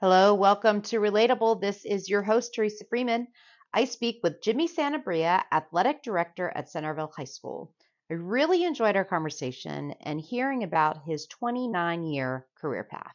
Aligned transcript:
Hello, 0.00 0.32
welcome 0.32 0.80
to 0.82 1.00
Relatable. 1.00 1.60
This 1.60 1.84
is 1.84 2.08
your 2.08 2.22
host, 2.22 2.54
Teresa 2.54 2.84
Freeman. 2.84 3.26
I 3.74 3.84
speak 3.84 4.20
with 4.22 4.40
Jimmy 4.40 4.68
Sanabria, 4.68 5.42
Athletic 5.50 6.04
Director 6.04 6.52
at 6.54 6.70
Centreville 6.70 7.10
High 7.16 7.24
School. 7.24 7.74
I 8.08 8.14
really 8.14 8.62
enjoyed 8.62 8.94
our 8.94 9.04
conversation 9.04 9.90
and 10.02 10.20
hearing 10.20 10.62
about 10.62 11.02
his 11.04 11.26
29 11.26 12.04
year 12.04 12.46
career 12.54 12.84
path. 12.84 13.12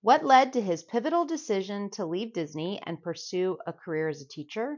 What 0.00 0.24
led 0.24 0.54
to 0.54 0.60
his 0.60 0.82
pivotal 0.82 1.24
decision 1.24 1.88
to 1.90 2.04
leave 2.04 2.32
Disney 2.32 2.82
and 2.82 3.00
pursue 3.00 3.56
a 3.64 3.72
career 3.72 4.08
as 4.08 4.20
a 4.20 4.26
teacher? 4.26 4.76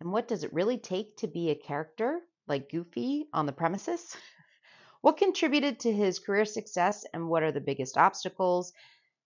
And 0.00 0.10
what 0.10 0.28
does 0.28 0.44
it 0.44 0.54
really 0.54 0.78
take 0.78 1.14
to 1.18 1.26
be 1.26 1.50
a 1.50 1.54
character 1.54 2.22
like 2.48 2.70
Goofy 2.70 3.28
on 3.34 3.44
the 3.44 3.52
premises? 3.52 4.16
What 5.02 5.16
contributed 5.16 5.80
to 5.80 5.92
his 5.92 6.18
career 6.18 6.44
success 6.44 7.06
and 7.14 7.28
what 7.28 7.42
are 7.42 7.52
the 7.52 7.60
biggest 7.60 7.96
obstacles? 7.96 8.74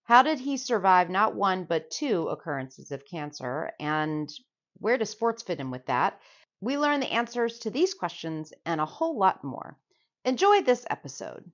How 0.05 0.21
did 0.21 0.39
he 0.39 0.57
survive 0.57 1.09
not 1.09 1.35
one, 1.35 1.63
but 1.65 1.89
two 1.89 2.27
occurrences 2.29 2.91
of 2.91 3.05
cancer? 3.05 3.71
And 3.79 4.31
where 4.77 4.99
does 4.99 5.09
sports 5.09 5.41
fit 5.41 5.59
in 5.59 5.71
with 5.71 5.87
that? 5.87 6.21
We 6.61 6.77
learn 6.77 6.99
the 6.99 7.11
answers 7.11 7.59
to 7.59 7.71
these 7.71 7.95
questions 7.95 8.53
and 8.65 8.79
a 8.79 8.85
whole 8.85 9.17
lot 9.17 9.43
more. 9.43 9.79
Enjoy 10.23 10.61
this 10.61 10.85
episode. 10.91 11.51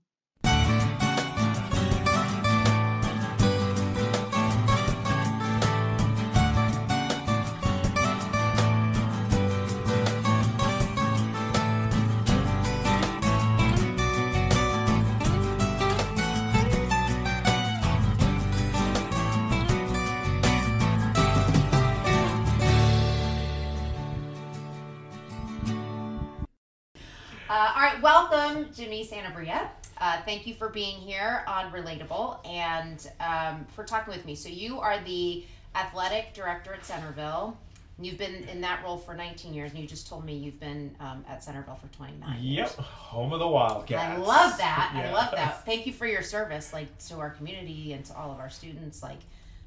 All 27.82 27.88
right, 27.88 28.00
welcome, 28.04 28.72
Jimmy 28.76 29.04
Sanabria. 29.04 29.68
Uh, 29.98 30.22
thank 30.24 30.46
you 30.46 30.54
for 30.54 30.70
being 30.70 30.98
here 30.98 31.44
on 31.48 31.72
Relatable 31.72 32.38
and 32.48 33.10
um, 33.20 33.66
for 33.74 33.84
talking 33.84 34.14
with 34.14 34.24
me. 34.24 34.36
So, 34.36 34.50
you 34.50 34.80
are 34.80 35.00
the 35.04 35.44
athletic 35.74 36.36
director 36.36 36.76
at 36.76 36.86
Centreville. 36.86 37.58
You've 38.00 38.20
been 38.20 38.48
in 38.50 38.62
that 38.62 38.84
role 38.84 38.98
for 38.98 39.16
19 39.16 39.52
years, 39.52 39.72
and 39.72 39.80
you 39.80 39.88
just 39.88 40.08
told 40.08 40.24
me 40.26 40.36
you've 40.36 40.60
been 40.60 40.96
um, 41.00 41.26
at 41.28 41.44
Centreville 41.44 41.80
for 41.82 41.88
29 41.98 42.44
years. 42.44 42.70
Yep, 42.78 42.86
home 42.86 43.34
of 43.34 43.40
the 43.40 43.48
Wildcats. 43.48 44.00
I 44.00 44.16
love 44.18 44.60
that. 44.60 44.92
I 44.94 45.12
love 45.12 45.32
that. 45.32 45.66
Thank 45.66 45.88
you 45.88 45.94
for 45.94 46.06
your 46.06 46.22
service, 46.22 46.74
like 46.74 46.96
to 47.08 47.16
our 47.16 47.32
community 47.32 47.94
and 47.94 48.06
to 48.06 48.16
all 48.16 48.32
of 48.32 48.40
our 48.40 48.52
students. 48.52 49.02
Like, 49.02 49.22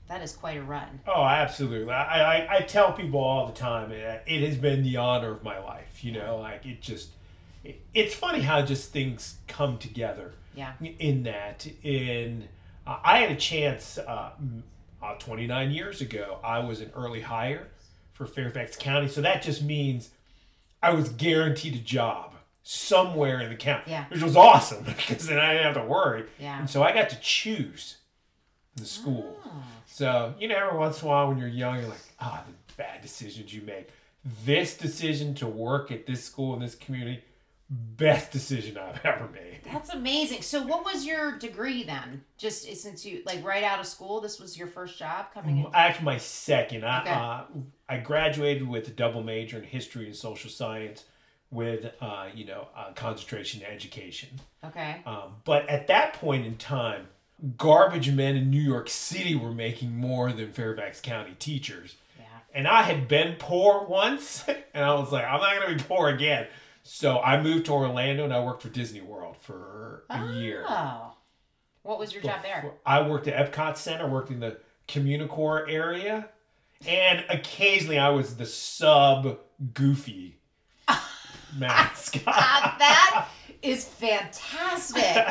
that 0.06 0.22
is 0.22 0.30
quite 0.34 0.58
a 0.58 0.62
run. 0.62 1.00
Oh, 1.08 1.24
absolutely. 1.24 1.92
I, 1.92 2.44
I, 2.44 2.56
I 2.58 2.60
tell 2.60 2.92
people 2.92 3.18
all 3.18 3.48
the 3.48 3.54
time, 3.54 3.90
eh, 3.90 4.18
it 4.24 4.48
has 4.48 4.56
been 4.56 4.84
the 4.84 4.98
honor 4.98 5.32
of 5.32 5.42
my 5.42 5.58
life. 5.58 6.04
You 6.04 6.12
know, 6.12 6.38
like 6.38 6.64
it 6.64 6.80
just, 6.80 7.08
it's 7.94 8.14
funny 8.14 8.40
how 8.40 8.62
just 8.62 8.92
things 8.92 9.36
come 9.48 9.78
together 9.78 10.32
Yeah. 10.54 10.72
in 10.80 11.22
that. 11.24 11.66
In 11.82 12.48
uh, 12.86 12.98
I 13.02 13.18
had 13.18 13.30
a 13.30 13.36
chance 13.36 13.96
uh, 13.98 14.30
uh, 15.02 15.14
29 15.18 15.70
years 15.70 16.00
ago. 16.00 16.38
I 16.44 16.58
was 16.60 16.80
an 16.80 16.90
early 16.94 17.20
hire 17.22 17.68
for 18.12 18.26
Fairfax 18.26 18.76
County, 18.76 19.08
so 19.08 19.20
that 19.22 19.42
just 19.42 19.62
means 19.62 20.10
I 20.82 20.90
was 20.92 21.08
guaranteed 21.08 21.74
a 21.74 21.78
job 21.78 22.34
somewhere 22.62 23.40
in 23.40 23.48
the 23.50 23.56
county, 23.56 23.90
Yeah. 23.90 24.04
which 24.08 24.22
was 24.22 24.36
awesome 24.36 24.84
because 24.84 25.26
then 25.26 25.38
I 25.38 25.52
didn't 25.54 25.64
have 25.74 25.82
to 25.82 25.88
worry. 25.88 26.24
Yeah. 26.38 26.58
And 26.58 26.68
so 26.68 26.82
I 26.82 26.92
got 26.92 27.10
to 27.10 27.20
choose 27.20 27.96
the 28.76 28.84
school. 28.86 29.36
Oh. 29.44 29.50
So, 29.86 30.34
you 30.38 30.48
know, 30.48 30.56
every 30.56 30.78
once 30.78 31.00
in 31.02 31.06
a 31.06 31.10
while 31.10 31.28
when 31.28 31.38
you're 31.38 31.46
young, 31.48 31.78
you're 31.78 31.88
like, 31.88 31.98
ah, 32.20 32.42
the 32.46 32.74
bad 32.76 33.00
decisions 33.02 33.54
you 33.54 33.62
make. 33.62 33.88
This 34.44 34.76
decision 34.76 35.34
to 35.36 35.46
work 35.46 35.92
at 35.92 36.06
this 36.06 36.24
school 36.24 36.54
in 36.54 36.60
this 36.60 36.74
community, 36.74 37.22
best 37.96 38.30
decision 38.30 38.78
I've 38.78 39.00
ever 39.04 39.28
made. 39.32 39.60
That's 39.64 39.90
amazing. 39.90 40.42
So, 40.42 40.62
what 40.66 40.84
was 40.84 41.04
your 41.06 41.38
degree 41.38 41.84
then? 41.84 42.22
Just 42.36 42.64
since 42.76 43.04
you 43.04 43.22
like 43.24 43.44
right 43.44 43.64
out 43.64 43.80
of 43.80 43.86
school, 43.86 44.20
this 44.20 44.38
was 44.38 44.56
your 44.58 44.66
first 44.68 44.98
job 44.98 45.26
coming 45.32 45.58
in. 45.58 45.66
Actually, 45.72 46.04
my 46.04 46.18
second. 46.18 46.84
I, 46.84 47.00
Okay. 47.00 47.10
uh, 47.12 47.42
I 47.88 47.98
graduated 47.98 48.66
with 48.68 48.88
a 48.88 48.92
double 48.92 49.22
major 49.22 49.58
in 49.58 49.64
history 49.64 50.06
and 50.06 50.14
social 50.16 50.50
science 50.50 51.04
with, 51.50 51.92
uh, 52.00 52.26
you 52.34 52.44
know, 52.46 52.68
uh, 52.76 52.92
concentration 52.94 53.62
in 53.62 53.66
education. 53.68 54.28
Okay. 54.64 55.02
Um, 55.06 55.34
but 55.44 55.68
at 55.68 55.86
that 55.86 56.14
point 56.14 56.44
in 56.46 56.56
time, 56.56 57.06
garbage 57.56 58.10
men 58.10 58.36
in 58.36 58.50
New 58.50 58.60
York 58.60 58.88
City 58.88 59.34
were 59.36 59.52
making 59.52 59.96
more 59.96 60.32
than 60.32 60.52
Fairfax 60.52 61.00
County 61.00 61.36
teachers. 61.38 61.96
Yeah. 62.18 62.24
And 62.54 62.66
I 62.66 62.82
had 62.82 63.06
been 63.08 63.36
poor 63.38 63.84
once, 63.86 64.44
and 64.74 64.84
I 64.84 64.94
was 64.94 65.12
like, 65.12 65.24
I'm 65.24 65.40
not 65.40 65.60
going 65.60 65.76
to 65.78 65.82
be 65.84 65.88
poor 65.88 66.08
again. 66.08 66.46
So 66.84 67.18
I 67.20 67.42
moved 67.42 67.66
to 67.66 67.72
Orlando 67.72 68.24
and 68.24 68.32
I 68.32 68.44
worked 68.44 68.62
for 68.62 68.68
Disney 68.68 69.00
World 69.00 69.36
for 69.40 70.04
a 70.10 70.32
year. 70.32 70.64
Oh. 70.68 71.14
What 71.82 71.98
was 71.98 72.12
your 72.12 72.22
job 72.22 72.42
there? 72.42 72.72
I 72.86 73.06
worked 73.06 73.26
at 73.26 73.52
Epcot 73.52 73.76
Center, 73.76 74.06
worked 74.06 74.30
in 74.30 74.40
the 74.40 74.58
Communicore 74.86 75.70
area, 75.70 76.28
and 76.86 77.24
occasionally 77.28 77.98
I 77.98 78.10
was 78.10 78.36
the 78.36 78.46
sub 78.46 79.38
Goofy 79.72 80.38
mascot. 81.56 82.24
That 82.24 83.28
is 83.62 83.86
fantastic. 83.86 85.26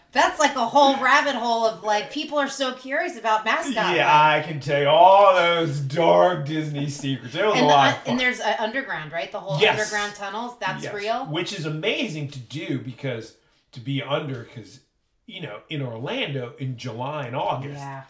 That's 0.18 0.40
like 0.40 0.56
a 0.56 0.66
whole 0.66 0.96
rabbit 0.96 1.36
hole 1.36 1.64
of 1.64 1.84
like 1.84 2.10
people 2.10 2.38
are 2.38 2.48
so 2.48 2.72
curious 2.74 3.16
about 3.16 3.44
mascot. 3.44 3.94
yeah? 3.94 4.08
I 4.10 4.40
can 4.40 4.58
tell 4.58 4.80
you 4.80 4.88
all 4.88 5.32
those 5.36 5.78
dark 5.78 6.44
Disney 6.44 6.88
secrets. 6.90 7.36
It 7.36 7.44
was 7.44 7.52
and, 7.54 7.60
a 7.60 7.68
the, 7.68 7.68
lot 7.68 8.00
and 8.04 8.18
there's 8.18 8.40
uh, 8.40 8.56
underground, 8.58 9.12
right? 9.12 9.30
The 9.30 9.38
whole 9.38 9.60
Yes. 9.60 9.78
underground 9.78 10.16
tunnels. 10.16 10.56
That's 10.58 10.82
Yes, 10.82 10.92
real. 10.92 11.26
Which 11.26 11.52
is 11.52 11.66
amazing 11.66 12.30
to 12.30 12.40
do 12.40 12.80
because 12.80 13.36
to 13.70 13.78
be 13.80 14.02
under, 14.02 14.42
because, 14.42 14.80
you 15.26 15.40
know, 15.40 15.60
in 15.68 15.82
Orlando 15.82 16.54
in 16.58 16.76
July 16.76 17.26
and 17.26 17.36
August, 17.36 17.76
Yeah. 17.78 18.02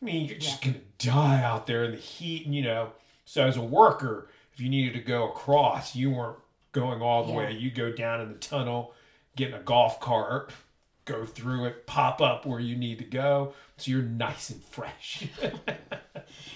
I 0.00 0.04
mean, 0.04 0.26
you're 0.26 0.38
just 0.38 0.62
going 0.62 0.74
to 0.74 1.06
die 1.08 1.40
out 1.44 1.68
there 1.68 1.84
in 1.84 1.92
the 1.92 1.96
heat. 1.96 2.44
And, 2.44 2.56
you 2.56 2.62
know, 2.62 2.90
so 3.24 3.46
as 3.46 3.56
a 3.56 3.62
worker, 3.62 4.26
if 4.52 4.58
you 4.58 4.68
needed 4.68 4.94
to 4.94 5.00
go 5.00 5.28
across, 5.28 5.94
you 5.94 6.10
weren't 6.10 6.38
going 6.72 7.00
all 7.00 7.22
the 7.22 7.30
Yeah. 7.30 7.38
way. 7.38 7.52
You 7.52 7.70
go 7.70 7.92
down 7.92 8.20
in 8.20 8.30
the 8.32 8.38
tunnel, 8.38 8.94
get 9.36 9.50
in 9.50 9.54
a 9.54 9.60
golf 9.62 10.00
cart, 10.00 10.50
go 11.04 11.24
through 11.26 11.64
it, 11.66 11.86
pop 11.86 12.20
up 12.20 12.46
where 12.46 12.60
you 12.60 12.76
need 12.76 12.98
to 12.98 13.04
go. 13.04 13.54
So 13.76 13.90
you're 13.90 14.02
nice 14.02 14.50
and 14.50 14.62
fresh. 14.62 15.26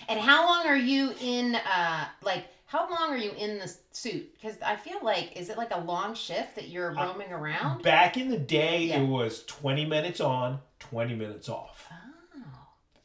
And 0.09 0.21
how 0.21 0.47
long 0.47 0.67
are 0.67 0.77
you 0.77 1.13
in? 1.21 1.57
Uh, 1.57 2.05
like 2.23 2.47
how 2.67 2.89
long 2.89 3.11
are 3.11 3.17
you 3.17 3.33
in 3.33 3.59
the 3.59 3.73
suit? 3.91 4.33
Because 4.35 4.57
I 4.65 4.77
feel 4.77 4.99
like 5.03 5.37
is 5.37 5.49
it 5.51 5.59
like 5.59 5.73
a 5.75 5.81
long 5.81 6.15
shift 6.15 6.55
that 6.55 6.69
you're 6.69 6.93
roaming 6.93 7.33
around? 7.33 7.83
Back 7.83 8.17
in 8.17 8.29
the 8.31 8.39
day, 8.39 8.85
Yeah. 8.85 9.01
it 9.01 9.07
was 9.07 9.45
20 9.47 9.85
minutes 9.85 10.21
on, 10.21 10.61
20 10.79 11.15
minutes 11.17 11.49
off. 11.49 11.89
Oh. 12.37 12.41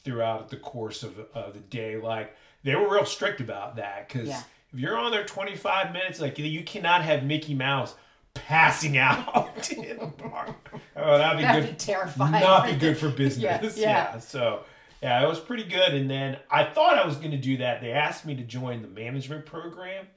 throughout 0.03 0.49
the 0.49 0.57
course 0.57 1.03
of, 1.03 1.19
of 1.33 1.53
the 1.53 1.59
day. 1.59 1.97
Like 1.97 2.35
they 2.63 2.75
were 2.75 2.89
real 2.93 3.05
strict 3.05 3.41
about 3.41 3.75
that 3.77 4.07
because 4.07 4.27
Yeah. 4.29 4.41
if 4.73 4.79
you're 4.79 4.97
on 4.97 5.11
there 5.11 5.25
25 5.25 5.91
minutes, 5.93 6.21
like 6.21 6.37
you 6.37 6.63
cannot 6.63 7.01
have 7.01 7.23
Mickey 7.23 7.55
Mouse 7.55 7.95
passing 8.33 8.97
out 8.97 9.69
in 9.71 9.97
the 9.97 10.07
park. 10.07 10.73
Oh, 10.95 11.17
that'd 11.17 11.37
be 11.37 11.43
That'd 11.43 11.63
good. 11.65 11.71
be 11.71 11.77
terrifying. 11.77 12.31
Not 12.41 12.65
be 12.65 12.75
good 12.75 12.97
for 12.97 13.09
business. 13.17 13.77
yeah. 13.77 14.13
yeah. 14.13 14.19
So 14.19 14.63
yeah, 15.01 15.23
it 15.23 15.27
was 15.27 15.39
pretty 15.39 15.63
good. 15.63 15.93
And 15.93 16.09
then 16.09 16.37
I 16.49 16.63
thought 16.63 16.97
I 16.97 17.05
was 17.05 17.15
going 17.17 17.31
to 17.31 17.37
do 17.37 17.57
that. 17.57 17.81
They 17.81 17.91
asked 17.91 18.25
me 18.25 18.35
to 18.35 18.43
join 18.43 18.81
the 18.81 18.87
management 18.87 19.45
program. 19.45 20.07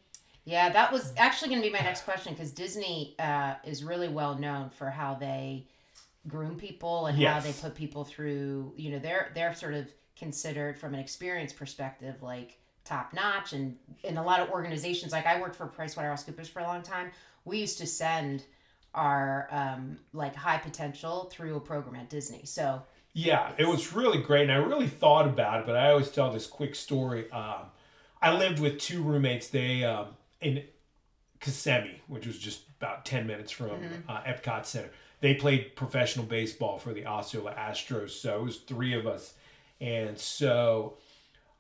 Yeah, 0.45 0.69
that 0.71 0.93
was 0.93 1.13
actually 1.17 1.49
going 1.49 1.63
to 1.63 1.67
be 1.69 1.73
my 1.73 1.81
next 1.81 2.03
question 2.03 2.35
because 2.35 2.51
Disney 2.51 3.15
uh, 3.19 3.55
is 3.65 3.83
really 3.83 4.09
well 4.09 4.39
known 4.39 4.69
for 4.69 4.91
how 4.91 5.15
they 5.15 5.67
groom 6.29 6.57
people 6.57 7.07
and 7.07 7.19
how 7.23 7.41
they 7.41 7.53
put 7.53 7.75
people 7.75 8.05
through. 8.05 8.75
You 8.77 8.91
know, 8.93 8.99
they're 8.99 9.31
they're 9.35 9.55
sort 9.55 9.73
of 9.75 9.87
considered 10.17 10.79
from 10.79 10.93
an 10.93 11.01
experience 11.01 11.53
perspective 11.53 12.23
like 12.23 12.59
top 12.85 13.15
notch, 13.15 13.55
and 13.55 13.77
in 14.03 14.19
a 14.19 14.23
lot 14.23 14.41
of 14.41 14.51
organizations, 14.51 15.13
like 15.13 15.25
I 15.25 15.41
worked 15.41 15.57
for 15.57 15.67
PricewaterhouseCoopers 15.67 16.49
for 16.49 16.61
a 16.61 16.65
long 16.65 16.83
time. 16.83 17.11
We 17.45 17.59
used 17.59 17.79
to 17.79 17.87
send 17.87 18.45
our 18.95 19.49
um, 19.51 19.99
like 20.13 20.35
high 20.35 20.59
potential 20.59 21.31
through 21.33 21.57
a 21.57 21.61
program 21.61 21.97
at 21.97 22.09
Disney. 22.09 22.43
So 22.45 22.83
Yeah, 23.13 23.53
it 23.59 23.67
was 23.67 23.93
really 23.93 24.21
great, 24.21 24.43
and 24.43 24.53
I 24.53 24.57
really 24.57 24.89
thought 24.89 25.27
about 25.27 25.61
it. 25.61 25.67
But 25.67 25.77
I 25.77 25.91
always 25.91 26.11
tell 26.11 26.33
this 26.33 26.47
quick 26.47 26.75
story. 26.75 27.31
Um, 27.31 27.67
I 28.21 28.33
lived 28.37 28.59
with 28.59 28.79
two 28.79 29.03
roommates. 29.03 29.49
They 29.49 29.85
um, 29.85 30.09
in 30.41 30.65
Kissimmee, 31.41 32.01
which 32.09 32.27
was 32.27 32.39
just 32.39 32.63
about 32.81 33.05
ten 33.05 33.27
minutes 33.27 33.53
from 33.53 33.71
uh, 34.09 34.23
Epcot 34.23 34.65
Center. 34.67 34.91
They 35.21 35.35
played 35.35 35.77
professional 35.77 36.27
baseball 36.27 36.79
for 36.79 36.93
the 36.93 37.07
Osceola 37.07 37.55
Astros. 37.55 38.11
So 38.11 38.41
it 38.41 38.45
was 38.45 38.57
three 38.59 38.95
of 38.95 39.07
us, 39.07 39.35
and 39.81 40.19
so 40.19 40.99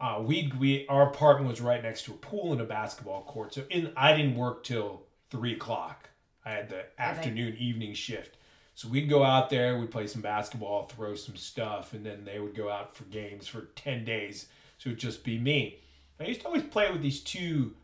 uh, 0.00 0.20
we 0.24 0.52
we 0.58 0.86
our 0.88 1.08
apartment 1.08 1.48
was 1.50 1.60
right 1.60 1.82
next 1.82 2.04
to 2.06 2.12
a 2.12 2.16
pool 2.16 2.52
and 2.52 2.60
a 2.60 2.64
basketball 2.64 3.22
court. 3.22 3.54
So 3.54 3.64
in 3.70 3.92
I 3.96 4.16
didn't 4.16 4.36
work 4.36 4.64
till 4.64 5.02
three 5.34 5.54
o'clock. 5.54 6.10
I 6.44 6.52
had 6.52 6.68
the 6.68 6.84
afternoon 6.96 7.56
evening 7.58 7.92
shift. 7.94 8.36
So 8.76 8.88
we'd 8.88 9.08
go 9.08 9.24
out 9.24 9.50
there, 9.50 9.76
we'd 9.78 9.90
play 9.90 10.06
some 10.06 10.22
basketball, 10.22 10.86
throw 10.86 11.16
some 11.16 11.34
stuff, 11.34 11.92
and 11.92 12.06
then 12.06 12.24
they 12.24 12.38
would 12.38 12.54
go 12.54 12.70
out 12.70 12.96
for 12.96 13.02
games 13.04 13.48
for 13.48 13.62
10 13.74 14.04
days. 14.04 14.46
So 14.78 14.90
it'd 14.90 15.00
just 15.00 15.24
be 15.24 15.38
me. 15.38 15.80
I 16.20 16.26
used 16.26 16.42
to 16.42 16.46
always 16.46 16.62
play 16.62 16.90
with 16.92 17.02
these 17.02 17.20
two, 17.20 17.74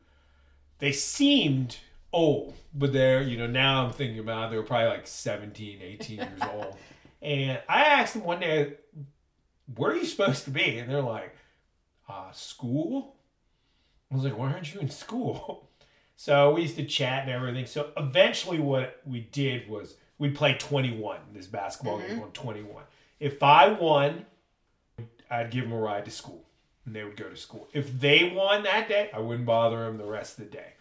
they 0.78 0.92
seemed 0.92 1.76
old, 2.12 2.54
but 2.72 2.92
they're, 2.92 3.22
you 3.22 3.36
know, 3.36 3.48
now 3.48 3.84
I'm 3.84 3.92
thinking 3.92 4.20
about 4.20 4.46
it, 4.46 4.50
they 4.52 4.56
were 4.56 4.62
probably 4.62 4.88
like 4.88 5.08
17, 5.08 5.80
18 5.82 6.16
years 6.16 6.28
old. 6.52 6.76
And 7.20 7.60
I 7.68 7.82
asked 7.82 8.14
them 8.14 8.22
one 8.22 8.40
day, 8.40 8.74
where 9.74 9.90
are 9.90 9.96
you 9.96 10.06
supposed 10.06 10.44
to 10.44 10.50
be? 10.50 10.78
And 10.78 10.88
they're 10.88 11.02
like, 11.02 11.34
uh, 12.08 12.30
school? 12.30 13.16
I 14.10 14.14
was 14.14 14.24
like, 14.24 14.38
why 14.38 14.52
aren't 14.52 14.72
you 14.72 14.80
in 14.80 14.90
school? 14.90 15.69
So 16.20 16.52
we 16.52 16.60
used 16.60 16.76
to 16.76 16.84
chat 16.84 17.22
and 17.22 17.30
everything. 17.30 17.64
So 17.64 17.92
eventually, 17.96 18.58
what 18.58 19.00
we 19.06 19.20
did 19.20 19.70
was 19.70 19.96
we'd 20.18 20.34
play 20.34 20.52
21, 20.52 21.18
this 21.32 21.46
basketball 21.46 21.96
game 21.96 22.10
mm-hmm. 22.10 22.24
on 22.24 22.32
21. 22.32 22.82
If 23.18 23.42
I 23.42 23.68
won, 23.68 24.26
I'd 25.30 25.50
give 25.50 25.64
them 25.64 25.72
a 25.72 25.78
ride 25.78 26.04
to 26.04 26.10
school 26.10 26.44
and 26.84 26.94
they 26.94 27.04
would 27.04 27.16
go 27.16 27.30
to 27.30 27.36
school. 27.38 27.68
If 27.72 27.98
they 27.98 28.34
won 28.36 28.64
that 28.64 28.86
day, 28.86 29.08
I 29.14 29.18
wouldn't 29.18 29.46
bother 29.46 29.86
them 29.86 29.96
the 29.96 30.04
rest 30.04 30.38
of 30.38 30.44
the 30.44 30.50
day. 30.50 30.74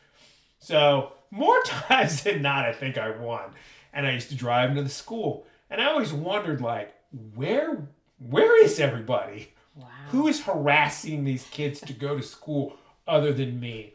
So 0.59 1.13
more 1.31 1.61
times 1.65 2.23
than 2.23 2.41
not, 2.41 2.65
I 2.65 2.73
think 2.73 2.97
I 2.97 3.11
won. 3.11 3.51
And 3.93 4.05
I 4.05 4.11
used 4.11 4.27
to 4.31 4.35
drive 4.35 4.71
them 4.71 4.75
to 4.75 4.83
the 4.83 4.89
school. 4.89 5.47
And 5.69 5.79
I 5.79 5.85
always 5.85 6.11
wondered, 6.11 6.59
like, 6.59 6.93
where 7.33 7.87
where 8.19 8.61
is 8.61 8.77
everybody? 8.77 9.53
Wow. 9.73 9.87
Who 10.09 10.27
is 10.27 10.43
harassing 10.43 11.23
these 11.23 11.45
kids 11.45 11.79
to 11.79 11.93
go 11.93 12.17
to 12.17 12.23
school 12.23 12.75
other 13.07 13.31
than 13.31 13.61
me? 13.61 13.93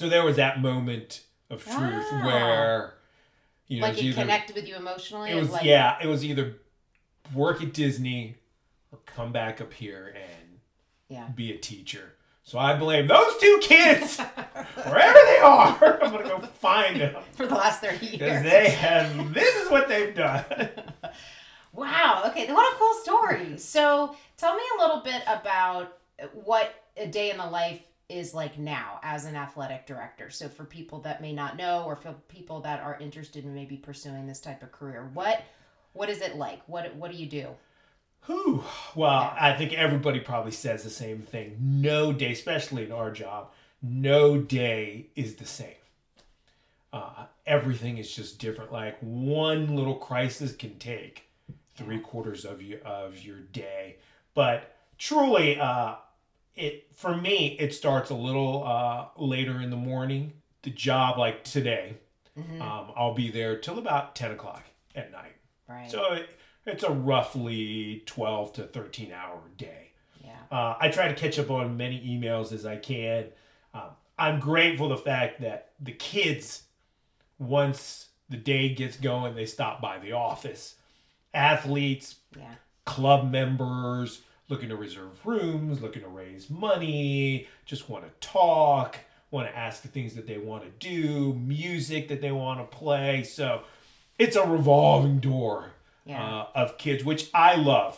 So 0.00 0.08
there 0.08 0.24
was 0.24 0.36
that 0.36 0.62
moment 0.62 1.24
of 1.50 1.62
truth 1.62 1.76
Wow. 2.10 2.24
where 2.24 2.94
you 3.66 3.80
know 3.80 3.86
like 3.88 3.98
it 3.98 4.04
either- 4.04 4.22
connected 4.22 4.56
with 4.56 4.66
you 4.66 4.76
emotionally? 4.76 5.30
it 5.30 5.34
was 5.34 5.50
like, 5.50 5.62
yeah, 5.64 5.98
it 6.02 6.06
was 6.06 6.24
either 6.24 6.56
work 7.34 7.62
at 7.62 7.74
Disney 7.74 8.36
or 8.90 8.98
come 9.04 9.30
back 9.30 9.60
up 9.60 9.74
here 9.74 10.14
and 10.16 10.60
Yeah. 11.08 11.26
be 11.28 11.52
a 11.52 11.58
teacher. 11.58 12.14
So 12.44 12.58
I 12.58 12.76
blame 12.76 13.08
those 13.08 13.36
two 13.38 13.58
kids 13.62 14.18
wherever 14.74 15.18
they 15.26 15.38
are. 15.38 15.98
I'm 16.02 16.12
gonna 16.12 16.28
go 16.28 16.38
find 16.40 16.98
them 16.98 17.22
For 17.32 17.46
the 17.46 17.54
last 17.54 17.82
30 17.82 17.98
because 18.12 18.20
years. 18.20 18.42
they 18.42 18.70
have. 18.70 19.34
This 19.34 19.54
is 19.56 19.70
what 19.70 19.86
they've 19.88 20.14
done. 20.14 20.44
Wow. 21.72 22.24
Okay. 22.26 22.52
What 22.52 22.74
a 22.74 22.78
cool 22.78 22.94
story. 22.94 23.56
So 23.58 24.16
tell 24.36 24.56
me 24.56 24.62
a 24.76 24.80
little 24.82 25.02
bit 25.02 25.22
about 25.28 25.96
what 26.32 26.74
a 26.96 27.06
day 27.06 27.30
in 27.30 27.36
the 27.36 27.46
life 27.46 27.80
is 28.10 28.34
like 28.34 28.58
now 28.58 28.98
as 29.02 29.24
an 29.24 29.36
athletic 29.36 29.86
director. 29.86 30.30
So 30.30 30.48
for 30.48 30.64
people 30.64 31.00
that 31.00 31.22
may 31.22 31.32
not 31.32 31.56
know, 31.56 31.84
or 31.84 31.96
for 31.96 32.14
people 32.28 32.60
that 32.60 32.80
are 32.80 32.98
interested 33.00 33.44
in 33.44 33.54
maybe 33.54 33.76
pursuing 33.76 34.26
this 34.26 34.40
type 34.40 34.62
of 34.62 34.72
career, 34.72 35.08
what 35.14 35.42
what 35.92 36.08
is 36.08 36.20
it 36.20 36.36
like? 36.36 36.60
What 36.66 36.94
what 36.96 37.10
do 37.10 37.16
you 37.16 37.26
do? 37.26 37.48
Whew. 38.26 38.64
Well, 38.94 39.34
I 39.38 39.54
think 39.54 39.72
everybody 39.72 40.20
probably 40.20 40.52
says 40.52 40.82
the 40.82 40.90
same 40.90 41.20
thing. 41.20 41.56
No 41.58 42.12
day, 42.12 42.32
especially 42.32 42.84
in 42.84 42.92
our 42.92 43.10
job, 43.10 43.50
no 43.82 44.38
day 44.38 45.06
is 45.16 45.36
the 45.36 45.46
same. 45.46 45.74
Uh, 46.92 47.26
everything 47.46 47.98
is 47.98 48.14
just 48.14 48.38
different. 48.38 48.72
Like 48.72 48.98
one 49.00 49.74
little 49.74 49.94
crisis 49.94 50.52
can 50.54 50.78
take 50.78 51.24
three 51.76 52.00
quarters 52.00 52.44
of 52.44 52.60
your 52.60 52.80
of 52.80 53.24
your 53.24 53.38
day. 53.38 53.96
But 54.34 54.76
truly, 54.98 55.58
uh, 55.58 55.94
it 56.56 56.88
for 56.94 57.16
me, 57.16 57.56
it 57.58 57.74
starts 57.74 58.10
a 58.10 58.14
little 58.14 58.64
uh, 58.66 59.06
later 59.16 59.60
in 59.60 59.70
the 59.70 59.76
morning. 59.76 60.32
The 60.62 60.70
job, 60.70 61.18
like 61.18 61.44
today, 61.44 61.94
Mhm. 62.38 62.60
um, 62.60 62.92
I'll 62.96 63.14
be 63.14 63.30
there 63.30 63.56
till 63.58 63.78
about 63.78 64.14
ten 64.14 64.30
o'clock 64.32 64.64
at 64.94 65.10
night. 65.10 65.36
right. 65.68 65.90
So 65.90 66.12
it, 66.14 66.28
it's 66.66 66.82
a 66.84 66.90
roughly 66.90 68.02
12 68.06 68.52
to 68.54 68.64
13 68.64 69.12
hour 69.12 69.40
day. 69.56 69.92
yeah. 70.22 70.36
Uh, 70.50 70.76
I 70.80 70.88
try 70.90 71.08
to 71.08 71.14
catch 71.14 71.38
up 71.38 71.50
on 71.50 71.76
many 71.76 72.00
emails 72.06 72.52
as 72.52 72.66
I 72.66 72.76
can. 72.76 73.26
Um, 73.72 73.90
I'm 74.18 74.38
grateful 74.40 74.88
the 74.88 74.96
fact 74.98 75.40
that 75.40 75.70
the 75.80 75.92
kids, 75.92 76.64
once 77.38 78.08
the 78.28 78.36
day 78.36 78.74
gets 78.74 78.96
going, 78.96 79.34
they 79.34 79.46
stop 79.46 79.80
by 79.80 79.98
the 79.98 80.12
office. 80.12 80.74
Athletes, 81.32 82.16
Yeah. 82.36 82.54
club 82.84 83.30
members 83.30 84.22
looking 84.50 84.68
to 84.68 84.76
reserve 84.76 85.24
rooms, 85.24 85.80
looking 85.80 86.02
to 86.02 86.08
raise 86.08 86.50
money, 86.50 87.46
just 87.64 87.88
want 87.88 88.04
to 88.04 88.10
talk, 88.28 88.98
want 89.30 89.48
to 89.48 89.56
ask 89.56 89.80
the 89.82 89.88
things 89.88 90.14
that 90.16 90.26
they 90.26 90.36
want 90.38 90.64
to 90.64 90.70
do, 90.88 91.32
music 91.34 92.08
that 92.08 92.20
they 92.20 92.32
want 92.32 92.58
to 92.60 92.76
play. 92.76 93.22
So 93.22 93.62
it's 94.18 94.36
a 94.36 94.44
revolving 94.46 95.20
door 95.20 95.70
Yeah. 96.04 96.22
uh, 96.22 96.46
of 96.54 96.76
kids, 96.78 97.04
which 97.04 97.30
I 97.32 97.54
love 97.54 97.96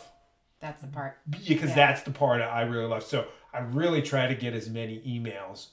That's 0.59 0.79
the 0.81 0.87
part. 0.87 1.17
because 1.29 1.69
Yeah. 1.71 1.75
that's 1.75 2.03
the 2.03 2.11
part 2.11 2.41
I 2.41 2.61
really 2.61 2.85
love. 2.87 3.03
So 3.03 3.25
I 3.51 3.59
really 3.59 4.01
try 4.03 4.27
to 4.27 4.35
get 4.35 4.53
as 4.53 4.69
many 4.69 4.99
emails 5.01 5.69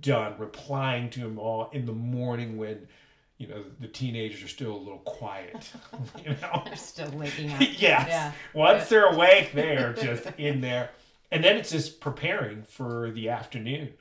done, 0.00 0.34
replying 0.38 1.10
to 1.10 1.20
them 1.20 1.38
all 1.38 1.70
in 1.72 1.86
the 1.86 1.92
morning 1.92 2.56
when 2.58 2.88
you 3.38 3.48
know 3.48 3.64
the 3.80 3.88
teenagers 3.88 4.42
are 4.42 4.48
still 4.48 4.74
a 4.74 4.78
little 4.78 4.98
quiet. 5.00 5.72
you 6.24 6.36
know, 6.40 6.62
They're 6.64 6.76
still 6.76 7.10
waking 7.12 7.52
up. 7.52 7.60
yes. 7.60 7.78
Yeah. 7.80 8.32
Once 8.52 8.88
they're 8.88 9.06
awake, 9.06 9.52
they 9.52 9.76
are 9.76 9.92
just 10.02 10.26
in 10.38 10.60
there, 10.60 10.90
and 11.30 11.42
then 11.42 11.56
it's 11.56 11.70
just 11.70 12.00
preparing 12.00 12.62
for 12.62 13.10
the 13.10 13.28
afternoon, 13.28 13.94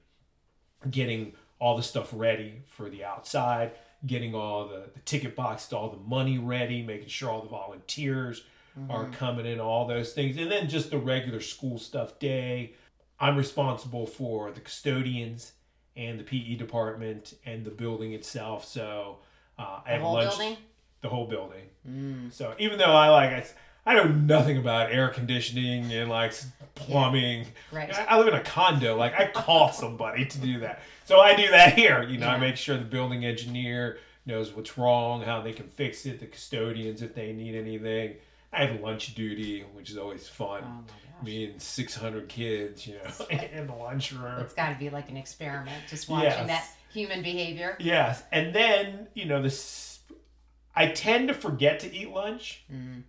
getting 0.90 1.34
all 1.60 1.78
the 1.78 1.84
stuff 1.84 2.10
ready 2.14 2.64
for 2.68 2.90
the 2.90 3.04
outside, 3.04 3.72
getting 4.06 4.36
all 4.36 4.68
the, 4.68 4.90
the 4.94 5.00
ticket 5.02 5.36
boxes, 5.36 5.74
all 5.74 5.90
the 5.90 5.98
money 5.98 6.38
ready, 6.38 6.82
making 6.82 7.08
sure 7.08 7.30
all 7.30 7.42
the 7.42 7.50
volunteers 7.50 8.44
are 8.90 9.04
mm-hmm. 9.04 9.14
coming 9.14 9.46
in, 9.46 9.60
all 9.60 9.88
those 9.88 10.14
things, 10.14 10.36
and 10.36 10.52
then 10.52 10.68
just 10.68 10.90
the 10.90 10.98
regular 10.98 11.40
school 11.40 11.78
stuff 11.78 12.18
day. 12.20 12.74
I'm 13.20 13.38
responsible 13.38 14.06
for 14.06 14.52
the 14.52 14.60
custodians 14.60 15.54
and 15.96 16.20
the 16.20 16.24
PE 16.24 16.56
department 16.56 17.36
and 17.46 17.64
the 17.66 17.72
building 17.72 18.14
itself. 18.14 18.66
So 18.66 19.18
uh, 19.60 19.80
I 19.86 19.90
The 19.90 19.92
have 19.94 20.02
whole 20.02 20.14
lunch. 20.14 20.30
building? 20.38 20.58
The 21.02 21.10
whole 21.10 21.28
building. 21.28 21.64
Mm. 21.90 22.32
So 22.34 22.56
even 22.60 22.78
though 22.80 22.94
I 22.94 23.10
like 23.10 23.30
I, 23.32 23.46
I 23.92 23.96
know 23.96 24.06
nothing 24.08 24.58
about 24.58 24.92
air 24.92 25.10
conditioning 25.10 25.92
and 25.92 26.10
like 26.10 26.34
plumbing. 26.76 27.48
Right. 27.72 27.94
I, 27.94 28.06
I 28.06 28.18
live 28.18 28.28
in 28.28 28.34
a 28.34 28.42
condo. 28.44 28.96
Like 28.96 29.14
I 29.20 29.28
call 29.28 29.72
somebody 29.72 30.26
to 30.26 30.38
do 30.40 30.60
that. 30.62 30.82
So 31.06 31.20
I 31.20 31.36
do 31.36 31.50
that 31.52 31.74
here. 31.78 32.04
You 32.04 32.18
know, 32.18 32.28
I 32.28 32.38
make 32.38 32.56
sure 32.56 32.78
the 32.78 32.86
building 32.86 33.26
engineer 33.26 33.98
knows 34.26 34.54
what's 34.54 34.78
wrong, 34.78 35.22
how 35.22 35.42
they 35.42 35.52
can 35.52 35.68
fix 35.68 36.06
it, 36.06 36.20
the 36.22 36.26
custodians 36.26 37.02
if 37.02 37.14
they 37.14 37.34
need 37.34 37.56
anything. 37.56 38.16
I 38.54 38.66
have 38.66 38.80
lunch 38.80 39.16
duty, 39.16 39.66
which 39.74 39.90
is 39.90 39.98
always 39.98 40.28
fun. 40.30 40.64
Oh. 40.66 40.84
Me 41.22 41.46
and 41.52 41.62
600 41.62 42.28
kids, 42.30 42.88
you 42.88 42.96
know, 42.96 43.26
in 43.30 43.68
the 43.68 43.74
lunchroom. 43.74 44.40
It's 44.40 44.54
got 44.54 44.70
to 44.74 44.80
be 44.80 44.90
like 44.90 45.10
an 45.10 45.18
experiment, 45.18 45.84
just 45.90 46.10
watching 46.10 46.30
Yes. 46.30 46.48
that 46.48 46.68
human 46.92 47.22
behavior. 47.22 47.78
Yes, 47.80 48.24
and 48.32 48.54
then 48.54 49.08
you 49.14 49.26
know 49.26 49.42
this. 49.42 50.00
I 50.76 50.88
tend 50.88 51.28
to 51.28 51.34
forget 51.34 51.80
to 51.82 51.94
eat 51.96 52.10
lunch. 52.10 52.64
Mm. 52.72 53.04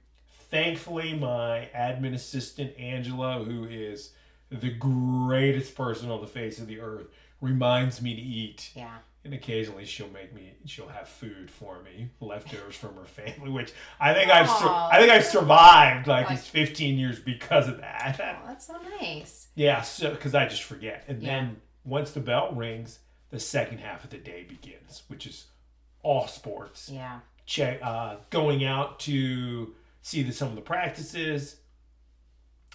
Thankfully, 0.51 1.15
my 1.15 1.69
admin 1.75 2.15
assistant 2.15 2.79
Angela, 2.79 3.43
who 3.43 3.65
is 3.65 4.13
the 4.51 4.71
greatest 4.71 5.75
person 5.75 6.11
on 6.11 6.21
the 6.21 6.27
face 6.27 6.59
of 6.59 6.67
the 6.69 6.81
earth, 6.81 7.07
reminds 7.41 8.01
me 8.03 8.15
to 8.15 8.21
eat. 8.21 8.71
Yeah. 8.75 8.99
And 9.25 9.33
occasionally, 9.33 9.87
she'll 9.87 10.11
make 10.11 10.35
me. 10.35 10.53
She'll 10.67 10.89
have 10.89 11.09
food 11.09 11.51
for 11.51 11.81
me, 11.83 12.11
leftovers 12.21 12.77
from 12.77 12.95
her 12.97 13.05
family, 13.07 13.51
which 13.51 13.73
I 13.99 14.13
think 14.13 14.31
I've. 14.31 14.49
Sur- 14.51 14.69
I 14.69 14.99
think 14.99 15.11
I've 15.11 15.25
survived 15.25 16.07
like 16.07 16.29
Like- 16.29 16.37
these 16.39 16.47
15 16.47 16.99
years 16.99 17.19
because 17.19 17.67
of 17.69 17.79
that. 17.81 18.21
Oh, 18.23 18.47
that's 18.47 18.67
so 18.67 18.77
nice. 19.01 19.49
Yeah, 19.55 19.81
so 19.81 20.11
because 20.11 20.35
I 20.35 20.47
just 20.47 20.63
forget, 20.63 21.05
and 21.09 21.23
Yeah. 21.23 21.37
then 21.41 21.61
once 21.85 22.11
the 22.11 22.21
bell 22.21 22.53
rings, 22.53 22.99
the 23.31 23.41
second 23.41 23.79
half 23.79 24.05
of 24.05 24.11
the 24.11 24.19
day 24.19 24.43
begins, 24.43 25.05
which 25.09 25.27
is 25.27 25.47
all 26.03 26.27
sports. 26.29 26.91
Yeah. 26.93 27.21
Check, 27.47 27.81
uh, 27.83 28.17
going 28.29 28.63
out 28.65 29.01
to 29.01 29.75
see 30.03 30.23
the, 30.23 30.33
some 30.33 30.49
of 30.49 30.55
the 30.55 30.61
practices. 30.61 31.57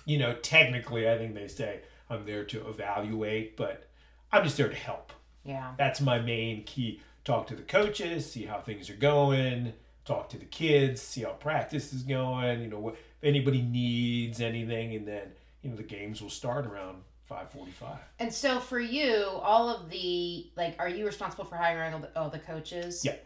You 0.05 0.17
know, 0.17 0.33
technically, 0.33 1.07
I 1.09 1.17
think 1.19 1.35
they 1.35 1.47
say 1.47 1.81
I'm 2.09 2.25
there 2.25 2.43
to 2.45 2.67
evaluate, 2.67 3.55
but 3.55 3.87
I'm 4.31 4.43
just 4.43 4.57
there 4.57 4.69
to 4.69 4.75
help. 4.75 5.13
Yeah. 5.49 5.71
That's 5.77 5.99
my 5.99 6.19
main 6.19 6.63
key. 6.63 7.01
Talk 7.25 7.47
to 7.47 7.55
the 7.55 7.63
coaches, 7.63 8.31
see 8.31 8.45
how 8.45 8.59
things 8.59 8.89
are 8.89 8.95
going. 8.95 9.73
Talk 10.05 10.29
to 10.29 10.37
the 10.37 10.45
kids, 10.45 11.01
see 11.01 11.21
how 11.21 11.31
practice 11.31 11.91
is 11.93 12.03
going. 12.03 12.61
You 12.61 12.67
know, 12.67 12.79
what 12.79 12.93
if 12.93 13.23
anybody 13.23 13.61
needs 13.61 14.41
anything, 14.41 14.95
and 14.95 15.07
then 15.07 15.31
you 15.61 15.69
know 15.69 15.75
the 15.75 15.83
games 15.83 16.21
will 16.21 16.29
start 16.29 16.65
around 16.65 17.03
five 17.25 17.51
forty-five. 17.51 17.99
And 18.19 18.33
so 18.33 18.59
for 18.59 18.79
you, 18.79 19.25
all 19.25 19.69
of 19.69 19.89
the 19.89 20.47
like, 20.55 20.75
are 20.79 20.89
you 20.89 21.05
responsible 21.05 21.45
for 21.45 21.57
hiring 21.57 21.93
all 21.93 21.99
the, 21.99 22.19
all 22.19 22.29
the 22.29 22.39
coaches? 22.39 23.03
Yeah. 23.03 23.17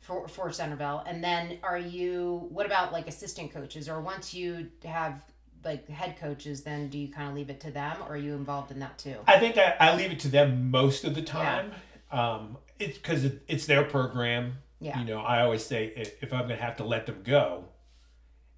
For 0.00 0.26
for 0.28 0.50
Centreville, 0.52 1.04
and 1.06 1.22
then 1.22 1.58
are 1.62 1.78
you? 1.78 2.48
What 2.50 2.66
about 2.66 2.92
like 2.92 3.08
assistant 3.08 3.52
coaches, 3.52 3.88
or 3.88 4.00
once 4.00 4.34
you 4.34 4.68
have 4.84 5.22
like 5.64 5.88
head 5.88 6.16
coaches, 6.18 6.62
then 6.62 6.88
do 6.88 6.98
you 6.98 7.08
kind 7.08 7.28
of 7.28 7.34
leave 7.34 7.50
it 7.50 7.60
to 7.60 7.70
them, 7.70 7.96
or 8.08 8.14
are 8.14 8.16
you 8.16 8.34
involved 8.34 8.70
in 8.70 8.80
that 8.80 8.98
too? 8.98 9.16
I 9.26 9.38
think 9.38 9.56
I, 9.58 9.76
I 9.80 9.96
leave 9.96 10.10
it 10.12 10.20
to 10.20 10.28
them 10.28 10.70
most 10.70 11.04
of 11.04 11.14
the 11.14 11.22
time. 11.22 11.72
Um, 12.10 12.58
it's 12.78 12.98
because 12.98 13.24
it, 13.24 13.42
it's 13.48 13.66
their 13.66 13.84
program. 13.84 14.54
Yeah. 14.80 14.98
You 14.98 15.04
know, 15.04 15.20
I 15.20 15.42
always 15.42 15.64
say 15.64 15.92
if 16.20 16.32
I'm 16.32 16.40
going 16.46 16.50
to 16.50 16.56
have 16.56 16.76
to 16.78 16.84
let 16.84 17.06
them 17.06 17.20
go, 17.22 17.64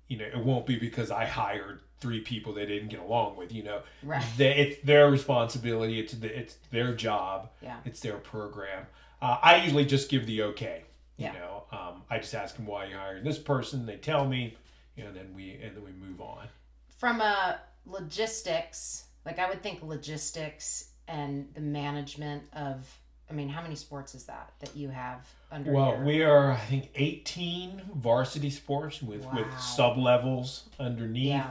you 0.09 0.17
know, 0.19 0.25
it 0.25 0.39
won't 0.39 0.67
be 0.67 0.77
because 0.79 1.11
I 1.11 1.25
hired 1.27 1.81
three 2.01 2.21
people 2.21 2.53
they 2.55 2.67
didn't 2.67 2.89
get 2.89 3.01
along 3.01 3.37
with. 3.37 3.53
You 3.53 3.63
know, 3.65 3.83
Right. 4.03 4.25
They, 4.37 4.57
it's 4.57 4.83
their 4.85 5.11
responsibility. 5.11 6.01
It's 6.01 6.15
the, 6.15 6.39
it's 6.39 6.57
their 6.71 6.95
job. 6.95 7.51
Yeah. 7.63 7.77
It's 7.85 8.01
their 8.01 8.17
program. 8.19 8.87
Uh, 9.21 9.39
I 9.43 9.63
usually 9.63 9.85
just 9.85 10.09
give 10.11 10.27
the 10.27 10.43
okay. 10.45 10.85
You 11.17 11.27
Yeah. 11.27 11.33
know, 11.35 11.65
um, 11.71 12.03
I 12.11 12.19
just 12.19 12.35
ask 12.35 12.57
them 12.57 12.67
why 12.67 12.87
you 12.87 12.97
hired 12.97 13.23
this 13.25 13.39
person. 13.39 13.87
They 13.87 13.97
tell 13.97 14.27
me, 14.27 14.57
you 14.97 15.05
know, 15.05 15.13
then 15.13 15.33
we 15.35 15.53
and 15.63 15.77
then 15.77 15.85
we 15.85 15.93
move 15.93 16.21
on. 16.21 16.49
From 16.99 17.21
a 17.21 17.59
logistics, 17.87 19.05
like 19.27 19.39
I 19.39 19.49
would 19.49 19.63
think 19.63 19.83
logistics 19.83 20.91
and 21.09 21.49
the 21.55 21.61
management 21.61 22.45
of. 22.53 22.99
I 23.31 23.33
mean, 23.33 23.49
how 23.49 23.63
many 23.63 23.75
sports 23.75 24.15
is 24.15 24.25
that 24.27 24.53
that 24.61 24.77
you 24.77 24.91
have 24.91 25.27
under? 25.51 25.73
Well, 25.73 25.93
your, 25.97 26.05
we 26.05 26.23
are 26.23 26.53
I 26.53 26.59
think 26.59 26.91
18 26.95 27.83
varsity 27.97 28.51
sports 28.51 29.03
with 29.03 29.25
with 29.33 29.47
sub 29.59 29.97
levels 29.99 30.69
underneath. 30.79 31.27
Yeah. 31.29 31.51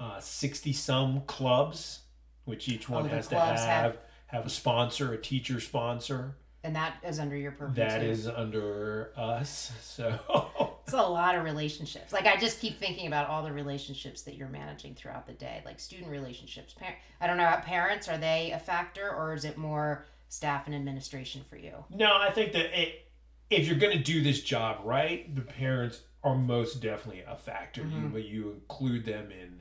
Uh, 0.00 0.20
60 0.20 0.72
some 0.74 1.22
clubs, 1.22 2.00
which 2.44 2.68
each 2.68 2.88
one 2.88 3.06
Oh, 3.06 3.08
has 3.08 3.26
to 3.28 3.34
have, 3.40 3.58
have- 3.58 3.96
have 4.28 4.46
a 4.46 4.50
sponsor, 4.50 5.12
a 5.12 5.18
teacher 5.20 5.58
sponsor. 5.58 6.36
and 6.62 6.76
that 6.76 6.94
is 7.02 7.18
under 7.18 7.36
your 7.36 7.50
purview. 7.50 7.74
That 7.82 8.00
too. 8.00 8.06
is 8.06 8.28
under 8.28 9.10
us. 9.16 9.72
So 9.82 10.67
It's 10.88 10.94
a 10.94 11.02
lot 11.06 11.34
of 11.34 11.44
relationships. 11.44 12.14
Like 12.14 12.26
I 12.26 12.36
just 12.38 12.60
keep 12.60 12.78
thinking 12.78 13.06
about 13.06 13.28
all 13.28 13.42
the 13.42 13.52
relationships 13.52 14.22
that 14.22 14.36
you're 14.36 14.48
managing 14.48 14.94
throughout 14.94 15.26
the 15.26 15.34
day, 15.34 15.60
like 15.66 15.78
student 15.78 16.10
relationships. 16.10 16.72
Par- 16.72 16.94
I 17.20 17.26
don't 17.26 17.36
know 17.36 17.46
about 17.46 17.64
parents. 17.66 18.08
Are 18.08 18.16
they 18.16 18.52
a 18.52 18.58
factor, 18.58 19.10
or 19.14 19.34
is 19.34 19.44
it 19.44 19.58
more 19.58 20.06
staff 20.30 20.64
and 20.66 20.74
administration 20.74 21.42
for 21.48 21.56
you? 21.56 21.72
no, 21.90 22.16
I 22.16 22.30
think 22.30 22.52
that 22.52 22.78
it, 22.80 23.06
if 23.50 23.66
you're 23.66 23.76
going 23.78 23.96
to 23.98 24.02
do 24.02 24.22
this 24.22 24.42
job 24.42 24.78
right, 24.84 25.34
the 25.34 25.42
parents 25.42 26.00
are 26.24 26.34
most 26.34 26.80
definitely 26.80 27.22
a 27.28 27.36
factor. 27.36 27.82
You 27.82 27.88
Mhm. 28.08 28.12
but 28.14 28.24
you 28.24 28.50
include 28.52 29.04
them 29.04 29.30
in 29.30 29.60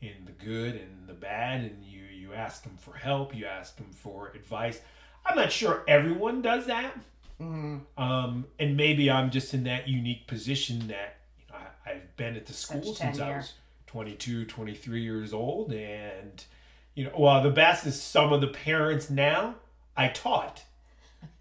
in 0.00 0.26
the 0.26 0.32
good 0.44 0.76
and 0.76 1.08
the 1.08 1.12
bad, 1.14 1.62
and 1.62 1.84
you 1.84 2.02
you 2.04 2.34
ask 2.34 2.62
them 2.62 2.76
for 2.78 2.94
help. 2.94 3.34
You 3.34 3.46
ask 3.46 3.74
them 3.76 3.90
for 3.92 4.28
advice. 4.28 4.80
I'm 5.26 5.36
not 5.36 5.50
sure 5.50 5.82
everyone 5.88 6.40
does 6.40 6.66
that. 6.66 6.94
Mm-hmm. 7.40 8.02
Um, 8.02 8.46
and 8.58 8.76
maybe 8.76 9.10
I'm 9.10 9.30
just 9.30 9.54
in 9.54 9.64
that 9.64 9.88
unique 9.88 10.26
position 10.26 10.88
that 10.88 11.18
you 11.38 11.44
know, 11.50 11.58
I, 11.86 11.90
I've 11.90 12.16
been 12.16 12.36
at 12.36 12.46
the 12.46 12.52
Such 12.52 12.82
school 12.82 12.94
since 12.94 13.20
I 13.20 13.36
was 13.36 13.52
22, 13.86 14.44
23 14.46 15.00
years 15.00 15.32
old. 15.32 15.72
And, 15.72 16.44
you 16.94 17.04
know, 17.04 17.12
well, 17.16 17.42
the 17.42 17.50
best 17.50 17.86
is 17.86 18.00
some 18.00 18.32
of 18.32 18.40
the 18.40 18.48
parents 18.48 19.08
now 19.10 19.56
I 19.96 20.08
taught. 20.08 20.64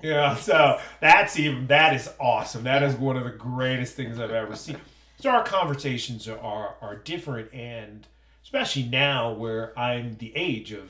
You 0.02 0.12
know, 0.12 0.36
so 0.40 0.80
that's 1.02 1.38
even, 1.38 1.68
that 1.68 1.94
is 1.94 2.10
awesome. 2.20 2.64
That 2.64 2.84
is 2.84 2.96
one 2.96 3.18
of 3.18 3.24
the 3.24 3.32
greatest 3.32 3.96
things 3.96 4.20
I've 4.20 4.32
ever 4.32 4.56
seen. 4.56 4.78
So 5.20 5.32
our 5.32 5.44
conversations 5.44 6.28
are, 6.28 6.76
are 6.82 6.96
different. 6.96 7.54
And 7.54 8.08
especially 8.44 8.84
now 8.84 9.34
where 9.34 9.78
I'm 9.78 10.16
the 10.18 10.32
age 10.36 10.72
of 10.72 10.90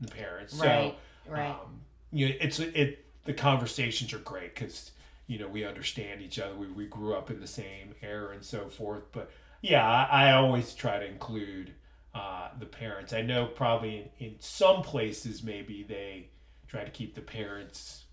the 0.00 0.08
parents. 0.08 0.56
So, 0.56 0.64
Right, 0.64 0.98
right. 1.28 1.50
um, 1.50 1.80
you 2.12 2.28
know, 2.28 2.34
it's 2.40 2.60
it. 2.60 3.04
The 3.24 3.34
conversations 3.34 4.12
are 4.12 4.18
great 4.18 4.54
because 4.54 4.92
you 5.26 5.38
know 5.38 5.48
we 5.48 5.64
understand 5.64 6.22
each 6.22 6.38
other. 6.38 6.54
We, 6.54 6.68
we 6.68 6.86
grew 6.86 7.14
up 7.14 7.30
in 7.30 7.40
the 7.40 7.46
same 7.46 7.94
era 8.02 8.34
and 8.34 8.44
so 8.44 8.68
forth. 8.68 9.04
But 9.12 9.30
yeah, 9.60 9.86
I, 9.86 10.28
I 10.28 10.32
always 10.32 10.74
try 10.74 10.98
to 10.98 11.06
include 11.06 11.72
uh, 12.14 12.48
the 12.58 12.66
parents. 12.66 13.12
I 13.12 13.22
know 13.22 13.46
probably 13.46 14.10
in, 14.18 14.26
in 14.26 14.34
some 14.40 14.82
places 14.82 15.42
maybe 15.42 15.82
they 15.82 16.28
try 16.66 16.84
to 16.84 16.90
keep 16.90 17.14
the 17.14 17.20
parents 17.20 18.04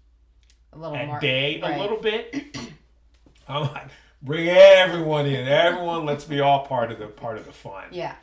a 0.74 0.78
little 0.78 0.96
at 0.96 1.08
more 1.08 1.20
bay 1.20 1.62
right. 1.62 1.78
a 1.78 1.82
little 1.82 1.98
bit. 1.98 2.58
I'm 3.48 3.64
like, 3.64 3.88
bring 4.22 4.48
everyone 4.50 5.26
in. 5.26 5.48
Everyone, 5.48 6.06
let's 6.06 6.26
be 6.26 6.40
all 6.40 6.66
part 6.66 6.92
of 6.92 7.00
the 7.00 7.08
part 7.08 7.38
of 7.38 7.46
the 7.46 7.52
fun. 7.52 7.86
Yeah. 7.92 8.16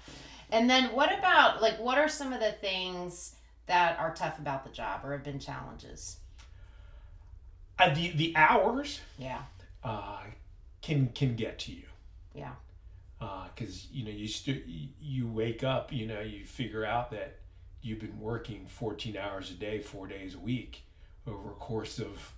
And 0.51 0.69
then 0.69 0.93
what 0.93 1.17
about 1.17 1.63
like 1.63 1.79
what 1.79 1.99
are 1.99 2.09
some 2.09 2.33
of 2.33 2.41
the 2.41 2.53
things 2.53 3.37
that 3.67 3.99
are 3.99 4.15
tough 4.15 4.39
about 4.39 4.65
the 4.65 4.71
job 4.71 5.01
or 5.05 5.13
have 5.13 5.25
been 5.25 5.39
challenges? 5.39 6.19
Uh, 7.83 7.95
the 7.95 8.09
the 8.13 8.33
hours 8.37 9.01
Yeah. 9.19 9.43
uh, 9.85 10.23
can 10.81 11.09
can 11.09 11.35
get 11.37 11.59
to 11.61 11.73
you. 11.73 11.85
Yeah. 12.35 12.53
because 13.55 13.89
you 13.93 14.05
know 14.05 14.11
you 14.11 14.27
st- 14.29 14.65
you 15.01 15.27
wake 15.29 15.63
up 15.63 15.93
you 15.93 16.07
know 16.07 16.21
you 16.21 16.45
figure 16.45 16.85
out 16.85 17.11
that 17.11 17.39
you've 17.83 18.01
been 18.01 18.19
working 18.21 18.67
14 18.67 19.17
hours 19.17 19.51
a 19.51 19.55
day 19.55 19.79
four 19.81 20.07
days 20.07 20.35
a 20.35 20.39
week 20.39 20.83
over 21.27 21.51
a 21.51 21.55
course 21.55 21.99
of 21.99 22.33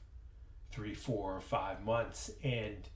three 0.72 0.94
four 0.94 1.34
or 1.34 1.40
five 1.40 1.84
months 1.84 2.30
and 2.42 2.88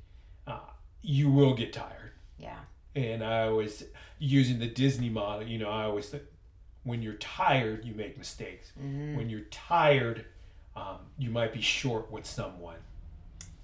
uh, 0.47 0.59
you 1.03 1.31
will 1.31 1.55
get 1.55 1.73
tired 1.73 2.13
Yeah. 2.39 2.59
and 2.95 3.23
i 3.25 3.43
always 3.47 3.85
using 4.19 4.59
the 4.59 4.67
disney 4.69 5.09
model 5.09 5.47
you 5.47 5.59
know 5.59 5.71
i 5.71 5.85
always 5.85 6.09
think 6.09 6.25
when 6.83 7.01
you're 7.03 7.15
tired 7.15 7.85
you 7.85 7.95
make 7.95 8.19
mistakes 8.19 8.73
Mm-hmm. 8.79 9.17
when 9.17 9.31
you're 9.31 9.49
tired 9.51 10.25
um, 10.77 10.99
you 11.19 11.31
might 11.31 11.53
be 11.53 11.61
short 11.61 12.11
with 12.11 12.27
someone 12.27 12.77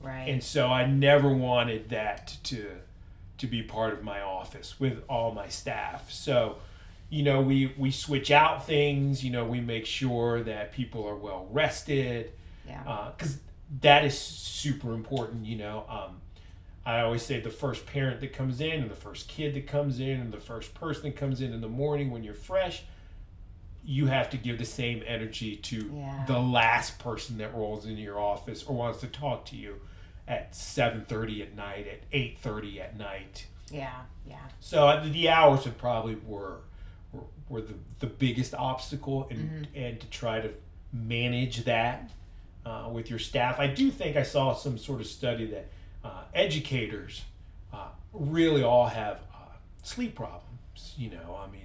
Right. 0.00 0.28
and 0.28 0.42
so 0.42 0.66
I 0.68 0.86
never 0.86 1.32
wanted 1.32 1.88
that 1.90 2.36
to 2.44 2.66
to 3.38 3.46
be 3.46 3.62
part 3.62 3.92
of 3.94 4.02
my 4.04 4.20
office 4.20 4.78
with 4.78 5.02
all 5.08 5.32
my 5.32 5.48
staff. 5.48 6.10
So, 6.12 6.56
you 7.10 7.22
know, 7.22 7.40
we 7.40 7.74
we 7.78 7.90
switch 7.90 8.30
out 8.30 8.66
things. 8.66 9.24
You 9.24 9.30
know, 9.30 9.44
we 9.44 9.60
make 9.60 9.86
sure 9.86 10.42
that 10.42 10.72
people 10.72 11.06
are 11.08 11.16
well 11.16 11.48
rested 11.50 12.32
yeah. 12.66 13.10
because 13.16 13.38
that 13.80 14.04
is 14.04 14.16
super 14.16 14.92
important. 14.92 15.46
You 15.46 15.56
know, 15.56 15.84
um, 15.88 16.20
I 16.84 17.00
always 17.00 17.22
say 17.22 17.40
the 17.40 17.50
first 17.50 17.86
parent 17.86 18.20
that 18.20 18.32
comes 18.34 18.60
in, 18.60 18.82
and 18.82 18.90
the 18.90 18.94
first 18.96 19.26
kid 19.28 19.54
that 19.54 19.66
comes 19.66 20.00
in, 20.00 20.20
and 20.20 20.32
the 20.32 20.38
first 20.40 20.74
person 20.74 21.04
that 21.04 21.16
comes 21.16 21.40
in 21.40 21.52
in 21.52 21.60
the 21.60 21.68
morning 21.68 22.10
when 22.10 22.22
you're 22.22 22.34
fresh. 22.34 22.84
You 23.84 24.06
have 24.06 24.30
to 24.30 24.36
give 24.36 24.58
the 24.58 24.64
same 24.64 25.02
energy 25.06 25.56
to 25.56 25.90
Yeah. 25.94 26.24
the 26.26 26.38
last 26.38 26.98
person 26.98 27.38
that 27.38 27.54
rolls 27.54 27.84
into 27.86 28.00
your 28.00 28.18
office 28.18 28.62
or 28.64 28.74
wants 28.74 29.00
to 29.00 29.06
talk 29.06 29.44
to 29.46 29.56
you 29.56 29.80
at 30.26 30.52
7.30 30.52 31.42
at 31.42 31.54
night 31.54 31.86
at 31.86 32.10
8.30 32.10 32.80
at 32.80 32.96
night 32.98 33.46
yeah. 33.70 33.92
Yeah. 34.26 34.36
so 34.60 35.02
the 35.04 35.28
hours 35.28 35.64
have 35.64 35.76
probably 35.76 36.14
were 36.26 36.60
were, 37.12 37.20
were 37.50 37.60
the, 37.60 37.74
the 38.00 38.06
biggest 38.06 38.54
obstacle 38.54 39.26
and 39.30 39.68
and 39.74 40.00
to 40.00 40.06
try 40.08 40.40
to 40.40 40.50
manage 40.94 41.64
that 41.64 42.10
uh, 42.64 42.88
with 42.90 43.10
your 43.10 43.18
staff 43.18 43.58
i 43.58 43.66
do 43.66 43.90
think 43.90 44.16
i 44.16 44.22
saw 44.22 44.54
some 44.54 44.78
sort 44.78 45.00
of 45.02 45.06
study 45.06 45.44
that 45.46 45.66
uh, 46.02 46.22
educators 46.34 47.22
uh, 47.74 47.88
really 48.14 48.62
all 48.62 48.86
have 48.86 49.16
uh, 49.34 49.36
sleep 49.82 50.14
problems 50.14 50.94
you 50.96 51.10
know 51.10 51.38
i 51.46 51.50
mean 51.50 51.63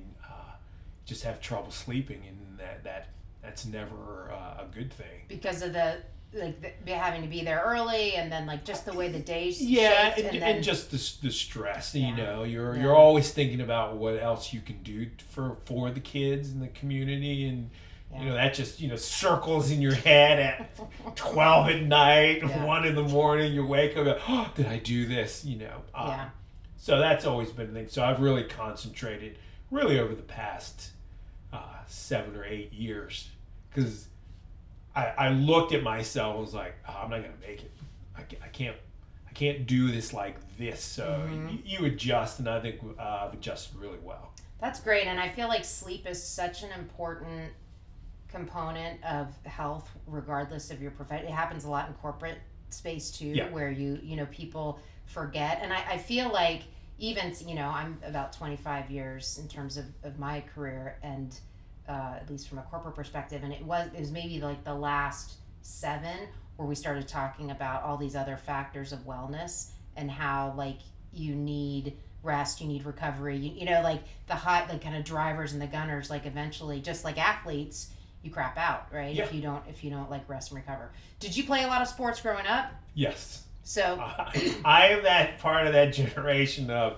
just 1.10 1.24
have 1.24 1.42
trouble 1.42 1.72
sleeping 1.72 2.22
and 2.28 2.60
that 2.60 2.84
that 2.84 3.08
that's 3.42 3.66
never 3.66 4.32
uh, 4.32 4.64
a 4.64 4.68
good 4.74 4.94
thing 4.94 5.24
Because 5.28 5.64
of 5.64 5.74
the 5.74 5.98
like 6.32 6.86
the, 6.86 6.94
having 6.94 7.24
to 7.24 7.28
be 7.28 7.44
there 7.44 7.64
early 7.66 8.14
and 8.14 8.32
then 8.32 8.46
like 8.46 8.64
just 8.64 8.86
the 8.86 8.94
way 8.94 9.10
the 9.10 9.18
days 9.20 9.60
yeah 9.60 10.14
and, 10.16 10.28
and, 10.28 10.44
and, 10.44 10.64
just 10.64 10.92
the, 10.92 11.28
the 11.28 11.34
stress 11.34 11.96
Yeah. 11.96 12.10
you 12.10 12.16
know 12.16 12.44
you're 12.44 12.76
Yeah. 12.76 12.84
you're 12.84 12.96
always 12.96 13.32
thinking 13.32 13.62
about 13.62 13.98
what 13.98 14.22
else 14.22 14.54
you 14.54 14.62
can 14.62 14.84
do 14.84 15.08
for 15.32 15.58
for 15.66 15.90
the 15.90 16.00
kids 16.00 16.52
and 16.52 16.62
the 16.62 16.68
community 16.68 17.48
and 17.48 17.72
Yeah. 18.12 18.20
you 18.22 18.30
know 18.30 18.36
that 18.36 18.54
just 18.54 18.80
you 18.80 18.88
know 18.90 18.96
circles 18.96 19.72
in 19.72 19.82
your 19.82 19.96
head 19.96 20.38
at 20.40 21.16
12 21.16 21.70
at 21.70 21.82
night 21.84 22.44
Yeah. 22.44 22.64
1 22.66 22.86
in 22.86 22.94
the 22.94 23.04
morning 23.04 23.52
you 23.52 23.66
wake 23.66 23.98
up 23.98 24.20
oh, 24.30 24.52
did 24.56 24.68
i 24.68 24.78
do 24.78 25.08
this 25.08 25.44
you 25.44 25.58
know 25.58 25.82
um, 25.96 26.10
Yeah. 26.10 26.30
so 26.78 27.00
that's 27.00 27.26
always 27.26 27.52
been 27.52 27.74
the 27.74 27.80
thing 27.80 27.88
so 27.90 28.04
i've 28.04 28.20
really 28.22 28.44
concentrated 28.44 29.40
really 29.72 30.00
over 30.00 30.14
the 30.14 30.22
past 30.22 30.92
uh, 31.54 31.58
seven 31.88 32.36
or 32.36 32.44
eight 32.46 32.72
years 32.74 33.30
because 33.70 34.08
I, 34.96 35.06
I 35.18 35.30
looked 35.30 35.74
at 35.74 35.84
myself 35.84 36.36
and 36.36 36.44
was 36.46 36.54
like 36.54 36.76
oh, 36.88 37.00
i'm 37.04 37.10
not 37.10 37.22
gonna 37.22 37.34
make 37.42 37.62
it 37.64 37.72
I, 38.18 38.22
I 38.44 38.48
can't 38.50 38.76
i 39.28 39.32
can't 39.34 39.66
do 39.68 39.92
this 39.92 40.14
like 40.14 40.36
this 40.58 40.82
so 40.82 41.04
Mm-hmm. 41.28 41.46
y- 41.48 41.60
you 41.66 41.86
adjust 41.86 42.40
and 42.40 42.48
i 42.50 42.60
think 42.60 42.80
uh, 43.00 43.26
i've 43.28 43.34
adjusted 43.34 43.78
really 43.78 44.00
well 44.04 44.32
That's 44.62 44.80
great, 44.82 45.08
and 45.08 45.20
I 45.20 45.30
feel 45.30 45.48
like 45.48 45.64
sleep 45.64 46.06
is 46.06 46.22
such 46.22 46.64
an 46.64 46.70
important 46.78 47.52
component 48.28 49.04
of 49.04 49.28
health, 49.46 49.90
regardless 50.06 50.70
of 50.70 50.82
your 50.82 50.92
profession. 50.92 51.28
It 51.28 51.32
happens 51.34 51.64
a 51.64 51.70
lot 51.70 51.88
in 51.88 51.94
corporate 51.96 52.38
space 52.70 53.10
too, 53.10 53.28
Yeah. 53.28 53.50
where 53.50 53.72
you 53.72 54.00
you 54.04 54.16
know 54.18 54.26
people 54.28 54.80
forget, 55.06 55.60
and 55.64 55.72
I, 55.74 55.84
I 55.94 55.98
feel 55.98 56.30
like 56.32 56.64
even 57.00 57.34
you 57.46 57.56
know 57.56 57.68
I'm 57.68 57.98
about 58.04 58.34
25 58.34 58.92
years 58.92 59.40
in 59.40 59.48
terms 59.48 59.78
of, 59.78 59.86
of 60.04 60.20
my 60.20 60.44
career, 60.54 60.98
and 61.02 61.38
uh, 61.88 62.16
at 62.18 62.30
least 62.30 62.50
from 62.50 62.60
a 62.60 62.64
corporate 62.64 62.96
perspective, 62.96 63.44
and 63.44 63.54
it 63.54 63.64
was 63.64 63.90
it 63.96 64.00
was 64.00 64.12
maybe 64.12 64.40
like 64.40 64.64
the 64.64 64.76
last 64.76 65.36
seven 65.62 66.28
where 66.58 66.68
we 66.68 66.76
started 66.76 67.08
talking 67.08 67.52
about 67.52 67.84
all 67.84 67.98
these 67.98 68.16
other 68.16 68.36
factors 68.38 68.92
of 68.92 69.00
wellness 69.00 69.70
and 69.96 70.12
how 70.12 70.54
like 70.58 70.80
you 71.14 71.34
need 71.34 71.96
rest 72.22 72.60
you 72.60 72.68
need 72.68 72.86
recovery 72.86 73.38
you, 73.38 73.52
you 73.52 73.66
know 73.66 73.82
like 73.82 74.02
the 74.28 74.36
hot 74.36 74.68
like 74.68 74.82
kind 74.82 74.96
of 74.96 75.06
drivers 75.06 75.54
and 75.54 75.62
the 75.62 75.68
gunners 75.68 76.10
like 76.10 76.26
eventually 76.26 76.82
just 76.82 77.06
like 77.06 77.18
athletes 77.18 77.92
you 78.24 78.30
crap 78.30 78.58
out 78.58 78.88
right? 78.94 79.16
Yeah. 79.16 79.24
if 79.24 79.34
you 79.34 79.42
don't 79.42 79.64
if 79.70 79.84
you 79.84 79.90
don't 79.90 80.10
like 80.10 80.28
rest 80.28 80.52
and 80.52 80.58
recover. 80.58 80.92
Did 81.20 81.36
you 81.36 81.46
play 81.46 81.64
a 81.64 81.68
lot 81.68 81.82
of 81.82 81.88
sports 81.88 82.20
growing 82.20 82.46
up? 82.46 82.72
Yes 82.94 83.46
So 83.70 84.00
I 84.66 84.88
am 84.88 85.04
that 85.04 85.38
part 85.38 85.68
of 85.68 85.74
that 85.74 85.94
generation 85.94 86.72
of, 86.72 86.98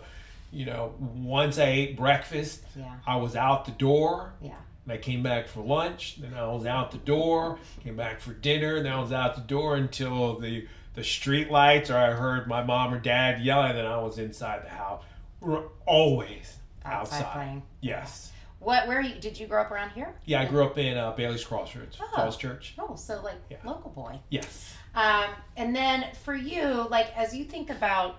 you 0.54 0.66
know, 0.66 0.94
once 1.00 1.58
I 1.60 1.66
ate 1.66 1.98
breakfast, 1.98 2.64
yeah, 2.78 2.94
I 3.06 3.18
was 3.18 3.36
out 3.36 3.66
the 3.66 3.74
door. 3.74 4.32
yeah, 4.42 4.56
And 4.86 4.94
I 4.94 4.98
came 4.98 5.22
back 5.22 5.50
for 5.50 5.62
lunch. 5.66 6.22
Then 6.22 6.34
I 6.34 6.46
was 6.48 6.66
out 6.66 6.92
the 6.92 6.98
door. 7.00 7.60
Came 7.84 7.98
back 7.98 8.22
for 8.22 8.32
dinner. 8.32 8.82
Then 8.82 8.94
I 8.94 9.02
was 9.02 9.12
out 9.12 9.36
the 9.36 9.42
door 9.42 9.76
until 9.76 10.40
the 10.40 10.66
the 10.94 11.04
street 11.04 11.52
lights, 11.52 11.90
or 11.90 11.98
I 11.98 12.12
heard 12.12 12.48
my 12.48 12.64
mom 12.64 12.94
or 12.94 13.00
dad 13.00 13.42
yelling. 13.42 13.76
Then 13.76 13.86
I 13.86 13.98
was 13.98 14.18
inside 14.18 14.64
the 14.64 14.70
house. 14.70 15.04
We're 15.42 15.64
always 15.86 16.56
outside, 16.86 17.18
outside. 17.24 17.34
playing. 17.34 17.64
Yes. 17.82 18.32
What? 18.60 18.88
Where 18.88 19.02
you, 19.02 19.20
did 19.20 19.38
you 19.38 19.46
grow 19.48 19.62
up 19.62 19.72
around 19.72 19.90
here? 19.90 20.16
Yeah, 20.24 20.40
I 20.42 20.46
grew 20.46 20.64
up 20.64 20.78
in 20.78 20.96
uh, 20.98 21.12
Bailey's 21.12 21.44
Crossroads, 21.44 21.98
Oh. 22.02 22.08
Falls 22.16 22.38
Church. 22.38 22.76
Oh, 22.80 22.96
so 22.96 23.22
like 23.22 23.36
Yeah. 23.50 23.58
local 23.66 23.90
boy. 23.92 24.20
Yes. 24.30 24.76
Um, 24.94 25.26
and 25.58 25.76
then 25.76 26.06
for 26.24 26.36
you, 26.36 26.88
like 26.90 27.16
as 27.18 27.36
you 27.36 27.46
think 27.46 27.70
about 27.70 28.18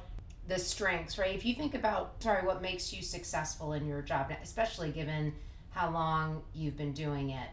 the 0.49 0.59
strengths, 0.59 1.19
right? 1.19 1.35
If 1.35 1.45
you 1.45 1.55
think 1.55 1.75
about, 1.75 2.15
sorry, 2.23 2.45
what 2.47 2.63
makes 2.63 2.93
you 2.93 3.03
successful 3.03 3.75
in 3.75 3.87
your 3.87 4.03
job, 4.03 4.33
especially 4.43 4.91
given 4.91 5.33
how 5.71 5.91
long 5.91 6.43
you've 6.55 6.77
been 6.77 6.93
doing 6.93 7.31
it, 7.31 7.49